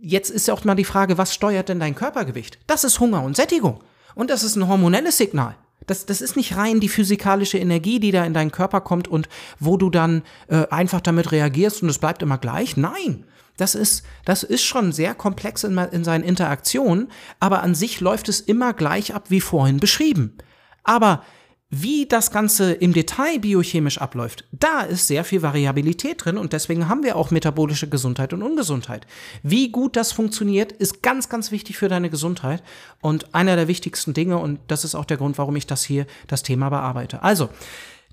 jetzt 0.00 0.30
ist 0.30 0.48
ja 0.48 0.54
auch 0.54 0.64
mal 0.64 0.74
die 0.74 0.84
Frage, 0.84 1.18
was 1.18 1.34
steuert 1.34 1.68
denn 1.68 1.80
dein 1.80 1.94
Körpergewicht? 1.94 2.58
Das 2.66 2.84
ist 2.84 3.00
Hunger 3.00 3.22
und 3.22 3.36
Sättigung. 3.36 3.80
Und 4.14 4.30
das 4.30 4.42
ist 4.42 4.56
ein 4.56 4.68
hormonelles 4.68 5.18
Signal. 5.18 5.56
Das, 5.86 6.06
das 6.06 6.20
ist 6.20 6.36
nicht 6.36 6.56
rein 6.56 6.80
die 6.80 6.88
physikalische 6.88 7.58
Energie, 7.58 8.00
die 8.00 8.10
da 8.10 8.24
in 8.24 8.34
deinen 8.34 8.52
Körper 8.52 8.80
kommt 8.80 9.08
und 9.08 9.28
wo 9.58 9.76
du 9.76 9.90
dann 9.90 10.22
äh, 10.48 10.66
einfach 10.70 11.00
damit 11.00 11.32
reagierst 11.32 11.82
und 11.82 11.88
es 11.88 11.98
bleibt 11.98 12.22
immer 12.22 12.36
gleich. 12.36 12.76
Nein, 12.76 13.24
das 13.56 13.74
ist, 13.74 14.04
das 14.24 14.42
ist 14.42 14.62
schon 14.62 14.92
sehr 14.92 15.14
komplex 15.14 15.64
in, 15.64 15.78
in 15.78 16.04
seinen 16.04 16.24
Interaktionen, 16.24 17.10
aber 17.40 17.62
an 17.62 17.74
sich 17.74 18.00
läuft 18.00 18.28
es 18.28 18.40
immer 18.40 18.74
gleich 18.74 19.14
ab 19.14 19.26
wie 19.28 19.40
vorhin 19.40 19.78
beschrieben. 19.78 20.36
Aber 20.84 21.22
wie 21.70 22.06
das 22.06 22.30
Ganze 22.30 22.72
im 22.72 22.94
Detail 22.94 23.38
biochemisch 23.40 23.98
abläuft, 23.98 24.44
da 24.52 24.80
ist 24.80 25.06
sehr 25.06 25.22
viel 25.22 25.42
Variabilität 25.42 26.24
drin 26.24 26.38
und 26.38 26.54
deswegen 26.54 26.88
haben 26.88 27.02
wir 27.02 27.16
auch 27.16 27.30
metabolische 27.30 27.88
Gesundheit 27.88 28.32
und 28.32 28.42
Ungesundheit. 28.42 29.06
Wie 29.42 29.70
gut 29.70 29.96
das 29.96 30.12
funktioniert, 30.12 30.72
ist 30.72 31.02
ganz, 31.02 31.28
ganz 31.28 31.50
wichtig 31.50 31.76
für 31.76 31.88
deine 31.88 32.08
Gesundheit 32.08 32.62
und 33.02 33.34
einer 33.34 33.54
der 33.54 33.68
wichtigsten 33.68 34.14
Dinge 34.14 34.38
und 34.38 34.60
das 34.68 34.84
ist 34.84 34.94
auch 34.94 35.04
der 35.04 35.18
Grund, 35.18 35.36
warum 35.36 35.56
ich 35.56 35.66
das 35.66 35.84
hier, 35.84 36.06
das 36.26 36.42
Thema 36.42 36.70
bearbeite. 36.70 37.22
Also, 37.22 37.50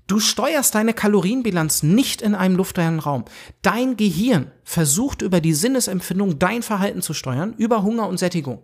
Du 0.08 0.20
steuerst 0.20 0.72
deine 0.76 0.94
Kalorienbilanz 0.94 1.82
nicht 1.82 2.22
in 2.22 2.36
einem 2.36 2.54
luftleeren 2.54 3.00
Raum. 3.00 3.24
Dein 3.62 3.96
Gehirn 3.96 4.52
versucht 4.62 5.20
über 5.20 5.40
die 5.40 5.52
Sinnesempfindung 5.52 6.38
dein 6.38 6.62
Verhalten 6.62 7.02
zu 7.02 7.12
steuern, 7.12 7.54
über 7.58 7.82
Hunger 7.82 8.06
und 8.06 8.18
Sättigung. 8.18 8.60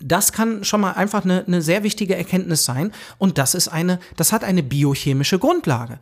Das 0.00 0.32
kann 0.32 0.64
schon 0.64 0.80
mal 0.80 0.92
einfach 0.92 1.24
eine, 1.24 1.44
eine 1.46 1.62
sehr 1.62 1.82
wichtige 1.82 2.16
Erkenntnis 2.16 2.64
sein. 2.64 2.92
Und 3.18 3.38
das 3.38 3.54
ist 3.54 3.68
eine, 3.68 3.98
das 4.16 4.32
hat 4.32 4.44
eine 4.44 4.62
biochemische 4.62 5.38
Grundlage. 5.38 5.98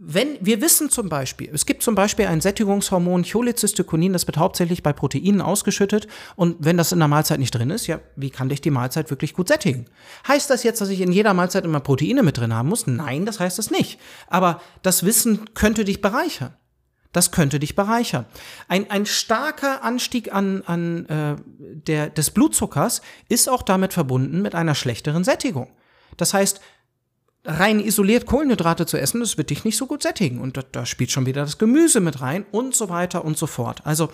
Wenn 0.00 0.38
wir 0.40 0.60
wissen 0.60 0.90
zum 0.90 1.08
Beispiel, 1.08 1.50
es 1.52 1.66
gibt 1.66 1.82
zum 1.82 1.96
Beispiel 1.96 2.26
ein 2.26 2.40
Sättigungshormon 2.40 3.24
Cholecystikonin, 3.24 4.12
das 4.12 4.28
wird 4.28 4.36
hauptsächlich 4.36 4.84
bei 4.84 4.92
Proteinen 4.92 5.40
ausgeschüttet 5.40 6.06
und 6.36 6.54
wenn 6.60 6.76
das 6.76 6.92
in 6.92 7.00
der 7.00 7.08
Mahlzeit 7.08 7.40
nicht 7.40 7.52
drin 7.52 7.70
ist, 7.70 7.88
ja, 7.88 7.98
wie 8.14 8.30
kann 8.30 8.48
dich 8.48 8.60
die 8.60 8.70
Mahlzeit 8.70 9.10
wirklich 9.10 9.34
gut 9.34 9.48
sättigen? 9.48 9.86
Heißt 10.28 10.50
das 10.50 10.62
jetzt, 10.62 10.80
dass 10.80 10.90
ich 10.90 11.00
in 11.00 11.10
jeder 11.10 11.34
Mahlzeit 11.34 11.64
immer 11.64 11.80
Proteine 11.80 12.22
mit 12.22 12.38
drin 12.38 12.54
haben 12.54 12.68
muss? 12.68 12.86
Nein, 12.86 13.26
das 13.26 13.40
heißt 13.40 13.58
es 13.58 13.72
nicht. 13.72 13.98
Aber 14.28 14.62
das 14.82 15.04
Wissen 15.04 15.52
könnte 15.54 15.84
dich 15.84 16.00
bereichern. 16.00 16.54
Das 17.12 17.32
könnte 17.32 17.58
dich 17.58 17.74
bereichern. 17.74 18.26
Ein, 18.68 18.90
ein 18.90 19.06
starker 19.06 19.82
Anstieg 19.82 20.32
an, 20.32 20.62
an 20.66 21.06
äh, 21.06 21.36
der, 21.58 22.10
des 22.10 22.30
Blutzuckers 22.30 23.00
ist 23.28 23.48
auch 23.48 23.62
damit 23.62 23.92
verbunden 23.94 24.42
mit 24.42 24.54
einer 24.54 24.74
schlechteren 24.74 25.24
Sättigung. 25.24 25.68
Das 26.16 26.34
heißt, 26.34 26.60
rein 27.44 27.80
isoliert 27.80 28.26
Kohlenhydrate 28.26 28.84
zu 28.84 29.00
essen, 29.00 29.20
das 29.20 29.38
wird 29.38 29.50
dich 29.50 29.64
nicht 29.64 29.76
so 29.76 29.86
gut 29.86 30.02
sättigen. 30.02 30.40
Und 30.40 30.56
da, 30.56 30.62
da 30.70 30.84
spielt 30.84 31.10
schon 31.10 31.26
wieder 31.26 31.42
das 31.42 31.58
Gemüse 31.58 32.00
mit 32.00 32.20
rein 32.20 32.44
und 32.50 32.74
so 32.76 32.88
weiter 32.90 33.24
und 33.24 33.38
so 33.38 33.46
fort. 33.46 33.80
Also 33.84 34.10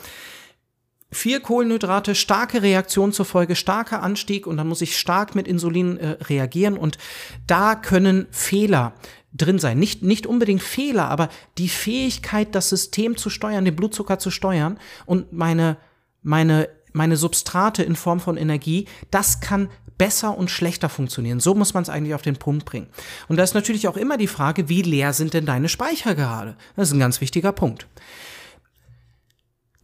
viel 1.10 1.40
Kohlenhydrate, 1.40 2.14
starke 2.14 2.62
Reaktion 2.62 3.12
zur 3.12 3.24
Folge, 3.24 3.56
starker 3.56 4.02
Anstieg 4.02 4.46
und 4.46 4.56
dann 4.56 4.68
muss 4.68 4.82
ich 4.82 4.98
stark 4.98 5.34
mit 5.34 5.48
Insulin 5.48 5.96
äh, 5.96 6.08
reagieren 6.24 6.76
und 6.76 6.98
da 7.46 7.74
können 7.74 8.26
Fehler 8.30 8.94
drin 9.34 9.58
sein. 9.58 9.78
Nicht, 9.78 10.02
nicht 10.02 10.26
unbedingt 10.26 10.62
Fehler, 10.62 11.08
aber 11.10 11.28
die 11.58 11.68
Fähigkeit, 11.68 12.54
das 12.54 12.68
System 12.68 13.16
zu 13.16 13.30
steuern, 13.30 13.64
den 13.64 13.76
Blutzucker 13.76 14.18
zu 14.18 14.30
steuern 14.30 14.78
und 15.06 15.32
meine, 15.32 15.76
meine, 16.22 16.68
meine 16.92 17.16
Substrate 17.16 17.82
in 17.82 17.96
Form 17.96 18.20
von 18.20 18.36
Energie, 18.36 18.86
das 19.10 19.40
kann 19.40 19.68
besser 19.98 20.36
und 20.36 20.50
schlechter 20.50 20.88
funktionieren. 20.88 21.40
So 21.40 21.54
muss 21.54 21.74
man 21.74 21.82
es 21.82 21.88
eigentlich 21.88 22.14
auf 22.14 22.22
den 22.22 22.36
Punkt 22.36 22.64
bringen. 22.64 22.88
Und 23.28 23.36
da 23.36 23.42
ist 23.42 23.54
natürlich 23.54 23.86
auch 23.88 23.96
immer 23.96 24.16
die 24.16 24.26
Frage, 24.26 24.68
wie 24.68 24.82
leer 24.82 25.12
sind 25.12 25.34
denn 25.34 25.46
deine 25.46 25.68
Speicher 25.68 26.14
gerade? 26.14 26.56
Das 26.76 26.88
ist 26.88 26.94
ein 26.94 27.00
ganz 27.00 27.20
wichtiger 27.20 27.52
Punkt. 27.52 27.86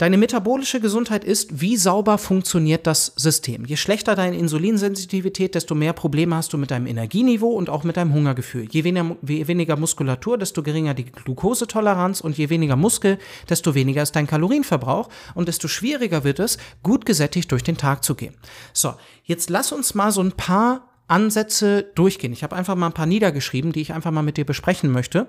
Deine 0.00 0.16
metabolische 0.16 0.80
Gesundheit 0.80 1.24
ist, 1.24 1.60
wie 1.60 1.76
sauber 1.76 2.16
funktioniert 2.16 2.86
das 2.86 3.12
System. 3.16 3.66
Je 3.66 3.76
schlechter 3.76 4.14
deine 4.14 4.38
Insulinsensitivität, 4.38 5.54
desto 5.54 5.74
mehr 5.74 5.92
Probleme 5.92 6.36
hast 6.36 6.54
du 6.54 6.56
mit 6.56 6.70
deinem 6.70 6.86
Energieniveau 6.86 7.50
und 7.50 7.68
auch 7.68 7.84
mit 7.84 7.98
deinem 7.98 8.14
Hungergefühl. 8.14 8.66
Je 8.70 8.82
weniger, 8.84 9.18
je 9.20 9.46
weniger 9.46 9.76
Muskulatur, 9.76 10.38
desto 10.38 10.62
geringer 10.62 10.94
die 10.94 11.04
Glukosetoleranz 11.04 12.22
und 12.22 12.38
je 12.38 12.48
weniger 12.48 12.76
Muskel, 12.76 13.18
desto 13.50 13.74
weniger 13.74 14.02
ist 14.02 14.16
dein 14.16 14.26
Kalorienverbrauch 14.26 15.10
und 15.34 15.48
desto 15.48 15.68
schwieriger 15.68 16.24
wird 16.24 16.38
es, 16.38 16.56
gut 16.82 17.04
gesättigt 17.04 17.52
durch 17.52 17.62
den 17.62 17.76
Tag 17.76 18.02
zu 18.02 18.14
gehen. 18.14 18.32
So, 18.72 18.94
jetzt 19.24 19.50
lass 19.50 19.70
uns 19.70 19.94
mal 19.94 20.12
so 20.12 20.22
ein 20.22 20.32
paar 20.32 20.88
Ansätze 21.08 21.82
durchgehen. 21.94 22.32
Ich 22.32 22.42
habe 22.42 22.56
einfach 22.56 22.76
mal 22.76 22.86
ein 22.86 22.94
paar 22.94 23.04
niedergeschrieben, 23.04 23.72
die 23.72 23.82
ich 23.82 23.92
einfach 23.92 24.12
mal 24.12 24.22
mit 24.22 24.38
dir 24.38 24.46
besprechen 24.46 24.92
möchte 24.92 25.26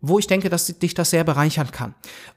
wo 0.00 0.18
ich 0.18 0.26
denke, 0.26 0.48
dass 0.48 0.66
dich 0.66 0.94
das 0.94 1.10
sehr 1.10 1.24
bereichern 1.24 1.70
kann. 1.70 1.94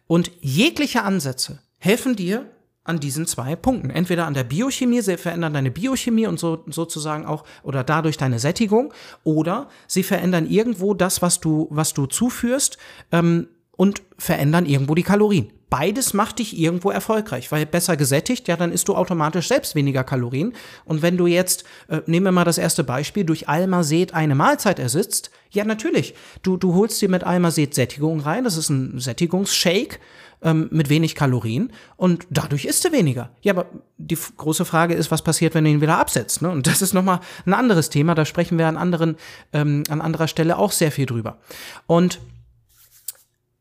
Und 0.08 0.32
jegliche 0.42 1.04
Ansätze 1.04 1.60
helfen 1.84 2.15
dir 2.15 2.46
an 2.86 3.00
diesen 3.00 3.28
zwei 3.28 3.58
Punkten. 3.58 3.89
Entweder 3.89 4.26
an 4.26 4.34
der 4.34 4.46
Biochemie, 4.46 5.02
sie 5.02 5.17
verändern 5.17 5.54
deine 5.54 5.69
Biochemie 5.69 6.28
und 6.28 6.39
so, 6.39 6.63
sozusagen 6.67 7.26
auch, 7.26 7.43
oder 7.63 7.84
dadurch 7.84 8.15
deine 8.15 8.39
Sättigung, 8.39 8.93
oder 9.26 9.67
sie 9.88 10.04
verändern 10.04 10.48
irgendwo 10.50 10.93
das, 10.93 11.22
was 11.22 11.41
du, 11.41 11.67
was 11.69 11.93
du 11.93 12.06
zuführst, 12.06 12.78
ähm, 13.12 13.48
und 13.76 14.02
verändern 14.17 14.65
irgendwo 14.65 14.96
die 14.96 15.04
Kalorien 15.04 15.52
beides 15.74 16.14
macht 16.14 16.38
dich 16.38 16.56
irgendwo 16.56 16.92
erfolgreich, 16.92 17.52
weil 17.52 17.66
besser 17.66 17.98
gesättigt, 17.98 18.48
ja, 18.48 18.56
dann 18.56 18.72
isst 18.72 18.88
du 18.90 18.96
automatisch 18.96 19.48
selbst 19.48 19.74
weniger 19.74 20.04
Kalorien. 20.04 20.54
Und 20.86 21.02
wenn 21.02 21.18
du 21.18 21.26
jetzt, 21.26 21.64
äh, 21.88 22.02
nehmen 22.06 22.28
wir 22.28 22.32
mal 22.32 22.44
das 22.44 22.60
erste 22.60 22.84
Beispiel, 22.84 23.24
durch 23.24 23.50
Almased 23.50 24.14
eine 24.14 24.36
Mahlzeit 24.36 24.78
ersitzt, 24.78 25.32
ja, 25.50 25.66
natürlich, 25.66 26.14
du, 26.44 26.58
du 26.58 26.76
holst 26.76 27.02
dir 27.02 27.10
mit 27.10 27.24
Almased 27.24 27.74
Sättigung 27.74 28.20
rein, 28.20 28.44
das 28.44 28.56
ist 28.56 28.70
ein 28.70 29.00
Sättigungsshake 29.00 29.98
ähm, 30.44 30.68
mit 30.70 30.90
wenig 30.90 31.16
Kalorien 31.16 31.74
und 31.98 32.28
dadurch 32.30 32.66
isst 32.66 32.86
du 32.86 32.92
weniger. 32.92 33.32
Ja, 33.42 33.54
aber 33.54 33.66
die 33.98 34.20
große 34.38 34.66
Frage 34.66 34.94
ist, 34.94 35.10
was 35.10 35.24
passiert, 35.24 35.56
wenn 35.56 35.64
du 35.64 35.72
ihn 35.72 35.82
wieder 35.82 35.98
absetzt? 35.98 36.44
Ne? 36.44 36.52
Und 36.52 36.68
das 36.68 36.84
ist 36.84 36.94
nochmal 36.94 37.20
ein 37.48 37.54
anderes 37.56 37.90
Thema, 37.90 38.14
da 38.14 38.26
sprechen 38.26 38.60
wir 38.60 38.68
an, 38.68 38.78
anderen, 38.78 39.16
ähm, 39.54 39.82
an 39.90 40.02
anderer 40.02 40.28
Stelle 40.28 40.60
auch 40.60 40.72
sehr 40.72 40.92
viel 40.92 41.08
drüber. 41.08 41.40
Und 41.88 42.20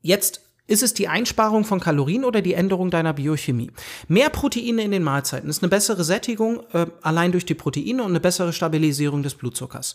jetzt 0.02 0.41
ist 0.66 0.82
es 0.82 0.94
die 0.94 1.08
Einsparung 1.08 1.64
von 1.64 1.80
Kalorien 1.80 2.24
oder 2.24 2.40
die 2.40 2.54
Änderung 2.54 2.90
deiner 2.90 3.12
Biochemie? 3.12 3.72
Mehr 4.08 4.30
Proteine 4.30 4.82
in 4.82 4.90
den 4.90 5.02
Mahlzeiten 5.02 5.50
ist 5.50 5.62
eine 5.62 5.70
bessere 5.70 6.04
Sättigung 6.04 6.62
äh, 6.72 6.86
allein 7.02 7.32
durch 7.32 7.44
die 7.44 7.54
Proteine 7.54 8.02
und 8.02 8.10
eine 8.10 8.20
bessere 8.20 8.52
Stabilisierung 8.52 9.22
des 9.22 9.34
Blutzuckers. 9.34 9.94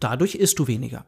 Dadurch 0.00 0.34
isst 0.34 0.58
du 0.58 0.66
weniger. 0.66 1.06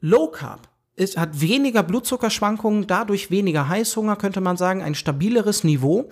Low 0.00 0.28
Carb 0.28 0.68
ist, 0.96 1.16
hat 1.16 1.40
weniger 1.40 1.82
Blutzuckerschwankungen, 1.82 2.86
dadurch 2.86 3.30
weniger 3.30 3.68
Heißhunger, 3.68 4.16
könnte 4.16 4.40
man 4.40 4.56
sagen, 4.56 4.82
ein 4.82 4.94
stabileres 4.94 5.62
Niveau. 5.64 6.10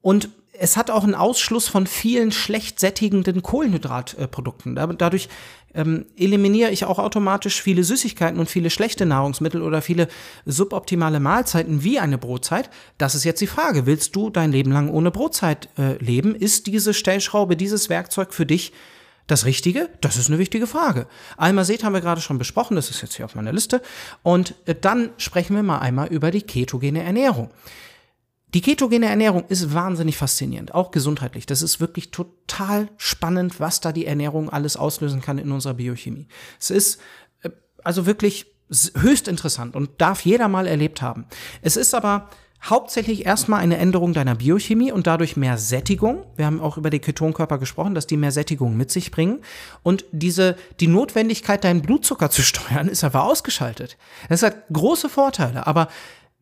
Und 0.00 0.30
es 0.52 0.76
hat 0.76 0.90
auch 0.90 1.04
einen 1.04 1.14
Ausschluss 1.14 1.68
von 1.68 1.86
vielen 1.86 2.30
schlecht 2.30 2.78
sättigenden 2.78 3.42
Kohlenhydratprodukten. 3.42 4.74
Dadurch 4.98 5.28
ähm, 5.74 6.04
eliminiere 6.16 6.70
ich 6.70 6.84
auch 6.84 6.98
automatisch 6.98 7.62
viele 7.62 7.84
Süßigkeiten 7.84 8.38
und 8.38 8.50
viele 8.50 8.68
schlechte 8.68 9.06
Nahrungsmittel 9.06 9.62
oder 9.62 9.80
viele 9.80 10.08
suboptimale 10.44 11.20
Mahlzeiten 11.20 11.82
wie 11.82 11.98
eine 11.98 12.18
Brotzeit. 12.18 12.68
Das 12.98 13.14
ist 13.14 13.24
jetzt 13.24 13.40
die 13.40 13.46
Frage. 13.46 13.86
Willst 13.86 14.14
du 14.14 14.28
dein 14.28 14.52
Leben 14.52 14.72
lang 14.72 14.90
ohne 14.90 15.10
Brotzeit 15.10 15.70
äh, 15.78 15.96
leben? 15.96 16.34
Ist 16.34 16.66
diese 16.66 16.92
Stellschraube, 16.92 17.56
dieses 17.56 17.88
Werkzeug 17.88 18.34
für 18.34 18.44
dich 18.44 18.72
das 19.28 19.46
Richtige? 19.46 19.88
Das 20.02 20.18
ist 20.18 20.28
eine 20.28 20.38
wichtige 20.38 20.66
Frage. 20.66 21.06
Almased 21.38 21.82
haben 21.82 21.94
wir 21.94 22.02
gerade 22.02 22.20
schon 22.20 22.36
besprochen, 22.36 22.74
das 22.74 22.90
ist 22.90 23.00
jetzt 23.00 23.14
hier 23.14 23.24
auf 23.24 23.34
meiner 23.34 23.52
Liste. 23.52 23.80
Und 24.22 24.54
äh, 24.66 24.74
dann 24.78 25.10
sprechen 25.16 25.56
wir 25.56 25.62
mal 25.62 25.78
einmal 25.78 26.08
über 26.08 26.30
die 26.30 26.42
ketogene 26.42 27.02
Ernährung. 27.02 27.50
Die 28.54 28.60
ketogene 28.60 29.06
Ernährung 29.06 29.44
ist 29.48 29.72
wahnsinnig 29.72 30.16
faszinierend, 30.16 30.74
auch 30.74 30.90
gesundheitlich. 30.90 31.46
Das 31.46 31.62
ist 31.62 31.80
wirklich 31.80 32.10
total 32.10 32.88
spannend, 32.98 33.60
was 33.60 33.80
da 33.80 33.92
die 33.92 34.06
Ernährung 34.06 34.50
alles 34.50 34.76
auslösen 34.76 35.22
kann 35.22 35.38
in 35.38 35.52
unserer 35.52 35.74
Biochemie. 35.74 36.28
Es 36.60 36.70
ist 36.70 37.00
äh, 37.42 37.50
also 37.82 38.04
wirklich 38.04 38.46
höchst 38.94 39.28
interessant 39.28 39.74
und 39.74 39.90
darf 40.00 40.24
jeder 40.24 40.48
mal 40.48 40.66
erlebt 40.66 41.00
haben. 41.00 41.26
Es 41.62 41.76
ist 41.76 41.94
aber 41.94 42.28
hauptsächlich 42.62 43.26
erstmal 43.26 43.60
eine 43.60 43.76
Änderung 43.76 44.12
deiner 44.12 44.36
Biochemie 44.36 44.92
und 44.92 45.06
dadurch 45.06 45.36
mehr 45.36 45.58
Sättigung. 45.58 46.24
Wir 46.36 46.46
haben 46.46 46.60
auch 46.60 46.76
über 46.76 46.90
die 46.90 47.00
Ketonkörper 47.00 47.58
gesprochen, 47.58 47.94
dass 47.94 48.06
die 48.06 48.16
mehr 48.16 48.30
Sättigung 48.30 48.76
mit 48.76 48.90
sich 48.90 49.10
bringen. 49.10 49.40
Und 49.82 50.04
diese, 50.12 50.56
die 50.78 50.86
Notwendigkeit, 50.86 51.64
deinen 51.64 51.82
Blutzucker 51.82 52.30
zu 52.30 52.42
steuern, 52.42 52.88
ist 52.88 53.02
aber 53.02 53.24
ausgeschaltet. 53.24 53.96
Das 54.28 54.42
hat 54.42 54.68
große 54.72 55.08
Vorteile, 55.08 55.66
aber 55.66 55.88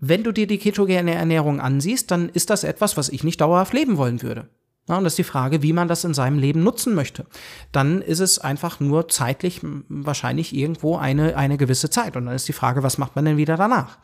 wenn 0.00 0.24
du 0.24 0.32
dir 0.32 0.46
die 0.46 0.58
ketogene 0.58 1.14
Ernährung 1.14 1.60
ansiehst, 1.60 2.10
dann 2.10 2.28
ist 2.30 2.50
das 2.50 2.64
etwas, 2.64 2.96
was 2.96 3.08
ich 3.10 3.22
nicht 3.22 3.40
dauerhaft 3.40 3.72
leben 3.72 3.96
wollen 3.96 4.22
würde. 4.22 4.48
Ja, 4.88 4.96
und 4.96 5.04
das 5.04 5.12
ist 5.12 5.18
die 5.18 5.24
Frage, 5.24 5.62
wie 5.62 5.72
man 5.72 5.86
das 5.86 6.02
in 6.02 6.14
seinem 6.14 6.38
Leben 6.38 6.64
nutzen 6.64 6.94
möchte. 6.94 7.26
Dann 7.70 8.02
ist 8.02 8.18
es 8.18 8.40
einfach 8.40 8.80
nur 8.80 9.08
zeitlich 9.08 9.60
wahrscheinlich 9.88 10.52
irgendwo 10.52 10.96
eine, 10.96 11.36
eine 11.36 11.58
gewisse 11.58 11.90
Zeit. 11.90 12.16
Und 12.16 12.26
dann 12.26 12.34
ist 12.34 12.48
die 12.48 12.52
Frage, 12.52 12.82
was 12.82 12.98
macht 12.98 13.14
man 13.14 13.24
denn 13.24 13.36
wieder 13.36 13.56
danach? 13.56 13.98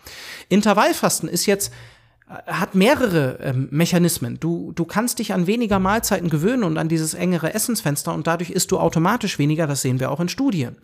Intervallfasten 0.48 1.28
ist 1.28 1.46
jetzt 1.46 1.72
äh, 2.28 2.52
hat 2.52 2.76
mehrere 2.76 3.38
ähm, 3.42 3.66
Mechanismen. 3.72 4.38
Du, 4.38 4.70
du 4.76 4.84
kannst 4.84 5.18
dich 5.18 5.32
an 5.32 5.48
weniger 5.48 5.80
Mahlzeiten 5.80 6.30
gewöhnen 6.30 6.62
und 6.62 6.78
an 6.78 6.88
dieses 6.88 7.14
engere 7.14 7.52
Essensfenster 7.52 8.14
und 8.14 8.28
dadurch 8.28 8.50
isst 8.50 8.70
du 8.70 8.78
automatisch 8.78 9.40
weniger, 9.40 9.66
das 9.66 9.82
sehen 9.82 9.98
wir 9.98 10.12
auch 10.12 10.20
in 10.20 10.28
Studien. 10.28 10.76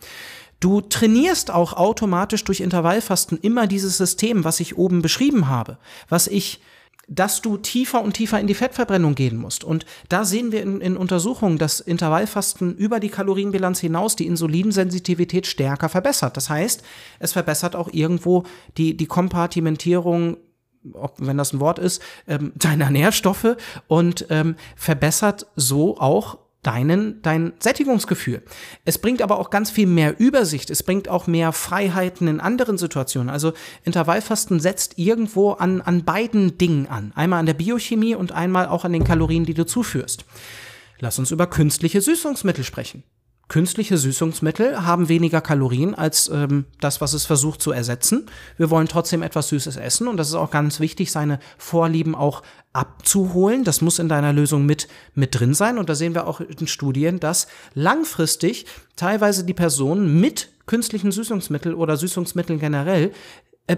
Du 0.63 0.79
trainierst 0.79 1.51
auch 1.51 1.73
automatisch 1.73 2.45
durch 2.45 2.61
Intervallfasten 2.61 3.37
immer 3.37 3.67
dieses 3.67 3.97
System, 3.97 4.45
was 4.45 4.61
ich 4.61 4.77
oben 4.77 5.01
beschrieben 5.01 5.49
habe, 5.49 5.77
was 6.07 6.27
ich 6.27 6.61
dass 7.09 7.41
du 7.41 7.57
tiefer 7.57 8.01
und 8.01 8.13
tiefer 8.13 8.39
in 8.39 8.47
die 8.47 8.53
Fettverbrennung 8.53 9.13
gehen 9.13 9.35
musst. 9.35 9.65
Und 9.65 9.85
da 10.07 10.23
sehen 10.23 10.53
wir 10.53 10.61
in, 10.61 10.79
in, 10.79 10.95
Untersuchungen, 10.95 11.57
dass 11.57 11.81
Intervallfasten 11.81 12.77
über 12.77 13.01
die 13.01 13.09
Kalorienbilanz 13.09 13.81
hinaus 13.81 14.15
die 14.15 14.25
Insulinsensitivität 14.25 15.45
stärker 15.45 15.89
verbessert. 15.89 16.37
Das 16.37 16.49
heißt, 16.49 16.81
es 17.19 17.33
verbessert 17.33 17.75
auch 17.75 17.89
irgendwo 17.91 18.43
die, 18.77 18.95
die 18.95 19.05
Kompartimentierung 19.05 20.37
ob, 20.93 21.15
wenn 21.17 21.37
das 21.37 21.53
ein 21.53 21.59
Wort 21.59 21.79
ist, 21.79 22.01
ähm, 22.27 22.53
deiner 22.55 22.89
Nährstoffe 22.89 23.55
und 23.87 24.27
ähm, 24.29 24.55
verbessert 24.75 25.47
so 25.55 25.97
auch 25.97 26.37
deinen, 26.63 27.21
dein 27.21 27.53
Sättigungsgefühl. 27.59 28.41
Es 28.85 28.97
bringt 28.97 29.21
aber 29.21 29.39
auch 29.39 29.49
ganz 29.49 29.69
viel 29.69 29.87
mehr 29.87 30.19
Übersicht. 30.19 30.69
Es 30.69 30.83
bringt 30.83 31.09
auch 31.09 31.27
mehr 31.27 31.51
Freiheiten 31.51 32.27
in 32.27 32.39
anderen 32.39 32.77
Situationen. 32.77 33.29
Also 33.29 33.53
Intervallfasten 33.83 34.59
setzt 34.59 34.97
irgendwo 34.97 35.51
an, 35.51 35.81
an 35.81 36.03
beiden 36.03 36.57
Dingen 36.57 36.87
an. 36.87 37.11
Einmal 37.15 37.39
an 37.39 37.45
der 37.45 37.53
Biochemie 37.53 38.15
und 38.15 38.31
einmal 38.31 38.67
auch 38.67 38.85
an 38.85 38.93
den 38.93 39.03
Kalorien, 39.03 39.45
die 39.45 39.53
du 39.53 39.65
zuführst. 39.65 40.25
Lass 40.99 41.19
uns 41.19 41.31
über 41.31 41.47
künstliche 41.47 42.01
Süßungsmittel 42.01 42.63
sprechen. 42.63 43.03
Künstliche 43.53 43.99
Süßungsmittel 43.99 44.83
haben 44.83 45.09
weniger 45.09 45.39
Kalorien 45.39 45.93
als 45.93 46.27
ähm, 46.27 46.65
das, 46.79 47.01
was 47.01 47.13
es 47.13 47.27
versucht 47.27 47.61
zu 47.61 47.71
ersetzen. 47.71 48.25
Wir 48.57 48.71
wollen 48.71 48.87
trotzdem 48.87 49.21
etwas 49.21 49.49
Süßes 49.49 49.75
essen 49.75 50.07
und 50.07 50.17
das 50.17 50.29
ist 50.29 50.33
auch 50.33 50.49
ganz 50.49 50.79
wichtig, 50.79 51.11
seine 51.11 51.37
Vorlieben 51.59 52.15
auch 52.15 52.41
abzuholen. 52.73 53.63
Das 53.63 53.81
muss 53.81 53.99
in 53.99 54.09
deiner 54.09 54.33
Lösung 54.33 54.65
mit, 54.65 54.87
mit 55.13 55.39
drin 55.39 55.53
sein. 55.53 55.77
Und 55.77 55.87
da 55.87 55.93
sehen 55.93 56.15
wir 56.15 56.25
auch 56.25 56.41
in 56.41 56.65
Studien, 56.65 57.19
dass 57.19 57.45
langfristig 57.75 58.65
teilweise 58.95 59.43
die 59.43 59.53
Personen 59.53 60.19
mit 60.19 60.49
künstlichen 60.65 61.11
Süßungsmitteln 61.11 61.75
oder 61.75 61.95
Süßungsmitteln 61.95 62.57
generell 62.57 63.11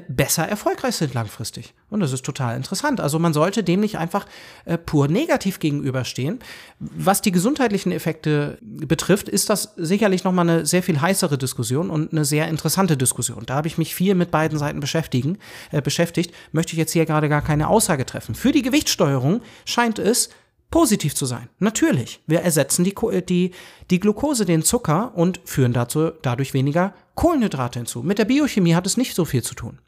besser 0.08 0.48
erfolgreich 0.48 0.96
sind 0.96 1.14
langfristig. 1.14 1.76
Und 1.90 2.00
das 2.00 2.12
ist 2.12 2.26
total 2.26 2.58
interessant. 2.58 3.00
Also 3.00 3.20
man 3.20 3.34
sollte 3.34 3.64
dem 3.64 3.82
nicht 3.82 4.00
einfach 4.00 4.26
äh, 4.66 4.80
pur 4.80 5.08
negativ 5.08 5.60
gegenüberstehen. 5.60 6.40
Was 6.80 7.22
die 7.22 7.32
gesundheitlichen 7.32 7.92
Effekte 7.92 8.58
betrifft, 8.62 9.30
ist 9.30 9.50
das 9.52 9.74
sicherlich 9.76 10.24
nochmal 10.24 10.50
eine 10.50 10.66
sehr 10.66 10.82
viel 10.82 11.00
heißere 11.00 11.38
Diskussion 11.38 11.92
und 11.92 12.12
eine 12.12 12.26
sehr 12.26 12.48
interessante 12.48 12.98
Diskussion. 12.98 13.46
Da 13.46 13.56
habe 13.56 13.68
ich 13.68 13.78
mich 13.78 13.94
viel 13.94 14.16
mit 14.16 14.32
beiden 14.32 14.58
Seiten 14.58 14.80
beschäftigen, 14.80 15.38
äh, 15.72 15.84
beschäftigt, 15.84 16.34
möchte 16.52 16.74
ich 16.74 16.80
jetzt 16.80 16.94
hier 16.94 17.06
gerade 17.06 17.30
gar 17.30 17.44
keine 17.44 17.68
Aussage 17.68 18.08
treffen. 18.08 18.34
Für 18.34 18.52
die 18.52 18.64
Gewichtssteuerung 18.64 19.42
scheint 19.66 20.00
es 20.00 20.30
positiv 20.72 21.14
zu 21.14 21.28
sein. 21.28 21.48
Natürlich. 21.60 22.22
Wir 22.26 22.42
ersetzen 22.42 22.84
die, 22.84 22.96
die, 23.30 23.52
die 23.92 24.00
Glucose, 24.00 24.46
den 24.46 24.64
Zucker 24.64 25.14
und 25.16 25.40
führen 25.46 25.74
dazu, 25.74 26.12
dadurch 26.22 26.56
weniger 26.56 26.94
Kohlenhydrate 27.16 27.80
hinzu. 27.80 28.04
Mit 28.04 28.20
der 28.20 28.26
Biochemie 28.26 28.76
hat 28.76 28.86
es 28.86 28.98
nicht 28.98 29.16
so 29.16 29.26
viel 29.26 29.44
zu 29.44 29.56
tun. 29.56 29.80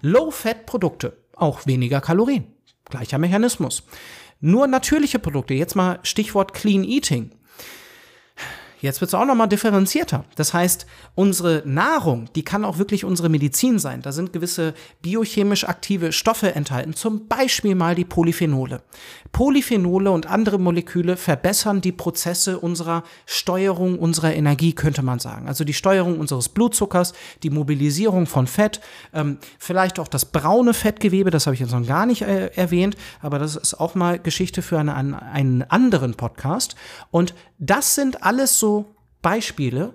Low-Fat-Produkte, 0.00 1.16
auch 1.34 1.66
weniger 1.66 2.00
Kalorien. 2.00 2.46
Gleicher 2.86 3.18
Mechanismus. 3.18 3.84
Nur 4.40 4.66
natürliche 4.66 5.18
Produkte, 5.18 5.54
jetzt 5.54 5.76
mal 5.76 6.00
Stichwort 6.02 6.52
Clean 6.52 6.84
Eating. 6.84 7.30
Jetzt 8.84 9.00
wird 9.00 9.08
es 9.08 9.14
auch 9.14 9.24
nochmal 9.24 9.48
differenzierter. 9.48 10.26
Das 10.36 10.52
heißt, 10.52 10.84
unsere 11.14 11.62
Nahrung, 11.64 12.28
die 12.36 12.44
kann 12.44 12.66
auch 12.66 12.76
wirklich 12.76 13.06
unsere 13.06 13.30
Medizin 13.30 13.78
sein. 13.78 14.02
Da 14.02 14.12
sind 14.12 14.34
gewisse 14.34 14.74
biochemisch 15.00 15.66
aktive 15.66 16.12
Stoffe 16.12 16.54
enthalten, 16.54 16.92
zum 16.92 17.26
Beispiel 17.26 17.74
mal 17.76 17.94
die 17.94 18.04
Polyphenole. 18.04 18.82
Polyphenole 19.32 20.10
und 20.10 20.26
andere 20.26 20.58
Moleküle 20.58 21.16
verbessern 21.16 21.80
die 21.80 21.92
Prozesse 21.92 22.58
unserer 22.58 23.04
Steuerung 23.24 23.98
unserer 23.98 24.34
Energie, 24.34 24.74
könnte 24.74 25.00
man 25.00 25.18
sagen. 25.18 25.48
Also 25.48 25.64
die 25.64 25.72
Steuerung 25.72 26.20
unseres 26.20 26.50
Blutzuckers, 26.50 27.14
die 27.42 27.48
Mobilisierung 27.48 28.26
von 28.26 28.46
Fett, 28.46 28.82
ähm, 29.14 29.38
vielleicht 29.58 29.98
auch 29.98 30.08
das 30.08 30.26
braune 30.26 30.74
Fettgewebe, 30.74 31.30
das 31.30 31.46
habe 31.46 31.54
ich 31.54 31.60
jetzt 31.60 31.72
noch 31.72 31.86
gar 31.86 32.04
nicht 32.04 32.20
äh, 32.20 32.48
erwähnt, 32.48 32.98
aber 33.22 33.38
das 33.38 33.56
ist 33.56 33.80
auch 33.80 33.94
mal 33.94 34.18
Geschichte 34.18 34.60
für 34.60 34.78
eine, 34.78 34.94
einen, 34.94 35.14
einen 35.14 35.62
anderen 35.62 36.16
Podcast. 36.16 36.76
Und 37.10 37.34
das 37.58 37.94
sind 37.94 38.22
alles 38.24 38.58
so 38.58 38.73
Beispiele, 39.24 39.94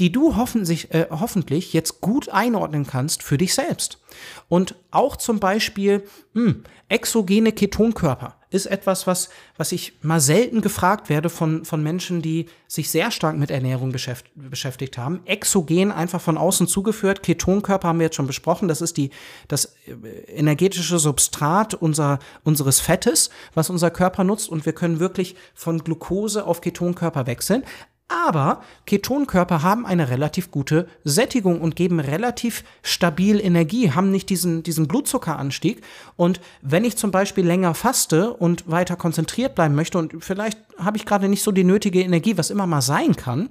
die 0.00 0.10
du 0.10 0.36
hoffentlich, 0.36 0.92
äh, 0.92 1.06
hoffentlich 1.10 1.72
jetzt 1.72 2.00
gut 2.00 2.28
einordnen 2.28 2.86
kannst 2.86 3.22
für 3.22 3.38
dich 3.38 3.54
selbst. 3.54 4.00
Und 4.48 4.74
auch 4.90 5.16
zum 5.16 5.38
Beispiel 5.38 6.02
mh, 6.32 6.42
hm, 6.42 6.64
exogene 6.88 7.52
Ketonkörper 7.52 8.36
ist 8.50 8.66
etwas, 8.66 9.06
was, 9.08 9.30
was 9.56 9.72
ich 9.72 9.94
mal 10.02 10.20
selten 10.20 10.60
gefragt 10.60 11.08
werde 11.08 11.28
von, 11.28 11.64
von 11.64 11.82
Menschen, 11.82 12.22
die 12.22 12.46
sich 12.68 12.88
sehr 12.88 13.10
stark 13.10 13.36
mit 13.36 13.50
Ernährung 13.50 13.90
beschäft, 13.90 14.26
beschäftigt 14.34 14.96
haben. 14.96 15.20
Exogen 15.24 15.90
einfach 15.90 16.20
von 16.20 16.38
außen 16.38 16.68
zugeführt. 16.68 17.24
Ketonkörper 17.24 17.88
haben 17.88 17.98
wir 17.98 18.06
jetzt 18.06 18.16
schon 18.16 18.28
besprochen. 18.28 18.68
Das 18.68 18.80
ist 18.80 18.96
die, 18.96 19.10
das 19.48 19.76
äh, 19.86 19.92
energetische 20.36 21.00
Substrat 21.00 21.74
unser, 21.74 22.20
unseres 22.44 22.78
Fettes, 22.78 23.30
was 23.54 23.70
unser 23.70 23.90
Körper 23.90 24.22
nutzt. 24.22 24.48
Und 24.48 24.66
wir 24.66 24.72
können 24.72 25.00
wirklich 25.00 25.34
von 25.54 25.82
Glucose 25.82 26.46
auf 26.46 26.60
Ketonkörper 26.60 27.26
wechseln. 27.26 27.64
Aber 28.08 28.62
Ketonkörper 28.84 29.62
haben 29.62 29.86
eine 29.86 30.10
relativ 30.10 30.50
gute 30.50 30.88
Sättigung 31.04 31.60
und 31.60 31.74
geben 31.74 32.00
relativ 32.00 32.62
stabil 32.82 33.40
Energie, 33.40 33.92
haben 33.92 34.10
nicht 34.10 34.28
diesen, 34.28 34.62
diesen 34.62 34.86
Blutzuckeranstieg. 34.88 35.82
Und 36.16 36.40
wenn 36.60 36.84
ich 36.84 36.96
zum 36.96 37.10
Beispiel 37.10 37.46
länger 37.46 37.74
faste 37.74 38.34
und 38.34 38.70
weiter 38.70 38.96
konzentriert 38.96 39.54
bleiben 39.54 39.74
möchte 39.74 39.98
und 39.98 40.22
vielleicht 40.22 40.58
habe 40.76 40.98
ich 40.98 41.06
gerade 41.06 41.28
nicht 41.28 41.42
so 41.42 41.50
die 41.50 41.64
nötige 41.64 42.02
Energie, 42.02 42.36
was 42.36 42.50
immer 42.50 42.66
mal 42.66 42.82
sein 42.82 43.16
kann, 43.16 43.48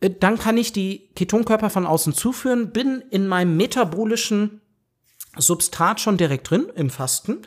äh, 0.00 0.10
dann 0.10 0.38
kann 0.38 0.56
ich 0.56 0.72
die 0.72 1.08
Ketonkörper 1.14 1.70
von 1.70 1.86
außen 1.86 2.14
zuführen, 2.14 2.72
bin 2.72 3.02
in 3.10 3.28
meinem 3.28 3.56
metabolischen 3.56 4.60
Substrat 5.38 6.00
schon 6.00 6.16
direkt 6.16 6.50
drin 6.50 6.66
im 6.74 6.90
Fasten 6.90 7.38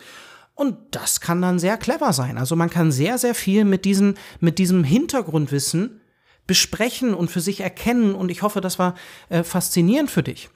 und 0.56 0.78
das 0.92 1.20
kann 1.20 1.42
dann 1.42 1.60
sehr 1.60 1.78
clever 1.78 2.14
sein. 2.14 2.38
Also 2.38 2.56
man 2.56 2.70
kann 2.70 2.92
sehr, 2.92 3.18
sehr 3.18 3.36
viel 3.36 3.66
mit, 3.66 3.84
diesen, 3.84 4.16
mit 4.40 4.58
diesem 4.58 4.86
Hintergrundwissen 4.86 6.02
besprechen 6.48 7.14
und 7.14 7.30
für 7.30 7.42
sich 7.42 7.62
erkennen. 7.62 8.16
Und 8.16 8.30
ich 8.30 8.42
hoffe, 8.42 8.62
das 8.62 8.80
war 8.80 8.96
äh, 9.30 9.44
faszinierend 9.44 10.12
für 10.12 10.24
dich. 10.24 10.50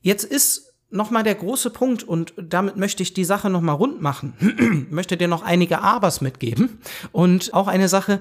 Jetzt 0.00 0.24
ist 0.24 0.72
nochmal 0.90 1.22
der 1.22 1.34
große 1.34 1.70
Punkt 1.70 2.02
und 2.02 2.34
damit 2.36 2.76
möchte 2.76 3.02
ich 3.02 3.14
die 3.14 3.24
Sache 3.24 3.50
nochmal 3.50 3.76
rund 3.76 4.02
machen. 4.02 4.86
möchte 4.90 5.16
dir 5.16 5.28
noch 5.28 5.42
einige 5.42 5.80
Abers 5.80 6.20
mitgeben 6.20 6.80
und 7.12 7.54
auch 7.54 7.66
eine 7.66 7.88
Sache. 7.88 8.20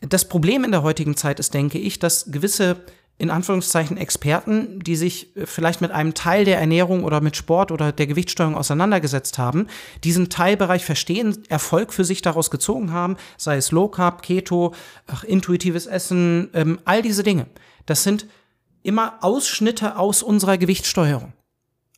Das 0.00 0.28
Problem 0.28 0.64
in 0.64 0.72
der 0.72 0.82
heutigen 0.82 1.16
Zeit 1.16 1.40
ist, 1.40 1.54
denke 1.54 1.78
ich, 1.78 1.98
dass 1.98 2.30
gewisse 2.30 2.84
in 3.18 3.30
Anführungszeichen 3.30 3.96
Experten, 3.96 4.80
die 4.80 4.96
sich 4.96 5.36
äh, 5.36 5.46
vielleicht 5.46 5.80
mit 5.80 5.90
einem 5.90 6.14
Teil 6.14 6.44
der 6.44 6.58
Ernährung 6.58 7.04
oder 7.04 7.20
mit 7.20 7.36
Sport 7.36 7.72
oder 7.72 7.92
der 7.92 8.06
Gewichtssteuerung 8.06 8.56
auseinandergesetzt 8.56 9.38
haben, 9.38 9.68
diesen 10.04 10.28
Teilbereich 10.28 10.84
verstehen, 10.84 11.42
Erfolg 11.48 11.92
für 11.92 12.04
sich 12.04 12.22
daraus 12.22 12.50
gezogen 12.50 12.92
haben, 12.92 13.16
sei 13.36 13.56
es 13.56 13.72
Low 13.72 13.88
Carb, 13.88 14.22
Keto, 14.22 14.74
ach, 15.06 15.24
intuitives 15.24 15.86
Essen, 15.86 16.50
ähm, 16.52 16.78
all 16.84 17.02
diese 17.02 17.22
Dinge. 17.22 17.46
Das 17.86 18.02
sind 18.02 18.26
immer 18.82 19.18
Ausschnitte 19.22 19.98
aus 19.98 20.22
unserer 20.22 20.58
Gewichtssteuerung. 20.58 21.32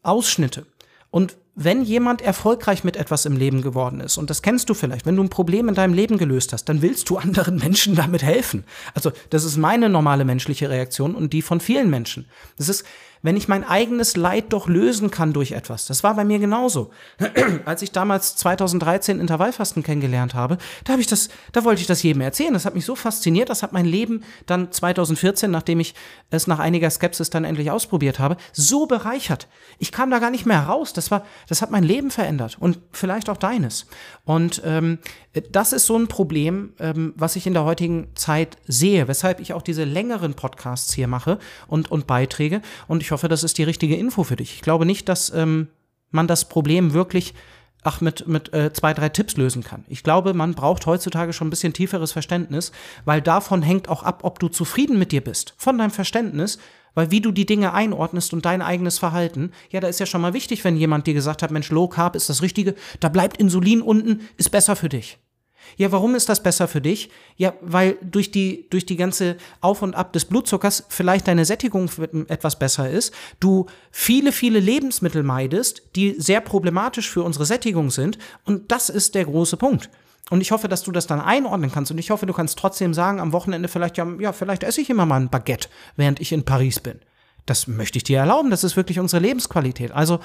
Ausschnitte. 0.02 0.66
Und 1.10 1.36
wenn 1.60 1.82
jemand 1.82 2.22
erfolgreich 2.22 2.84
mit 2.84 2.96
etwas 2.96 3.26
im 3.26 3.36
Leben 3.36 3.62
geworden 3.62 4.00
ist, 4.00 4.16
und 4.16 4.30
das 4.30 4.42
kennst 4.42 4.70
du 4.70 4.74
vielleicht, 4.74 5.06
wenn 5.06 5.16
du 5.16 5.24
ein 5.24 5.28
Problem 5.28 5.68
in 5.68 5.74
deinem 5.74 5.92
Leben 5.92 6.16
gelöst 6.16 6.52
hast, 6.52 6.66
dann 6.68 6.82
willst 6.82 7.10
du 7.10 7.18
anderen 7.18 7.56
Menschen 7.58 7.96
damit 7.96 8.22
helfen. 8.22 8.64
Also 8.94 9.10
das 9.30 9.42
ist 9.42 9.56
meine 9.56 9.88
normale 9.88 10.24
menschliche 10.24 10.70
Reaktion 10.70 11.16
und 11.16 11.32
die 11.32 11.42
von 11.42 11.58
vielen 11.58 11.90
Menschen. 11.90 12.26
Das 12.56 12.68
ist 12.68 12.84
wenn 13.22 13.36
ich 13.36 13.48
mein 13.48 13.64
eigenes 13.64 14.16
Leid 14.16 14.52
doch 14.52 14.68
lösen 14.68 15.10
kann 15.10 15.32
durch 15.32 15.52
etwas. 15.52 15.86
Das 15.86 16.02
war 16.02 16.14
bei 16.14 16.24
mir 16.24 16.38
genauso. 16.38 16.90
Als 17.64 17.82
ich 17.82 17.92
damals 17.92 18.36
2013 18.36 19.20
Intervallfasten 19.20 19.82
kennengelernt 19.82 20.34
habe, 20.34 20.58
da 20.84 20.92
habe 20.92 21.00
ich 21.00 21.08
das, 21.08 21.28
da 21.52 21.64
wollte 21.64 21.80
ich 21.80 21.86
das 21.86 22.02
jedem 22.02 22.22
erzählen. 22.22 22.52
Das 22.52 22.64
hat 22.64 22.74
mich 22.74 22.84
so 22.84 22.94
fasziniert, 22.94 23.48
das 23.48 23.62
hat 23.62 23.72
mein 23.72 23.86
Leben 23.86 24.22
dann 24.46 24.70
2014, 24.72 25.50
nachdem 25.50 25.80
ich 25.80 25.94
es 26.30 26.46
nach 26.46 26.58
einiger 26.58 26.90
Skepsis 26.90 27.30
dann 27.30 27.44
endlich 27.44 27.70
ausprobiert 27.70 28.18
habe, 28.18 28.36
so 28.52 28.86
bereichert. 28.86 29.48
Ich 29.78 29.92
kam 29.92 30.10
da 30.10 30.18
gar 30.18 30.30
nicht 30.30 30.46
mehr 30.46 30.62
raus. 30.62 30.92
Das 30.92 31.10
war, 31.10 31.24
das 31.48 31.62
hat 31.62 31.70
mein 31.70 31.84
Leben 31.84 32.10
verändert 32.10 32.56
und 32.60 32.78
vielleicht 32.92 33.30
auch 33.30 33.36
deines. 33.36 33.86
Und 34.24 34.62
ähm, 34.64 34.98
das 35.42 35.72
ist 35.72 35.86
so 35.86 35.96
ein 35.96 36.08
Problem, 36.08 36.72
ähm, 36.78 37.12
was 37.16 37.36
ich 37.36 37.46
in 37.46 37.54
der 37.54 37.64
heutigen 37.64 38.08
Zeit 38.14 38.56
sehe, 38.66 39.08
weshalb 39.08 39.40
ich 39.40 39.52
auch 39.52 39.62
diese 39.62 39.84
längeren 39.84 40.34
Podcasts 40.34 40.92
hier 40.92 41.08
mache 41.08 41.38
und, 41.66 41.90
und 41.90 42.06
Beiträge. 42.06 42.62
Und 42.86 43.02
ich 43.02 43.10
hoffe, 43.10 43.28
das 43.28 43.44
ist 43.44 43.58
die 43.58 43.64
richtige 43.64 43.96
Info 43.96 44.24
für 44.24 44.36
dich. 44.36 44.54
Ich 44.54 44.62
glaube 44.62 44.86
nicht, 44.86 45.08
dass 45.08 45.30
ähm, 45.30 45.68
man 46.10 46.26
das 46.26 46.48
Problem 46.48 46.92
wirklich 46.92 47.34
ach, 47.82 48.00
mit, 48.00 48.26
mit 48.26 48.52
äh, 48.52 48.72
zwei, 48.72 48.92
drei 48.94 49.08
Tipps 49.08 49.36
lösen 49.36 49.62
kann. 49.62 49.84
Ich 49.88 50.02
glaube, 50.02 50.34
man 50.34 50.54
braucht 50.54 50.86
heutzutage 50.86 51.32
schon 51.32 51.48
ein 51.48 51.50
bisschen 51.50 51.72
tieferes 51.72 52.12
Verständnis, 52.12 52.72
weil 53.04 53.22
davon 53.22 53.62
hängt 53.62 53.88
auch 53.88 54.02
ab, 54.02 54.20
ob 54.22 54.38
du 54.38 54.48
zufrieden 54.48 54.98
mit 54.98 55.12
dir 55.12 55.22
bist. 55.22 55.54
Von 55.56 55.78
deinem 55.78 55.90
Verständnis, 55.90 56.58
weil 56.94 57.10
wie 57.10 57.20
du 57.20 57.30
die 57.32 57.46
Dinge 57.46 57.74
einordnest 57.74 58.32
und 58.32 58.44
dein 58.44 58.62
eigenes 58.62 58.98
Verhalten, 58.98 59.52
ja, 59.70 59.80
da 59.80 59.88
ist 59.88 60.00
ja 60.00 60.06
schon 60.06 60.20
mal 60.20 60.34
wichtig, 60.34 60.64
wenn 60.64 60.76
jemand 60.76 61.06
dir 61.06 61.14
gesagt 61.14 61.42
hat, 61.42 61.50
Mensch, 61.50 61.70
Low 61.70 61.88
Carb 61.88 62.16
ist 62.16 62.28
das 62.28 62.42
Richtige, 62.42 62.74
da 63.00 63.08
bleibt 63.08 63.36
Insulin 63.36 63.82
unten, 63.82 64.20
ist 64.36 64.50
besser 64.50 64.76
für 64.76 64.88
dich. 64.88 65.18
Ja, 65.76 65.92
warum 65.92 66.14
ist 66.14 66.28
das 66.28 66.42
besser 66.42 66.68
für 66.68 66.80
dich? 66.80 67.10
Ja, 67.36 67.54
weil 67.60 67.96
durch 68.02 68.30
die, 68.30 68.66
durch 68.70 68.86
die 68.86 68.96
ganze 68.96 69.36
Auf 69.60 69.82
und 69.82 69.94
Ab 69.94 70.12
des 70.12 70.24
Blutzuckers 70.24 70.84
vielleicht 70.88 71.28
deine 71.28 71.44
Sättigung 71.44 71.90
etwas 72.28 72.58
besser 72.58 72.90
ist, 72.90 73.12
du 73.40 73.66
viele, 73.90 74.32
viele 74.32 74.60
Lebensmittel 74.60 75.22
meidest, 75.22 75.82
die 75.96 76.14
sehr 76.18 76.40
problematisch 76.40 77.10
für 77.10 77.22
unsere 77.22 77.46
Sättigung 77.46 77.90
sind. 77.90 78.18
Und 78.44 78.70
das 78.72 78.88
ist 78.88 79.14
der 79.14 79.24
große 79.24 79.56
Punkt. 79.56 79.90
Und 80.30 80.40
ich 80.40 80.50
hoffe, 80.50 80.68
dass 80.68 80.82
du 80.82 80.92
das 80.92 81.06
dann 81.06 81.20
einordnen 81.20 81.72
kannst. 81.72 81.90
Und 81.90 81.98
ich 81.98 82.10
hoffe, 82.10 82.26
du 82.26 82.32
kannst 82.32 82.58
trotzdem 82.58 82.92
sagen, 82.92 83.20
am 83.20 83.32
Wochenende 83.32 83.68
vielleicht, 83.68 83.96
ja, 83.96 84.06
ja, 84.18 84.32
vielleicht 84.32 84.62
esse 84.62 84.80
ich 84.80 84.90
immer 84.90 85.06
mal 85.06 85.20
ein 85.20 85.30
Baguette, 85.30 85.68
während 85.96 86.20
ich 86.20 86.32
in 86.32 86.44
Paris 86.44 86.80
bin. 86.80 87.00
Das 87.46 87.66
möchte 87.66 87.96
ich 87.96 88.04
dir 88.04 88.18
erlauben. 88.18 88.50
Das 88.50 88.64
ist 88.64 88.76
wirklich 88.76 89.00
unsere 89.00 89.22
Lebensqualität. 89.22 89.92
Also, 89.92 90.20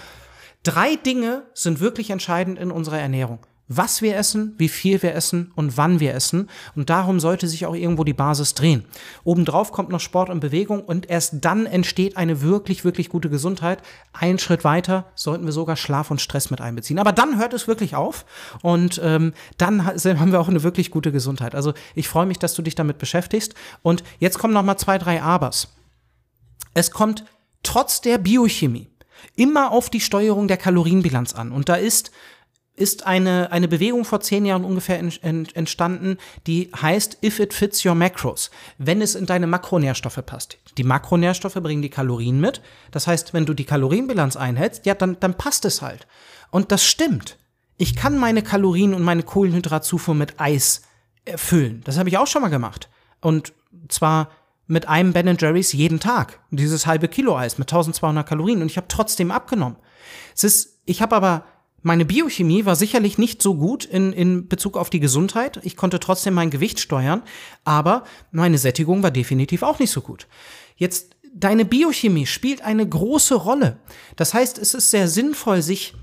drei 0.64 0.98
Dinge 0.98 1.44
sind 1.54 1.80
wirklich 1.80 2.10
entscheidend 2.10 2.60
in 2.60 2.70
unserer 2.70 3.00
Ernährung 3.00 3.40
was 3.78 4.02
wir 4.02 4.16
essen, 4.16 4.54
wie 4.58 4.70
viel 4.70 5.02
wir 5.02 5.16
essen 5.16 5.52
und 5.56 5.78
wann 5.78 6.00
wir 6.00 6.14
essen. 6.14 6.50
Und 6.76 6.90
darum 6.90 7.20
sollte 7.20 7.48
sich 7.48 7.66
auch 7.66 7.76
irgendwo 7.76 8.04
die 8.04 8.14
Basis 8.14 8.54
drehen. 8.54 8.86
Obendrauf 9.24 9.72
kommt 9.72 9.90
noch 9.90 10.00
Sport 10.00 10.30
und 10.30 10.40
Bewegung 10.40 10.84
und 10.84 11.10
erst 11.10 11.36
dann 11.42 11.66
entsteht 11.66 12.18
eine 12.18 12.42
wirklich, 12.42 12.86
wirklich 12.86 13.10
gute 13.10 13.30
Gesundheit. 13.30 13.82
Einen 14.14 14.40
Schritt 14.40 14.64
weiter 14.64 15.06
sollten 15.16 15.46
wir 15.46 15.52
sogar 15.52 15.76
Schlaf 15.76 16.12
und 16.12 16.22
Stress 16.22 16.50
mit 16.50 16.62
einbeziehen. 16.62 17.00
Aber 17.00 17.12
dann 17.12 17.38
hört 17.38 17.54
es 17.54 17.68
wirklich 17.68 17.96
auf 17.96 18.26
und 18.62 19.00
ähm, 19.04 19.34
dann 19.58 19.86
haben 19.86 20.32
wir 20.32 20.40
auch 20.40 20.50
eine 20.50 20.64
wirklich 20.64 20.92
gute 20.92 21.12
Gesundheit. 21.12 21.56
Also 21.56 21.74
ich 21.96 22.08
freue 22.08 22.26
mich, 22.26 22.40
dass 22.40 22.54
du 22.54 22.62
dich 22.62 22.76
damit 22.76 22.98
beschäftigst. 22.98 23.54
Und 23.82 24.04
jetzt 24.20 24.40
kommen 24.40 24.54
noch 24.54 24.64
mal 24.64 24.78
zwei, 24.78 24.98
drei 24.98 25.22
Abers. 25.22 25.70
Es 26.74 26.92
kommt 26.92 27.26
trotz 27.62 28.02
der 28.02 28.18
Biochemie 28.18 28.90
immer 29.36 29.72
auf 29.72 29.90
die 29.90 30.00
Steuerung 30.00 30.48
der 30.48 30.58
Kalorienbilanz 30.58 31.34
an. 31.34 31.52
Und 31.52 31.70
da 31.70 31.76
ist 31.76 32.12
ist 32.76 33.06
eine, 33.06 33.52
eine 33.52 33.68
Bewegung 33.68 34.04
vor 34.04 34.22
zehn 34.22 34.46
Jahren 34.46 34.66
ungefähr 34.66 35.00
entstanden, 35.00 36.18
die 36.48 36.72
heißt 36.76 37.20
If 37.24 37.40
it 37.40 37.54
fits 37.54 37.86
your 37.86 37.94
macros, 37.94 38.50
wenn 38.80 39.02
es 39.02 39.14
in 39.14 39.28
deine 39.28 39.46
Makronährstoffe 39.46 40.26
passt. 40.26 40.58
Die 40.78 40.84
Makronährstoffe 40.84 41.54
bringen 41.54 41.84
die 41.84 41.90
Kalorien 41.90 42.40
mit. 42.40 42.62
Das 42.90 43.06
heißt, 43.06 43.34
wenn 43.34 43.46
du 43.46 43.54
die 43.54 43.66
Kalorienbilanz 43.66 44.36
einhältst, 44.36 44.88
ja, 44.88 44.96
dann, 44.96 45.18
dann 45.20 45.36
passt 45.36 45.66
es 45.66 45.82
halt. 45.84 46.08
Und 46.50 46.72
das 46.72 46.84
stimmt. 46.84 47.38
Ich 47.78 47.96
kann 47.96 48.18
meine 48.18 48.42
Kalorien 48.42 48.94
und 48.94 49.04
meine 49.04 49.24
Kohlenhydratzufuhr 49.24 50.16
mit 50.16 50.40
Eis 50.40 50.84
erfüllen. 51.26 51.82
Das 51.86 51.98
habe 51.98 52.10
ich 52.10 52.18
auch 52.18 52.28
schon 52.28 52.42
mal 52.42 52.50
gemacht. 52.50 52.90
Und 53.22 53.54
zwar 53.88 54.30
mit 54.66 54.88
einem 54.88 55.14
Ben 55.14 55.38
Jerry's 55.40 55.74
jeden 55.74 56.00
Tag. 56.00 56.40
Dieses 56.50 56.88
halbe 56.88 57.08
Kilo 57.08 57.38
Eis 57.38 57.58
mit 57.58 57.72
1200 57.72 58.28
Kalorien. 58.28 58.62
Und 58.62 58.68
ich 58.68 58.78
habe 58.78 58.88
trotzdem 58.88 59.30
abgenommen. 59.30 59.78
Es 60.36 60.44
ist, 60.44 60.82
ich 60.86 61.02
habe 61.02 61.16
aber 61.16 61.46
meine 61.84 62.06
Biochemie 62.06 62.66
war 62.66 62.76
sicherlich 62.76 63.18
nicht 63.18 63.42
so 63.42 63.56
gut 63.56 63.86
in, 63.86 64.14
in 64.14 64.48
Bezug 64.48 64.78
auf 64.78 64.90
die 64.90 65.02
Gesundheit. 65.02 65.60
Ich 65.64 65.78
konnte 65.78 66.00
trotzdem 66.00 66.34
mein 66.34 66.50
Gewicht 66.50 66.80
steuern, 66.80 67.24
aber 67.66 68.06
meine 68.32 68.58
Sättigung 68.58 69.04
war 69.04 69.12
definitiv 69.12 69.64
auch 69.64 69.80
nicht 69.80 69.92
so 69.92 70.02
gut. 70.02 70.28
Jetzt, 70.78 71.16
deine 71.36 71.66
Biochemie 71.66 72.26
spielt 72.26 72.62
eine 72.62 72.88
große 72.88 73.36
Rolle. 73.36 73.80
Das 74.16 74.34
heißt, 74.34 74.58
es 74.58 74.74
ist 74.74 74.92
sehr 74.92 75.08
sinnvoll, 75.08 75.62
sich 75.62 75.94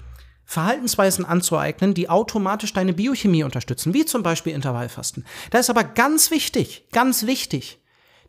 Verhaltensweisen 0.45 1.25
anzueignen, 1.25 1.95
die 1.95 2.11
automatisch 2.11 2.73
deine 2.73 2.93
Biochemie 2.93 3.45
unterstützen, 3.45 3.95
wie 3.95 4.05
zum 4.05 4.23
Beispiel 4.23 4.53
Intervallfasten. 4.53 5.25
Da 5.51 5.59
ist 5.59 5.71
aber 5.71 5.85
ganz 5.85 6.31
wichtig, 6.31 6.89
ganz 6.93 7.25
wichtig, 7.25 7.80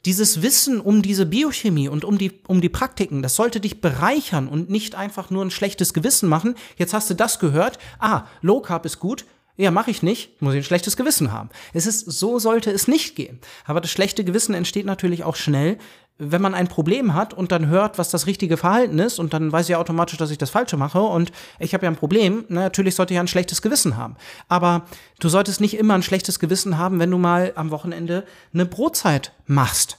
dieses 0.05 0.41
Wissen 0.41 0.81
um 0.81 1.01
diese 1.01 1.25
Biochemie 1.25 1.87
und 1.87 2.05
um 2.05 2.17
die, 2.17 2.31
um 2.47 2.61
die 2.61 2.69
Praktiken, 2.69 3.21
das 3.21 3.35
sollte 3.35 3.59
dich 3.59 3.81
bereichern 3.81 4.47
und 4.47 4.69
nicht 4.69 4.95
einfach 4.95 5.29
nur 5.29 5.45
ein 5.45 5.51
schlechtes 5.51 5.93
Gewissen 5.93 6.27
machen. 6.27 6.55
Jetzt 6.77 6.93
hast 6.93 7.09
du 7.09 7.13
das 7.13 7.39
gehört. 7.39 7.77
Ah, 7.99 8.25
Low 8.41 8.61
Carb 8.61 8.85
ist 8.85 8.99
gut. 8.99 9.25
Ja, 9.57 9.69
mache 9.69 9.91
ich 9.91 10.01
nicht, 10.01 10.41
muss 10.41 10.53
ich 10.53 10.61
ein 10.61 10.63
schlechtes 10.63 10.97
Gewissen 10.97 11.31
haben. 11.31 11.49
Es 11.73 11.85
ist, 11.85 11.99
so 12.09 12.39
sollte 12.39 12.71
es 12.71 12.87
nicht 12.87 13.15
gehen. 13.15 13.39
Aber 13.65 13.81
das 13.81 13.91
schlechte 13.91 14.23
Gewissen 14.23 14.55
entsteht 14.55 14.85
natürlich 14.85 15.23
auch 15.23 15.35
schnell, 15.35 15.77
wenn 16.23 16.41
man 16.41 16.53
ein 16.53 16.67
Problem 16.67 17.15
hat 17.15 17.33
und 17.33 17.51
dann 17.51 17.67
hört, 17.67 17.97
was 17.97 18.09
das 18.09 18.27
richtige 18.27 18.55
Verhalten 18.55 18.99
ist 18.99 19.17
und 19.17 19.33
dann 19.33 19.51
weiß 19.51 19.67
ich 19.67 19.75
automatisch, 19.75 20.17
dass 20.17 20.29
ich 20.29 20.37
das 20.37 20.51
Falsche 20.51 20.77
mache 20.77 21.01
und 21.01 21.31
ich 21.57 21.73
habe 21.73 21.85
ja 21.85 21.91
ein 21.91 21.95
Problem, 21.95 22.45
na, 22.47 22.61
natürlich 22.61 22.93
sollte 22.93 23.13
ich 23.13 23.15
ja 23.15 23.21
ein 23.21 23.27
schlechtes 23.27 23.63
Gewissen 23.63 23.97
haben. 23.97 24.17
Aber 24.47 24.85
du 25.19 25.29
solltest 25.29 25.61
nicht 25.61 25.75
immer 25.75 25.95
ein 25.95 26.03
schlechtes 26.03 26.39
Gewissen 26.39 26.77
haben, 26.77 26.99
wenn 26.99 27.09
du 27.09 27.17
mal 27.17 27.53
am 27.55 27.71
Wochenende 27.71 28.23
eine 28.53 28.67
Brotzeit 28.67 29.33
machst. 29.47 29.97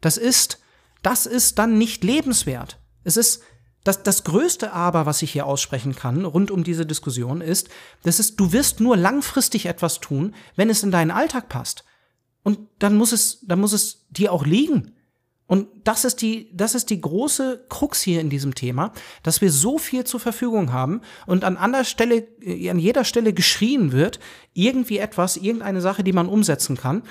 Das 0.00 0.16
ist, 0.16 0.58
das 1.02 1.26
ist 1.26 1.60
dann 1.60 1.78
nicht 1.78 2.02
lebenswert. 2.02 2.80
Es 3.04 3.16
ist 3.16 3.42
das, 3.84 4.02
das 4.02 4.24
größte 4.24 4.72
Aber, 4.72 5.06
was 5.06 5.22
ich 5.22 5.30
hier 5.30 5.46
aussprechen 5.46 5.94
kann, 5.94 6.24
rund 6.24 6.50
um 6.50 6.64
diese 6.64 6.86
Diskussion, 6.86 7.40
ist, 7.40 7.68
das 8.02 8.18
ist, 8.18 8.40
du 8.40 8.52
wirst 8.52 8.80
nur 8.80 8.96
langfristig 8.96 9.66
etwas 9.66 10.00
tun, 10.00 10.34
wenn 10.56 10.70
es 10.70 10.82
in 10.82 10.90
deinen 10.90 11.12
Alltag 11.12 11.48
passt. 11.48 11.84
Und 12.42 12.58
dann 12.80 12.96
muss 12.96 13.12
es, 13.12 13.40
dann 13.42 13.60
muss 13.60 13.72
es 13.72 14.06
dir 14.10 14.32
auch 14.32 14.44
liegen. 14.44 14.96
Und 15.46 15.68
das 15.84 16.04
ist 16.04 16.22
die, 16.22 16.48
das 16.54 16.74
ist 16.74 16.90
die 16.90 17.00
große 17.00 17.66
Krux 17.68 18.00
hier 18.00 18.20
in 18.20 18.30
diesem 18.30 18.54
Thema, 18.54 18.92
dass 19.22 19.40
wir 19.40 19.50
so 19.50 19.78
viel 19.78 20.04
zur 20.04 20.20
Verfügung 20.20 20.72
haben 20.72 21.02
und 21.26 21.44
an 21.44 21.56
anderer 21.56 21.84
Stelle, 21.84 22.26
äh, 22.40 22.70
an 22.70 22.78
jeder 22.78 23.04
Stelle 23.04 23.32
geschrien 23.32 23.92
wird, 23.92 24.18
irgendwie 24.54 24.98
etwas, 24.98 25.36
irgendeine 25.36 25.80
Sache, 25.80 26.04
die 26.04 26.12
man 26.12 26.28
umsetzen 26.28 26.76
kann. 26.76 27.02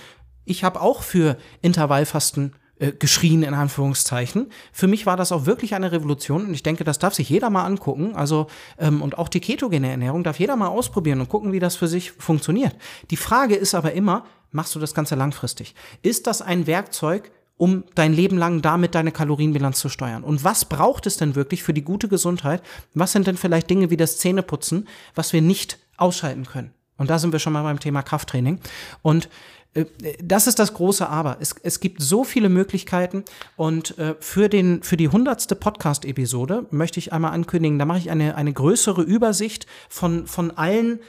Ich 0.46 0.64
habe 0.64 0.82
auch 0.82 1.04
für 1.04 1.38
Intervallfasten 1.62 2.54
äh, 2.82 2.94
geschrien 2.94 3.44
in 3.44 3.54
Anführungszeichen. 3.54 4.48
Für 4.72 4.88
mich 4.88 5.06
war 5.06 5.16
das 5.16 5.32
auch 5.32 5.46
wirklich 5.46 5.76
eine 5.76 5.92
Revolution 5.92 6.48
und 6.48 6.54
ich 6.56 6.64
denke, 6.64 6.84
das 6.84 6.98
darf 6.98 7.14
sich 7.14 7.30
jeder 7.30 7.52
mal 7.52 7.64
angucken. 7.64 8.16
Also 8.16 8.48
ähm, 8.80 9.04
und 9.04 9.20
auch 9.20 9.30
die 9.30 9.40
ketogene 9.40 9.92
Ernährung 9.92 10.24
darf 10.24 10.40
jeder 10.40 10.56
mal 10.56 10.70
ausprobieren 10.70 11.20
und 11.20 11.30
gucken, 11.30 11.52
wie 11.52 11.60
das 11.60 11.76
für 11.76 11.88
sich 11.88 12.12
funktioniert. 12.12 12.76
Die 13.12 13.18
Frage 13.18 13.54
ist 13.54 13.76
aber 13.76 13.92
immer, 13.92 14.26
machst 14.50 14.74
du 14.74 14.80
das 14.80 14.96
Ganze 14.96 15.14
langfristig? 15.14 15.76
Ist 16.02 16.26
das 16.26 16.42
ein 16.42 16.66
Werkzeug, 16.66 17.32
um 17.62 17.84
dein 17.94 18.12
Leben 18.12 18.40
lang 18.40 18.64
damit 18.64 18.96
deine 18.96 19.12
Kalorienbilanz 19.12 19.80
zu 19.80 19.88
steuern. 19.88 20.24
Und 20.24 20.44
was 20.44 20.66
braucht 20.66 21.06
es 21.06 21.18
denn 21.18 21.36
wirklich 21.36 21.62
für 21.62 21.76
die 21.76 21.84
gute 21.84 22.08
Gesundheit? 22.08 22.64
Was 22.96 23.12
sind 23.12 23.28
denn 23.28 23.38
vielleicht 23.38 23.70
Dinge 23.70 23.92
wie 23.92 23.98
das 23.98 24.18
Zähneputzen, 24.18 24.88
was 25.14 25.32
wir 25.32 25.44
nicht 25.44 25.78
ausschalten 25.96 26.46
können? 26.46 26.74
Und 26.98 27.12
da 27.12 27.20
sind 27.20 27.34
wir 27.34 27.38
schon 27.38 27.54
mal 27.54 27.62
beim 27.62 27.80
Thema 27.80 28.02
Krafttraining. 28.02 28.60
Und 29.04 29.30
äh, 29.76 29.86
das 30.24 30.48
ist 30.48 30.58
das 30.58 30.74
große 30.74 31.08
Aber. 31.08 31.38
Es, 31.40 31.54
es 31.62 31.80
gibt 31.80 32.02
so 32.02 32.24
viele 32.24 32.50
Möglichkeiten 32.50 33.26
und 33.58 33.96
äh, 34.00 34.16
für, 34.20 34.50
den, 34.50 34.82
für 34.82 34.98
die 34.98 35.10
hundertste 35.10 35.56
Podcast-Episode 35.56 36.66
möchte 36.72 36.98
ich 36.98 37.14
einmal 37.14 37.34
ankündigen, 37.34 37.78
da 37.78 37.86
mache 37.86 38.00
ich 38.00 38.10
eine, 38.10 38.38
eine 38.38 38.54
größere 38.54 39.04
Übersicht 39.04 39.68
von, 39.88 40.26
von 40.26 40.50
allen 40.50 41.00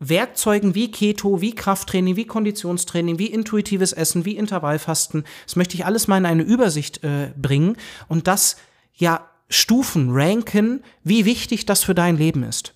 Werkzeugen 0.00 0.74
wie 0.74 0.90
Keto, 0.90 1.40
wie 1.40 1.54
Krafttraining, 1.54 2.16
wie 2.16 2.26
Konditionstraining, 2.26 3.18
wie 3.18 3.26
intuitives 3.26 3.92
Essen, 3.92 4.24
wie 4.24 4.36
Intervallfasten. 4.36 5.24
Das 5.44 5.56
möchte 5.56 5.74
ich 5.74 5.84
alles 5.84 6.08
mal 6.08 6.18
in 6.18 6.26
eine 6.26 6.42
Übersicht 6.42 7.02
äh, 7.04 7.32
bringen 7.36 7.76
und 8.08 8.26
das 8.26 8.56
ja 8.94 9.28
Stufen 9.48 10.10
ranken, 10.10 10.82
wie 11.04 11.24
wichtig 11.24 11.66
das 11.66 11.82
für 11.82 11.94
dein 11.94 12.16
Leben 12.16 12.42
ist. 12.42 12.74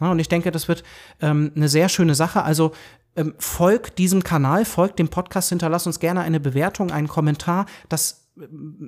Ja, 0.00 0.10
und 0.10 0.18
ich 0.18 0.28
denke, 0.28 0.50
das 0.50 0.68
wird 0.68 0.82
ähm, 1.20 1.52
eine 1.54 1.68
sehr 1.68 1.88
schöne 1.88 2.14
Sache. 2.14 2.42
Also 2.42 2.72
ähm, 3.16 3.34
folg 3.38 3.94
diesem 3.96 4.24
Kanal, 4.24 4.64
folg 4.64 4.96
dem 4.96 5.08
Podcast, 5.08 5.50
hinterlass 5.50 5.86
uns 5.86 6.00
gerne 6.00 6.22
eine 6.22 6.40
Bewertung, 6.40 6.90
einen 6.90 7.08
Kommentar. 7.08 7.66
Das 7.88 8.23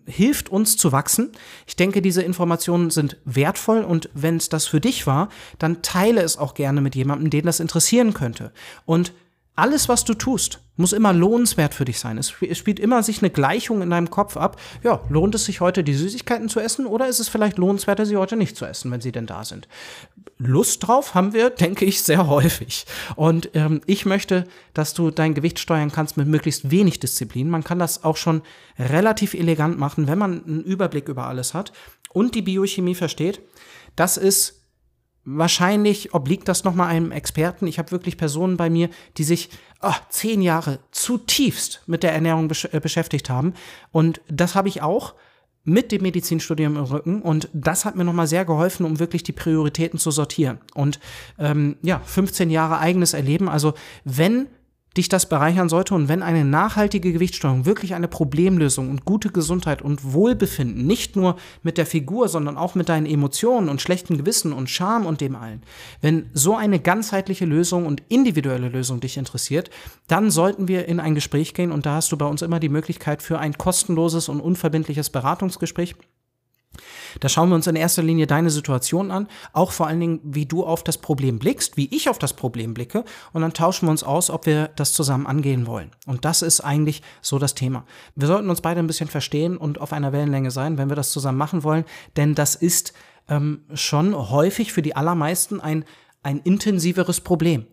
hilft 0.07 0.49
uns 0.49 0.76
zu 0.76 0.92
wachsen. 0.92 1.30
Ich 1.66 1.76
denke, 1.76 2.03
diese 2.03 2.22
Informationen 2.22 2.90
sind 2.90 3.16
wertvoll 3.24 3.82
und 3.82 4.11
wenn 4.12 4.36
es 4.36 4.49
das 4.49 4.66
für 4.66 4.80
dich 4.80 5.07
war, 5.07 5.28
dann 5.59 5.82
teile 5.82 6.22
es 6.22 6.36
auch 6.36 6.55
gerne 6.55 6.80
mit 6.80 6.97
jemandem, 6.97 7.30
den 7.30 7.47
das 7.47 7.61
interessieren 7.61 8.12
könnte. 8.12 8.53
Und 8.86 9.12
alles, 9.57 9.88
was 9.88 10.04
du 10.04 10.14
tust, 10.14 10.61
muss 10.76 10.92
immer 10.92 11.12
lohnenswert 11.12 11.72
für 11.72 11.86
dich 11.86 11.98
sein. 11.98 12.18
Es 12.18 12.30
spielt 12.30 12.78
immer 12.78 13.02
sich 13.02 13.20
eine 13.20 13.30
Gleichung 13.30 13.80
in 13.80 13.90
deinem 13.90 14.11
Kopf 14.11 14.36
ab. 14.36 14.61
Ja, 14.82 15.00
lohnt 15.09 15.34
es 15.34 15.46
sich 15.46 15.61
heute, 15.61 15.82
die 15.82 15.94
Süßigkeiten 15.94 16.50
zu 16.50 16.61
essen 16.61 16.86
oder 16.86 17.09
ist 17.09 17.18
es 17.18 17.28
vielleicht 17.28 17.57
lohnenswerter, 17.57 18.04
sie 18.04 18.18
heute 18.18 18.36
nicht 18.36 18.57
zu 18.57 18.66
essen, 18.66 18.90
wenn 18.90 19.00
sie 19.00 19.12
denn 19.12 19.26
da 19.26 19.44
sind? 19.44 19.66
Lust 20.38 20.86
drauf 20.86 21.14
haben 21.14 21.32
wir, 21.32 21.48
denke 21.48 21.86
ich, 21.86 22.02
sehr 22.02 22.26
häufig. 22.26 22.84
Und 23.16 23.50
ähm, 23.54 23.80
ich 23.86 24.04
möchte, 24.04 24.44
dass 24.74 24.92
du 24.92 25.11
dein 25.11 25.32
Gewicht 25.32 25.59
steuern 25.59 25.90
kannst 25.90 26.18
mit 26.18 26.28
möglichst 26.28 26.70
wenig 26.70 27.00
Disziplin. 27.00 27.48
Man 27.48 27.64
kann 27.64 27.78
das 27.78 28.04
auch 28.04 28.18
schon 28.18 28.42
relativ 28.78 29.32
elegant 29.32 29.78
machen, 29.78 30.07
wenn 30.07 30.18
man 30.18 30.44
einen 30.44 30.62
Überblick 30.62 31.09
über 31.09 31.26
alles 31.26 31.54
hat 31.54 31.72
und 32.12 32.34
die 32.34 32.42
Biochemie 32.42 32.94
versteht. 32.94 33.40
Das 33.96 34.18
ist 34.18 34.66
wahrscheinlich 35.27 36.14
obliegt 36.14 36.49
das 36.49 36.64
nochmal 36.64 36.89
einem 36.89 37.11
Experten. 37.11 37.66
Ich 37.66 37.79
habe 37.79 37.91
wirklich 37.91 38.16
Personen 38.16 38.57
bei 38.57 38.70
mir, 38.70 38.89
die 39.18 39.24
sich 39.24 39.51
oh, 39.83 39.93
zehn 40.09 40.41
Jahre 40.41 40.79
zutiefst 40.93 41.83
mit 41.87 42.03
der 42.03 42.12
Ernährung 42.12 42.49
besch 42.49 42.68
äh, 42.72 42.81
beschäftigt 42.81 43.29
haben. 43.29 43.53
Und 43.91 44.20
das 44.29 44.55
habe 44.55 44.68
ich 44.68 44.83
auch 44.83 45.14
mit 45.64 45.91
dem 45.91 46.03
Medizinstudium 46.03 46.77
im 46.77 46.85
Rücken 46.85 47.22
und 47.22 47.49
das 47.53 47.85
hat 47.85 47.97
mir 47.97 48.05
nochmal 48.05 48.29
sehr 48.29 48.45
geholfen, 48.45 48.87
um 48.87 49.01
wirklich 49.01 49.24
die 49.24 49.33
Prioritäten 49.33 49.99
zu 49.99 50.12
sortieren. 50.12 50.61
Und 50.74 51.01
ähm, 51.41 51.77
ja, 51.83 52.01
15 52.05 52.51
Jahre 52.51 52.79
eigenes 52.79 53.14
Erleben. 53.14 53.49
Also 53.49 53.74
wenn 54.05 54.47
dich 54.97 55.09
das 55.09 55.28
bereichern 55.28 55.68
sollte 55.68 55.94
und 55.94 56.09
wenn 56.09 56.22
eine 56.22 56.44
nachhaltige 56.44 57.12
Gewichtssteuerung 57.12 57.66
wirklich 57.66 57.94
eine 57.94 58.09
Problemlösung 58.09 58.90
und 58.90 59.05
gute 59.05 59.30
Gesundheit 59.30 59.82
und 59.82 60.12
Wohlbefinden, 60.12 60.86
nicht 60.86 61.16
nur 61.16 61.36
mit 61.62 61.78
der 61.78 61.86
Figur, 61.86 62.28
sondern 62.28 62.57
auch 62.57 62.74
mit 62.74 62.88
deinen 62.88 63.07
Emotionen 63.07 63.68
und 63.68 63.80
schlechten 63.80 64.16
Gewissen 64.18 64.53
und 64.53 64.70
Scham 64.70 65.07
und 65.07 65.20
dem 65.20 65.36
allen, 65.36 65.62
wenn 66.01 66.30
so 66.32 66.57
eine 66.57 66.80
ganzheitliche 66.80 67.44
Lösung 67.44 67.86
und 67.86 68.03
individuelle 68.09 68.68
Lösung 68.68 69.01
dich 69.01 69.16
interessiert, 69.16 69.70
dann 70.09 70.30
sollten 70.30 70.68
wir 70.68 70.86
in 70.86 71.01
ein 71.01 71.14
Gespräch 71.14 71.55
gehen 71.55 71.72
und 71.72 71.86
da 71.86 71.97
hast 71.97 72.12
du 72.12 72.16
bei 72.16 72.26
uns 72.26 72.42
immer 72.42 72.61
die 72.61 72.68
Möglichkeit 72.68 73.22
für 73.22 73.38
ein 73.38 73.59
kostenloses 73.59 74.28
und 74.28 74.40
unverbindliches 74.40 75.11
Beratungsgespräch. 75.11 75.94
Da 77.20 77.29
schauen 77.29 77.49
wir 77.49 77.55
uns 77.55 77.66
in 77.66 77.77
erster 77.77 78.03
Linie 78.03 78.27
deine 78.27 78.51
Situation 78.51 79.11
an, 79.11 79.29
auch 79.53 79.72
vor 79.72 79.87
allen 79.87 80.01
Dingen, 80.01 80.20
wie 80.22 80.47
du 80.47 80.64
auf 80.64 80.85
das 80.85 80.99
Problem 80.99 81.39
blickst, 81.39 81.77
wie 81.77 81.95
ich 81.95 82.09
auf 82.09 82.18
das 82.18 82.33
Problem 82.33 82.74
blicke, 82.74 83.05
und 83.33 83.43
dann 83.43 83.53
tauschen 83.53 83.87
wir 83.87 83.91
uns 83.91 84.03
aus, 84.03 84.31
ob 84.31 84.47
wir 84.47 84.68
das 84.77 84.93
zusammen 84.93 85.27
angehen 85.27 85.66
wollen. 85.66 85.91
Und 86.07 86.24
das 86.24 86.43
ist 86.43 86.61
eigentlich 86.61 87.03
so 87.22 87.39
das 87.39 87.55
Thema. 87.55 87.85
Wir 88.14 88.29
sollten 88.29 88.51
uns 88.51 88.61
beide 88.61 88.81
ein 88.81 88.87
bisschen 88.87 89.09
verstehen 89.09 89.57
und 89.57 89.81
auf 89.81 89.93
einer 89.93 90.12
Wellenlänge 90.12 90.51
sein, 90.51 90.79
wenn 90.79 90.89
wir 90.89 90.97
das 90.97 91.11
zusammen 91.11 91.39
machen 91.39 91.62
wollen, 91.62 91.85
denn 92.16 92.35
das 92.35 92.55
ist 92.55 92.93
ähm, 93.29 93.62
schon 93.74 94.14
häufig 94.14 94.72
für 94.72 94.83
die 94.83 94.97
allermeisten 94.97 95.61
ein, 95.61 95.85
ein 96.22 96.39
intensiveres 96.41 97.20
Problem. 97.20 97.66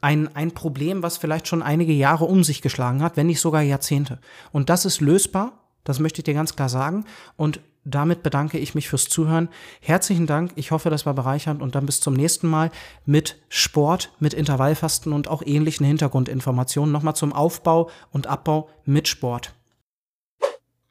Ein, 0.00 0.34
ein 0.36 0.52
Problem, 0.52 1.02
was 1.02 1.16
vielleicht 1.16 1.48
schon 1.48 1.62
einige 1.62 1.92
Jahre 1.92 2.26
um 2.26 2.44
sich 2.44 2.62
geschlagen 2.62 3.02
hat, 3.02 3.16
wenn 3.16 3.26
nicht 3.26 3.40
sogar 3.40 3.62
Jahrzehnte. 3.62 4.20
Und 4.52 4.68
das 4.68 4.84
ist 4.84 5.00
lösbar, 5.00 5.64
das 5.84 6.00
möchte 6.00 6.20
ich 6.20 6.24
dir 6.24 6.34
ganz 6.34 6.54
klar 6.54 6.68
sagen. 6.68 7.04
Und 7.36 7.60
damit 7.86 8.22
bedanke 8.22 8.58
ich 8.58 8.74
mich 8.74 8.88
fürs 8.88 9.08
Zuhören. 9.08 9.48
Herzlichen 9.80 10.26
Dank. 10.26 10.52
Ich 10.56 10.72
hoffe, 10.72 10.90
das 10.90 11.06
war 11.06 11.14
bereichernd 11.14 11.62
und 11.62 11.74
dann 11.74 11.86
bis 11.86 12.00
zum 12.00 12.14
nächsten 12.14 12.48
Mal 12.48 12.70
mit 13.04 13.36
Sport, 13.48 14.12
mit 14.18 14.34
Intervallfasten 14.34 15.12
und 15.12 15.28
auch 15.28 15.42
ähnlichen 15.44 15.86
Hintergrundinformationen. 15.86 16.92
Nochmal 16.92 17.16
zum 17.16 17.32
Aufbau 17.32 17.88
und 18.10 18.26
Abbau 18.26 18.68
mit 18.84 19.08
Sport. 19.08 19.54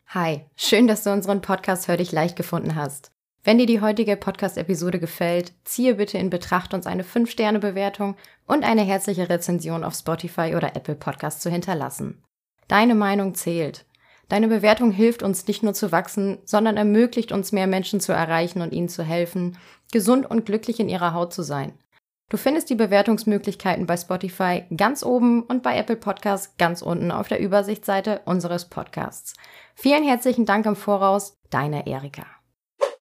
Hi, 0.08 0.46
schön, 0.56 0.88
dass 0.88 1.04
du 1.04 1.12
unseren 1.12 1.42
Podcast 1.42 1.90
Hör 1.90 1.98
dich 1.98 2.14
leicht 2.14 2.38
gefunden 2.38 2.76
hast. 2.76 3.12
Wenn 3.44 3.58
dir 3.58 3.68
die 3.68 3.82
heutige 3.82 4.16
Podcast-Episode 4.16 4.98
gefällt, 4.98 5.54
ziehe 5.66 5.96
bitte 5.96 6.18
in 6.18 6.32
Betracht, 6.32 6.74
uns 6.74 6.88
eine 6.88 7.04
5-Sterne-Bewertung 7.04 8.16
und 8.48 8.64
eine 8.64 8.82
herzliche 8.82 9.30
Rezension 9.30 9.84
auf 9.84 9.94
Spotify 9.94 10.56
oder 10.56 10.76
Apple 10.76 10.96
Podcast 10.96 11.42
zu 11.42 11.52
hinterlassen. 11.52 12.24
Deine 12.68 12.96
Meinung 12.96 13.36
zählt. 13.36 13.86
Deine 14.28 14.48
Bewertung 14.48 14.92
hilft 14.92 15.24
uns 15.24 15.48
nicht 15.48 15.64
nur 15.64 15.74
zu 15.74 15.92
wachsen, 15.92 16.40
sondern 16.46 16.78
ermöglicht 16.78 17.32
uns 17.32 17.52
mehr 17.52 17.68
Menschen 17.68 18.00
zu 18.00 18.12
erreichen 18.12 18.62
und 18.62 18.74
ihnen 18.74 18.90
zu 18.90 19.04
helfen, 19.04 19.58
gesund 19.92 20.30
und 20.30 20.46
glücklich 20.46 20.80
in 20.80 20.90
ihrer 20.90 21.14
Haut 21.14 21.34
zu 21.34 21.44
sein. 21.44 21.74
Du 22.30 22.38
findest 22.38 22.72
die 22.72 22.76
Bewertungsmöglichkeiten 22.76 23.86
bei 23.86 23.98
Spotify 23.98 24.64
ganz 24.76 25.04
oben 25.04 25.44
und 25.44 25.62
bei 25.62 25.78
Apple 25.78 25.96
Podcasts 25.96 26.58
ganz 26.58 26.82
unten 26.82 27.12
auf 27.12 27.28
der 27.28 27.40
Übersichtsseite 27.40 28.22
unseres 28.26 28.66
Podcasts. 28.66 29.36
Vielen 29.76 30.04
herzlichen 30.04 30.46
Dank 30.46 30.66
im 30.66 30.76
Voraus, 30.76 31.38
deine 31.52 31.86
Erika. 31.86 32.26